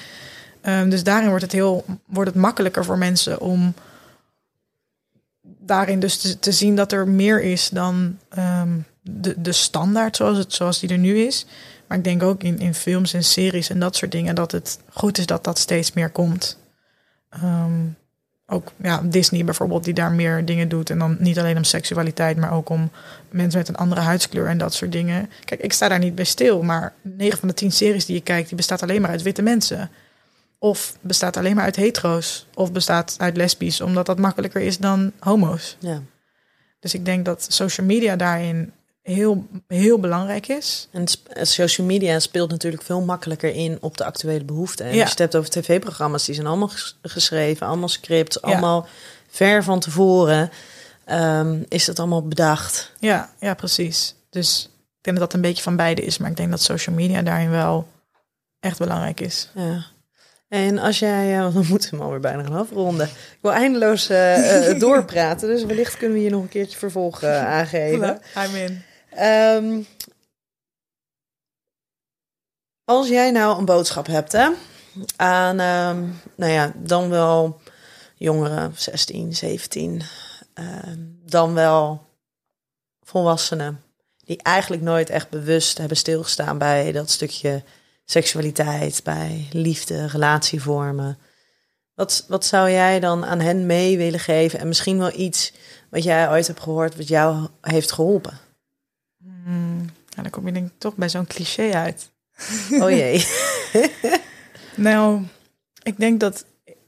Ehm, 0.61 0.89
dus 0.89 1.03
daarin 1.03 1.27
wordt 1.29 1.43
het 1.43 1.51
heel 1.51 1.85
wordt 2.05 2.29
het 2.29 2.39
makkelijker 2.39 2.85
voor 2.85 2.97
mensen 2.97 3.39
om 3.39 3.73
daarin 5.65 5.99
dus 5.99 6.37
te, 6.39 6.51
zien 6.51 6.75
dat 6.75 6.91
er 6.91 7.07
meer 7.07 7.41
is 7.41 7.69
dan 7.69 8.17
ehm, 8.29 8.77
de, 9.01 9.41
de 9.41 9.51
standaard 9.51 10.15
zoals, 10.15 10.37
het, 10.37 10.53
zoals 10.53 10.79
die 10.79 10.89
er 10.89 10.97
nu 10.97 11.17
is. 11.17 11.45
Maar 11.87 11.97
ik 11.97 12.03
denk 12.03 12.23
ook 12.23 12.43
in, 12.43 12.59
in 12.59 12.73
films 12.73 13.13
en 13.13 13.23
series 13.23 13.69
en 13.69 13.79
dat 13.79 13.95
soort 13.95 14.11
dingen 14.11 14.35
dat 14.35 14.51
het 14.51 14.79
goed 14.89 15.17
is 15.17 15.25
dat 15.25 15.43
dat 15.43 15.57
steeds 15.59 15.93
meer 15.93 16.09
komt. 16.09 16.57
Ehm, 17.29 17.81
ook 18.47 18.71
ja, 18.81 19.01
Disney 19.03 19.43
bijvoorbeeld, 19.43 19.83
die 19.83 19.93
daar 19.93 20.11
meer 20.11 20.45
dingen 20.45 20.69
doet. 20.69 20.89
En 20.89 20.99
dan 20.99 21.17
niet 21.19 21.39
alleen 21.39 21.57
om 21.57 21.63
seksualiteit, 21.63 22.37
maar 22.37 22.51
ook 22.51 22.69
om 22.69 22.91
mensen 23.29 23.59
met 23.59 23.67
een 23.67 23.75
andere 23.75 24.01
huidskleur 24.01 24.47
en 24.47 24.57
dat 24.57 24.73
soort 24.73 24.91
dingen. 24.91 25.29
Kijk, 25.45 25.61
ik 25.61 25.73
sta 25.73 25.87
daar 25.87 25.99
niet 25.99 26.15
bij 26.15 26.25
stil, 26.25 26.61
maar 26.61 26.93
9 27.01 27.39
van 27.39 27.47
de 27.47 27.53
10 27.53 27.71
series 27.71 28.05
die 28.05 28.15
je 28.15 28.21
kijkt, 28.21 28.47
die 28.47 28.57
bestaat 28.57 28.83
alleen 28.83 29.01
maar 29.01 29.09
uit 29.09 29.21
witte 29.21 29.41
mensen. 29.41 29.89
Of 30.63 30.95
bestaat 31.01 31.37
alleen 31.37 31.55
maar 31.55 31.63
uit 31.63 31.75
hetero's. 31.75 32.45
Of 32.53 32.71
bestaat 32.71 33.15
uit 33.17 33.37
lesbisch, 33.37 33.81
omdat 33.81 34.05
dat 34.05 34.19
makkelijker 34.19 34.61
is 34.61 34.77
dan 34.77 35.11
homo's. 35.19 35.77
Ja. 35.79 36.01
Dus 36.79 36.93
ik 36.93 37.05
denk 37.05 37.25
dat 37.25 37.45
social 37.49 37.85
media 37.87 38.15
daarin 38.15 38.73
heel, 39.01 39.47
heel 39.67 39.99
belangrijk 39.99 40.47
is. 40.47 40.87
En 40.91 41.05
eh, 41.29 41.43
social 41.43 41.87
media 41.87 42.19
speelt 42.19 42.49
natuurlijk 42.51 42.83
veel 42.83 43.01
makkelijker 43.01 43.55
in 43.55 43.77
op 43.81 43.97
de 43.97 44.03
actuele 44.05 44.43
behoeften. 44.43 44.85
En 44.85 44.91
Ja. 44.95 44.99
als 44.99 45.03
je 45.03 45.09
het 45.09 45.19
hebt 45.19 45.35
over 45.35 45.49
tv-programma's, 45.49 46.25
die 46.25 46.35
zijn 46.35 46.47
allemaal 46.47 46.67
ges- 46.67 46.97
geschreven, 47.01 47.67
allemaal 47.67 47.89
scripts, 47.89 48.37
Ja. 48.41 48.47
allemaal 48.51 48.87
ver 49.29 49.63
van 49.63 49.79
tevoren. 49.79 50.49
ehm, 51.05 51.63
is 51.67 51.87
het 51.87 51.99
allemaal 51.99 52.27
bedacht. 52.27 52.91
Ja, 52.99 53.29
ja, 53.39 53.53
precies. 53.53 54.15
Dus 54.29 54.63
ik 54.97 55.03
denk 55.03 55.17
dat 55.17 55.25
dat 55.25 55.33
een 55.33 55.47
beetje 55.47 55.63
van 55.63 55.75
beide 55.75 56.01
is. 56.01 56.17
Maar 56.17 56.29
ik 56.29 56.37
denk 56.37 56.49
dat 56.49 56.61
social 56.61 56.95
media 56.95 57.21
daarin 57.21 57.49
wel 57.49 57.87
echt 58.59 58.77
belangrijk 58.77 59.19
is. 59.21 59.49
Ja. 59.55 59.85
En 60.53 60.79
als 60.79 60.99
jij, 60.99 61.37
uh, 61.37 61.53
we 61.53 61.63
moeten 61.69 61.89
hem 61.89 62.01
alweer 62.01 62.19
bijna 62.19 62.43
gaan 62.43 62.55
afronden. 62.55 63.05
Ik 63.07 63.37
wil 63.41 63.53
eindeloos 63.53 64.09
eh, 64.09 64.69
eh, 64.69 64.79
doorpraten, 64.85 65.47
dus 65.47 65.63
wellicht 65.65 65.97
kunnen 65.97 66.15
we 66.15 66.21
hier 66.23 66.31
nog 66.31 66.41
een 66.41 66.49
keertje 66.49 66.77
vervolg 66.77 67.21
eh, 67.21 67.45
aangeven. 67.57 68.21
I'm 68.37 68.55
in. 68.55 68.83
Ehm, 69.09 69.81
als 72.85 73.07
jij 73.07 73.31
nou 73.31 73.57
een 73.57 73.65
boodschap 73.65 74.07
hebt, 74.07 74.31
hè, 74.31 74.49
aan, 75.15 75.59
ehm, 75.59 76.03
nou 76.35 76.51
ja, 76.51 76.73
dan 76.75 77.09
wel 77.09 77.61
jongeren, 78.15 78.73
16, 78.75 79.33
17, 79.33 80.01
ehm, 80.53 80.99
dan 81.25 81.53
wel 81.53 82.05
volwassenen, 83.01 83.83
die 84.17 84.41
eigenlijk 84.41 84.81
nooit 84.81 85.09
echt 85.09 85.29
bewust 85.29 85.77
hebben 85.77 85.97
stilgestaan 85.97 86.57
bij 86.57 86.91
dat 86.91 87.09
stukje 87.09 87.63
seksualiteit, 88.05 89.01
bij 89.03 89.47
liefde, 89.51 90.07
relatievormen. 90.07 91.17
Wat, 91.93 92.25
wat 92.27 92.45
zou 92.45 92.69
jij 92.71 92.99
dan 92.99 93.25
aan 93.25 93.39
hen 93.39 93.65
mee 93.65 93.97
willen 93.97 94.19
geven? 94.19 94.59
En 94.59 94.67
misschien 94.67 94.97
wel 94.97 95.19
iets 95.19 95.53
wat 95.89 96.03
jij 96.03 96.29
ooit 96.29 96.47
hebt 96.47 96.59
gehoord, 96.59 96.95
wat 96.95 97.07
jou 97.07 97.47
heeft 97.61 97.91
geholpen. 97.91 98.39
Hmm, 99.43 99.89
ja, 100.09 100.21
dan 100.21 100.31
kom 100.31 100.45
je 100.45 100.51
denk 100.51 100.67
ik 100.67 100.73
toch 100.77 100.95
bij 100.95 101.09
zo'n 101.09 101.27
cliché 101.27 101.71
uit. 101.73 102.09
Oh 102.69 102.89
jee. 102.89 103.25
Nou, 104.75 105.21
ik 105.83 105.97
denk 105.97 106.19
dat 106.19 106.45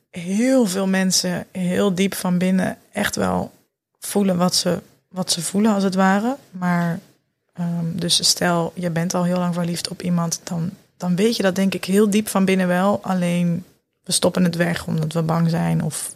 heel 0.10 0.66
veel 0.66 0.88
mensen 0.88 1.46
heel 1.52 1.96
diep 1.96 2.14
van 2.14 2.38
binnen 2.38 2.78
echt 2.92 3.16
wel 3.16 3.52
voelen 4.00 4.38
wat 4.38 4.56
ze, 4.56 4.82
wat 5.08 5.32
ze 5.32 5.42
voelen 5.42 5.74
als 5.74 5.84
het 5.84 5.96
ware. 5.96 6.38
Maar 6.52 7.00
ehm, 7.54 7.86
dus 7.94 8.30
stel, 8.30 8.72
je 8.76 8.90
bent 8.90 9.14
al 9.14 9.24
heel 9.24 9.38
lang 9.38 9.54
verliefd 9.54 9.90
op 9.90 10.02
iemand, 10.02 10.42
dan, 10.44 10.72
dan 10.98 11.16
weet 11.16 11.36
je 11.36 11.44
dat 11.44 11.56
denk 11.56 11.74
ik 11.74 11.86
heel 11.86 12.10
diep 12.10 12.28
van 12.28 12.46
binnen 12.46 12.68
wel. 12.68 13.00
Alleen 13.04 13.64
we 14.04 14.12
stoppen 14.12 14.44
het 14.44 14.56
weg 14.56 14.88
omdat 14.88 15.14
we 15.14 15.22
bang 15.22 15.50
zijn 15.50 15.84
of 15.84 16.16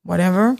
whatever. 0.00 0.54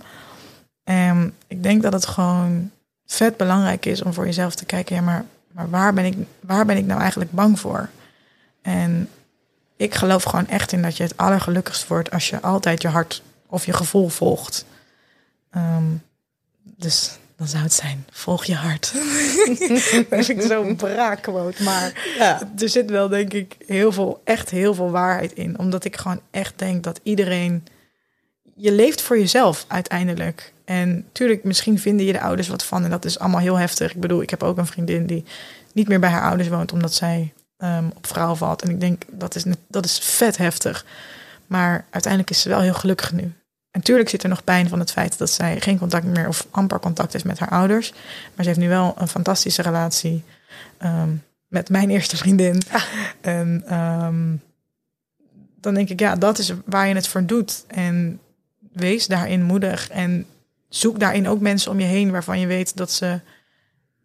En 0.85 1.35
ik 1.47 1.62
denk 1.62 1.82
dat 1.82 1.93
het 1.93 2.07
gewoon 2.07 2.70
vet 3.07 3.37
belangrijk 3.37 3.87
is 3.87 4.03
om 4.03 4.12
voor 4.12 4.24
jezelf 4.24 4.55
te 4.55 4.64
kijken, 4.64 4.97
ja, 4.97 5.03
maar, 5.03 5.24
maar 5.53 5.70
waar, 5.70 5.95
ben 5.95 6.05
ik, 6.05 6.16
waar 6.41 6.66
ben 6.66 6.76
ik 6.76 6.87
nou 6.87 7.01
eigenlijk 7.01 7.32
bang 7.32 7.61
voor? 7.61 7.89
En 8.62 9.09
ik 9.76 9.95
geloof 9.95 10.22
gewoon 10.22 10.49
echt 10.49 10.72
in 10.72 10.82
dat 10.82 10.97
je 10.97 11.03
het 11.03 11.16
allergelukkigst 11.16 11.89
wordt 11.89 12.11
als 12.11 12.28
je 12.28 12.41
altijd 12.41 12.82
je 12.82 12.89
hart 12.89 13.22
of 13.47 13.66
je 13.66 13.72
gevoel 13.72 14.09
volgt. 14.09 14.64
Ehm, 15.51 15.85
dus 16.62 17.18
dan 17.37 17.47
zou 17.47 17.62
het 17.62 17.72
zijn, 17.72 18.07
volg 18.11 18.45
je 18.45 18.55
hart. 18.55 18.93
dat 20.11 20.24
vind 20.24 20.28
ik 20.28 20.41
zo'n 20.43 20.76
braakquote, 20.76 21.62
maar 21.62 22.12
Ja. 22.18 22.49
er 22.59 22.68
zit 22.68 22.91
wel 22.91 23.09
denk 23.09 23.32
ik 23.32 23.57
heel 23.66 23.93
veel, 23.93 24.20
echt 24.24 24.51
heel 24.51 24.74
veel 24.74 24.91
waarheid 24.91 25.32
in. 25.32 25.59
Omdat 25.59 25.85
ik 25.85 25.97
gewoon 25.97 26.20
echt 26.30 26.59
denk 26.59 26.82
dat 26.85 27.01
iedereen, 27.03 27.66
je 28.55 28.72
leeft 28.72 29.01
voor 29.03 29.18
jezelf 29.18 29.64
uiteindelijk. 29.68 30.53
En 30.64 31.07
tuurlijk, 31.12 31.45
misschien 31.45 31.78
vinden 31.78 32.07
je 32.07 32.12
de 32.12 32.20
ouders 32.20 32.49
wat 32.49 32.64
van 32.64 32.85
en 32.85 32.91
dat 32.91 33.05
is 33.05 33.18
allemaal 33.18 33.41
heel 33.41 33.59
heftig. 33.59 33.95
Ik 33.95 34.01
bedoel, 34.01 34.22
ik 34.22 34.30
heb 34.30 34.43
ook 34.43 34.59
een 34.59 34.66
vriendin 34.66 35.07
die 35.07 35.24
niet 35.72 35.89
meer 35.89 36.01
bij 36.01 36.11
haar 36.11 36.28
ouders 36.28 36.49
woont 36.49 36.72
omdat 36.72 36.95
zij 36.95 37.32
ehm, 37.59 37.85
op 37.97 38.07
vrouw 38.07 38.35
valt. 38.35 38.62
En 38.62 38.70
ik 38.70 38.80
denk, 38.80 39.03
dat 39.11 39.35
is, 39.35 39.45
dat 39.68 39.85
is 39.85 39.99
vet 39.99 40.37
heftig. 40.37 40.85
Maar 41.47 41.85
uiteindelijk 41.91 42.30
is 42.32 42.41
ze 42.41 42.49
wel 42.49 42.61
heel 42.61 42.74
gelukkig 42.74 43.12
nu. 43.12 43.32
En 43.75 43.81
tuurlijk 43.81 44.09
zit 44.09 44.22
er 44.22 44.29
nog 44.29 44.45
pijn 44.45 44.68
van 44.68 44.79
het 44.79 44.91
feit 44.91 45.18
dat 45.18 45.31
zij 45.31 45.61
geen 45.61 45.79
contact 45.79 46.05
meer 46.05 46.29
of 46.29 46.47
amper 46.51 46.81
contact 46.81 47.12
heeft 47.12 47.25
met 47.25 47.39
haar 47.39 47.49
ouders. 47.49 47.93
Maar 48.35 48.45
ze 48.45 48.49
heeft 48.49 48.59
nu 48.59 48.68
wel 48.68 48.95
een 48.99 49.09
fantastische 49.09 49.62
relatie 49.62 50.22
ehm, 50.79 51.09
met 51.49 51.68
mijn 51.68 51.91
eerste 51.91 52.16
vriendin. 52.16 52.62
En 53.20 53.62
ehm, 53.66 54.37
dan 55.61 55.75
denk 55.75 55.89
ik, 55.89 56.01
ja, 56.01 56.16
dat 56.16 56.39
is 56.39 56.53
waar 56.64 56.89
je 56.89 56.95
het 56.95 57.09
voor 57.09 57.25
doet. 57.27 57.64
En 57.66 58.20
wees 58.72 59.07
daarin 59.07 59.43
moedig. 59.43 59.89
En 59.89 60.27
zoek 60.68 61.01
daarin 61.01 61.29
ook 61.29 61.41
mensen 61.41 61.70
om 61.70 61.81
je 61.81 61.87
heen 61.87 62.11
waarvan 62.11 62.41
je 62.41 62.47
weet 62.47 62.77
dat 62.77 62.93
ze, 62.93 63.20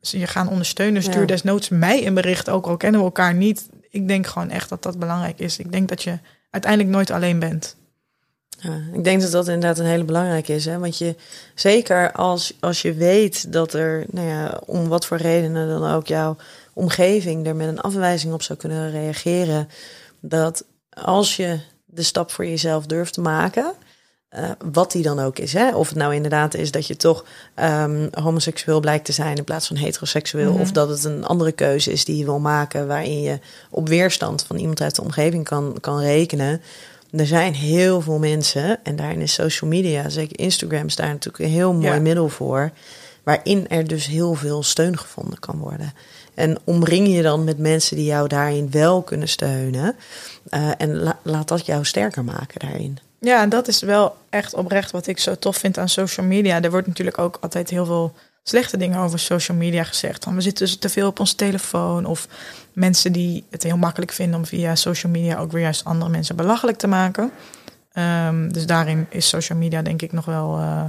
ze 0.02 0.20
je 0.20 0.28
gaan 0.28 0.50
ondersteunen. 0.50 1.04
Stuur 1.04 1.20
Ja. 1.20 1.26
desnoods 1.26 1.70
mij 1.70 2.08
een 2.08 2.14
bericht, 2.14 2.50
ook 2.50 2.66
al 2.66 2.78
kennen 2.78 3.00
we 3.00 3.06
elkaar 3.06 3.34
niet. 3.34 3.70
Ik 3.90 4.08
denk 4.08 4.28
gewoon 4.28 4.50
echt 4.50 4.70
dat 4.70 4.84
dat 4.84 5.00
belangrijk 5.00 5.40
is. 5.40 5.58
Ik 5.60 5.72
denk 5.72 5.90
dat 5.90 6.04
je 6.04 6.20
uiteindelijk 6.50 6.92
nooit 6.92 7.12
alleen 7.12 7.40
bent. 7.40 7.78
Ja, 8.62 8.82
ik 8.94 9.04
denk 9.04 9.22
dat 9.22 9.32
dat 9.32 9.48
inderdaad 9.48 9.80
een 9.80 9.86
hele 9.86 10.04
belangrijke 10.04 10.54
is. 10.54 10.66
Hè? 10.66 10.80
Want 10.80 10.98
je, 10.98 11.16
zeker 11.56 12.12
als, 12.12 12.54
als 12.60 12.82
je 12.82 12.94
weet 12.94 13.54
dat 13.54 13.74
er, 13.74 14.06
nou 14.10 14.28
ja, 14.28 14.62
om 14.66 14.88
wat 14.88 15.06
voor 15.06 15.18
redenen 15.18 15.68
dan 15.68 15.92
ook, 15.92 16.08
jouw 16.08 16.36
omgeving 16.74 17.48
er 17.48 17.56
met 17.56 17.68
een 17.68 17.82
afwijzing 17.82 18.34
op 18.34 18.42
zou 18.42 18.60
kunnen 18.60 18.92
reageren. 18.92 19.70
Dat 20.20 20.66
als 20.90 21.36
je 21.36 21.60
de 21.86 22.04
stap 22.04 22.32
voor 22.32 22.46
jezelf 22.46 22.86
durft 22.86 23.14
te 23.14 23.22
maken, 23.22 23.74
eh, 24.30 24.50
wat 24.72 24.92
die 24.92 25.04
dan 25.04 25.20
ook 25.20 25.40
is. 25.40 25.54
Hè? 25.54 25.76
Of 25.76 25.88
het 25.88 25.98
nou 25.98 26.16
inderdaad 26.16 26.54
is 26.54 26.72
dat 26.72 26.88
je 26.88 26.98
toch 26.98 27.26
ehm, 27.56 28.08
homoseksueel 28.12 28.80
blijkt 28.80 29.06
te 29.06 29.12
zijn 29.12 29.38
in 29.38 29.44
plaats 29.44 29.68
van 29.68 29.76
heteroseksueel. 29.76 30.52
Mhm. 30.52 30.62
Of 30.62 30.72
dat 30.72 30.90
het 30.90 31.04
een 31.04 31.26
andere 31.26 31.52
keuze 31.52 31.92
is 31.92 32.06
die 32.06 32.18
je 32.18 32.26
wil 32.26 32.40
maken 32.40 32.88
waarin 32.88 33.22
je 33.22 33.40
op 33.70 33.88
weerstand 33.88 34.44
van 34.44 34.58
iemand 34.58 34.82
uit 34.82 34.96
de 34.96 35.02
omgeving 35.02 35.44
kan, 35.44 35.78
kan 35.82 36.00
rekenen. 36.00 36.62
Er 37.12 37.28
zijn 37.28 37.54
heel 37.54 38.02
veel 38.02 38.20
mensen, 38.20 38.80
en 38.84 38.96
daarin 38.96 39.22
is 39.22 39.34
social 39.34 39.70
media, 39.70 40.10
zeker 40.10 40.40
Instagram, 40.40 40.86
is 40.86 40.96
daar 40.96 41.08
natuurlijk 41.08 41.44
een 41.44 41.50
heel 41.50 41.74
mooi 41.74 41.86
Ja. 41.94 42.00
middel 42.00 42.30
voor. 42.30 42.72
Waarin 43.24 43.70
er 43.70 43.88
dus 43.88 44.06
heel 44.08 44.34
veel 44.34 44.64
steun 44.64 44.98
gevonden 44.98 45.40
kan 45.40 45.58
worden. 45.58 45.94
En 46.34 46.58
omring 46.64 47.08
je 47.16 47.22
dan 47.22 47.44
met 47.44 47.58
mensen 47.58 47.96
die 47.96 48.06
jou 48.06 48.28
daarin 48.28 48.72
wel 48.72 49.02
kunnen 49.02 49.28
steunen. 49.30 49.96
eh, 50.50 50.70
en 50.78 50.96
la- 50.98 51.20
laat 51.24 51.48
dat 51.48 51.66
jou 51.66 51.86
sterker 51.86 52.24
maken 52.24 52.60
daarin. 52.60 52.98
Ja, 53.20 53.42
en 53.42 53.50
dat 53.50 53.68
is 53.68 53.82
wel 53.82 54.16
echt 54.30 54.54
oprecht 54.54 54.92
wat 54.92 55.08
ik 55.08 55.20
zo 55.20 55.36
tof 55.36 55.58
vind 55.58 55.78
aan 55.78 55.90
social 55.90 56.26
media. 56.26 56.62
Er 56.62 56.72
wordt 56.72 56.88
natuurlijk 56.88 57.18
ook 57.18 57.38
altijd 57.42 57.70
heel 57.70 57.86
veel 57.86 58.14
slechte 58.44 58.78
dingen 58.78 59.00
over 59.00 59.20
social 59.20 59.58
media 59.58 59.84
gezegd. 59.84 60.24
Van 60.24 60.36
we 60.36 60.42
zitten 60.42 60.66
dus 60.66 60.78
te 60.78 60.90
veel 60.90 61.08
op 61.08 61.20
onze 61.20 61.36
telefoon. 61.36 62.06
Of 62.06 62.28
mensen 62.74 63.12
die 63.12 63.46
het 63.50 63.64
heel 63.64 63.78
makkelijk 63.78 64.12
vinden 64.12 64.40
om 64.40 64.46
via 64.46 64.76
social 64.76 65.12
media 65.12 65.38
ook 65.38 65.52
weer 65.52 65.62
juist 65.62 65.86
andere 65.86 66.12
mensen 66.12 66.36
belachelijk 66.36 66.78
te 66.78 66.88
maken. 66.88 67.32
Ehm, 67.92 68.50
dus 68.50 68.66
daarin 68.66 69.08
is 69.10 69.28
social 69.28 69.58
media 69.58 69.82
denk 69.82 70.02
ik 70.02 70.12
nog 70.12 70.26
wel 70.26 70.58
eh, 70.58 70.86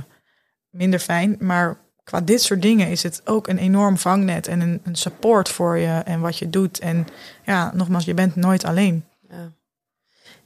minder 0.70 0.98
fijn. 0.98 1.36
Maar 1.38 1.78
qua 2.04 2.20
dit 2.20 2.42
soort 2.42 2.62
dingen 2.62 2.88
is 2.88 3.02
het 3.02 3.22
ook 3.24 3.48
een 3.48 3.58
enorm 3.58 3.98
vangnet 3.98 4.46
en 4.46 4.60
een, 4.60 4.80
een 4.84 4.96
support 4.96 5.48
voor 5.48 5.78
je 5.78 6.02
en 6.04 6.20
wat 6.20 6.38
je 6.38 6.50
doet. 6.50 6.78
En 6.78 7.06
ja, 7.44 7.70
nogmaals, 7.74 8.04
je 8.04 8.14
bent 8.14 8.36
nooit 8.36 8.64
alleen. 8.64 9.04
Ja. 9.28 9.52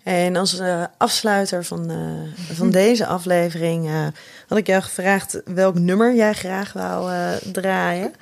En 0.05 0.37
als 0.37 0.61
uh, 0.61 0.85
afsluiter 0.97 1.65
van, 1.65 1.91
uh, 1.91 2.57
van 2.57 2.71
deze 2.83 3.07
aflevering 3.07 3.87
uh, 3.87 4.07
had 4.49 4.59
ik 4.59 4.67
jou 4.67 4.83
gevraagd 4.83 5.41
welk 5.45 5.79
nummer 5.79 6.15
jij 6.15 6.33
graag 6.33 6.73
wou 6.73 7.13
draaien. 7.53 8.13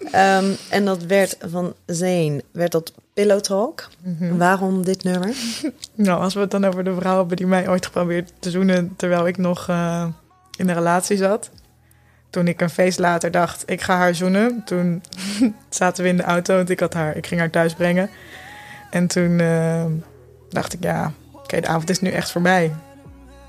Um, 0.00 0.56
en 0.70 0.84
dat 0.84 1.02
werd 1.02 1.36
van 1.40 1.74
Zane, 1.86 2.42
werd 2.52 2.72
dat 2.72 2.92
Pillow 3.14 3.40
Talk. 3.40 3.88
Mm 4.02 4.16
-hmm. 4.18 4.38
Waarom 4.38 4.84
dit 4.84 5.04
nummer? 5.04 5.34
nou, 5.94 6.22
als 6.22 6.34
we 6.34 6.40
het 6.40 6.50
dan 6.50 6.64
over 6.64 6.84
de 6.84 6.94
vrouw 6.94 7.18
hebben 7.18 7.36
die 7.36 7.46
mij 7.46 7.68
ooit 7.68 7.86
geprobeerd 7.86 8.32
te 8.38 8.50
zoenen 8.50 8.92
terwijl 8.96 9.26
ik 9.26 9.36
nog 9.36 9.68
in 10.58 10.68
een 10.68 10.74
relatie 10.74 11.16
zat. 11.16 11.50
Toen 12.30 12.48
ik 12.48 12.60
een 12.60 12.70
feest 12.70 12.98
later 12.98 13.30
dacht, 13.30 13.62
ik 13.66 13.80
ga 13.80 13.96
haar 13.96 14.14
zoenen. 14.14 14.62
Toen 14.64 15.02
zaten 15.68 16.02
we 16.02 16.10
in 16.10 16.16
de 16.16 16.22
auto, 16.22 16.56
want 16.56 16.70
ik 16.70 16.80
had 16.80 16.94
haar, 16.94 17.16
ik 17.16 17.26
ging 17.26 17.40
haar 17.40 17.50
thuis 17.50 17.74
brengen. 17.74 18.10
En 18.90 19.06
toen 19.06 19.36
dacht 20.48 20.72
ik, 20.72 20.82
ja, 20.82 21.12
de 21.60 21.66
avond 21.66 21.90
is 21.90 22.00
nu 22.00 22.10
echt 22.10 22.30
voorbij. 22.30 22.72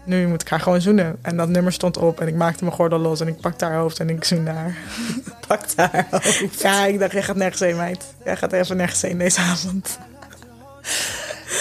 Nu 0.05 0.27
moet 0.27 0.41
ik 0.41 0.47
haar 0.47 0.59
gewoon 0.59 0.81
zoenen. 0.81 1.17
En 1.21 1.37
dat 1.37 1.49
nummer 1.49 1.73
stond 1.73 1.97
op 1.97 2.19
en 2.21 2.27
ik 2.27 2.35
maakte 2.35 2.63
mijn 2.63 2.75
gordel 2.75 2.99
los 2.99 3.19
en 3.19 3.27
ik 3.27 3.39
pakte 3.39 3.65
haar 3.65 3.77
hoofd 3.77 3.99
en 3.99 4.09
ik 4.09 4.23
zoende 4.23 4.51
haar. 4.51 4.77
pakte 5.47 5.81
haar 5.91 6.07
hoofd? 6.09 6.61
Ja, 6.61 6.85
ik 6.85 6.99
dacht, 6.99 7.11
jij 7.11 7.23
gaat 7.23 7.35
nergens 7.35 7.59
heen, 7.59 7.75
meid. 7.75 8.13
Jij 8.25 8.37
gaat 8.37 8.51
even 8.51 8.77
nergens 8.77 9.01
heen 9.01 9.17
deze 9.17 9.39
avond. 9.41 9.99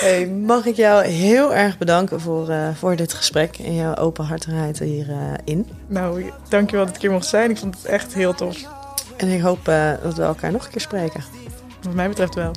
Hey, 0.00 0.26
mag 0.26 0.66
ik 0.66 0.76
jou 0.76 1.04
heel 1.04 1.54
erg 1.54 1.78
bedanken 1.78 2.20
voor, 2.20 2.48
uh, 2.48 2.68
voor 2.74 2.96
dit 2.96 3.12
gesprek 3.12 3.56
en 3.58 3.74
jouw 3.74 3.94
openhartigheid 3.94 4.78
hierin. 4.78 5.66
Uh, 5.68 5.74
nou, 5.86 6.32
dankjewel 6.48 6.86
dat 6.86 6.94
ik 6.94 7.00
hier 7.00 7.10
mocht 7.10 7.26
zijn. 7.26 7.50
Ik 7.50 7.58
vond 7.58 7.76
het 7.76 7.84
echt 7.84 8.14
heel 8.14 8.34
tof. 8.34 8.56
En 9.16 9.28
ik 9.28 9.40
hoop 9.40 9.68
uh, 9.68 9.92
dat 10.02 10.14
we 10.14 10.22
elkaar 10.22 10.52
nog 10.52 10.64
een 10.64 10.70
keer 10.70 10.80
spreken. 10.80 11.24
Wat 11.82 11.94
mij 11.94 12.08
betreft 12.08 12.34
wel. 12.34 12.52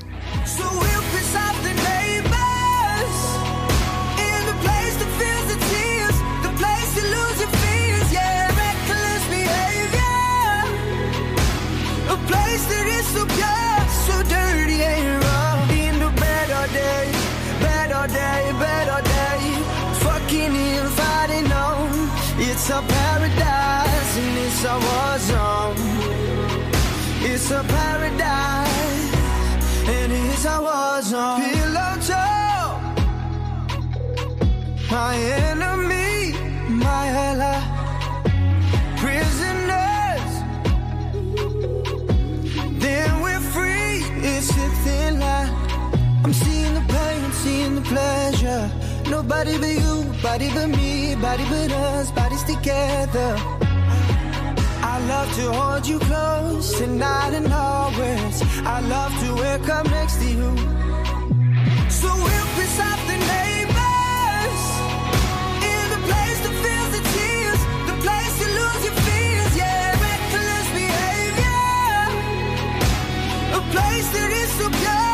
It's 22.57 22.73
a 22.73 22.81
paradise 22.81 24.17
and 24.17 24.37
it's 24.39 24.63
a 24.65 24.73
war 24.85 25.17
zone. 25.19 25.75
It's 27.21 27.51
a 27.51 27.63
paradise 27.63 29.13
and 29.87 30.11
it's 30.11 30.45
a 30.45 30.61
war 30.61 31.01
zone. 31.03 31.41
Pillow 31.41 31.95
talk, 32.09 32.81
my 34.89 35.15
enemy, 35.15 36.33
my 36.69 37.07
ally, 37.27 37.61
prisoners. 38.97 40.31
Then 42.79 43.21
we're 43.21 43.45
free. 43.53 44.01
It's 44.31 44.49
a 44.49 44.69
thin 44.83 45.19
line. 45.19 45.51
I'm 46.23 46.33
seeing 46.33 46.64
pleasure. 47.85 48.71
Nobody 49.09 49.57
but 49.57 49.75
you, 49.81 49.95
body 50.21 50.49
but 50.53 50.67
me, 50.69 51.15
body 51.15 51.45
but 51.49 51.71
us, 51.71 52.11
bodies 52.11 52.43
together. 52.43 53.37
I 54.93 54.99
love 55.07 55.29
to 55.35 55.51
hold 55.51 55.87
you 55.87 55.99
close 55.99 56.77
tonight 56.77 57.33
and 57.33 57.51
always. 57.51 58.41
I 58.65 58.79
love 58.81 59.11
to 59.23 59.33
wake 59.41 59.69
up 59.69 59.85
next 59.89 60.17
to 60.21 60.25
you. 60.25 60.49
So 61.89 62.07
we'll 62.25 62.49
piss 62.57 62.79
off 62.87 63.01
the 63.11 63.17
neighbors 63.33 64.61
in 65.71 65.83
the 65.93 66.01
place 66.09 66.39
that 66.45 66.55
feels 66.63 66.91
the 66.97 67.03
tears, 67.15 67.61
the 67.89 67.97
place 68.05 68.33
you 68.41 68.49
lose 68.59 68.81
your 68.87 68.97
fears, 69.07 69.51
yeah, 69.61 69.97
reckless 70.05 70.67
behavior, 70.81 71.65
a 73.59 73.61
place 73.73 74.07
that 74.15 74.31
is 74.41 74.49
so 74.59 74.65
pure, 74.79 75.04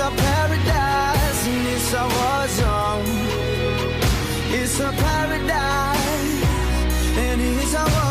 a 0.00 0.10
paradise 0.10 1.46
and 1.46 1.66
it's 1.68 1.92
a 1.92 2.04
war 2.16 2.48
zone. 2.48 3.04
It's 4.58 4.80
a 4.80 4.90
paradise 4.92 6.42
and 7.18 7.40
it's 7.40 7.74
a 7.74 7.84
war 7.84 8.09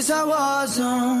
Cause 0.00 0.10
I 0.10 0.24
wasn't 0.24 1.19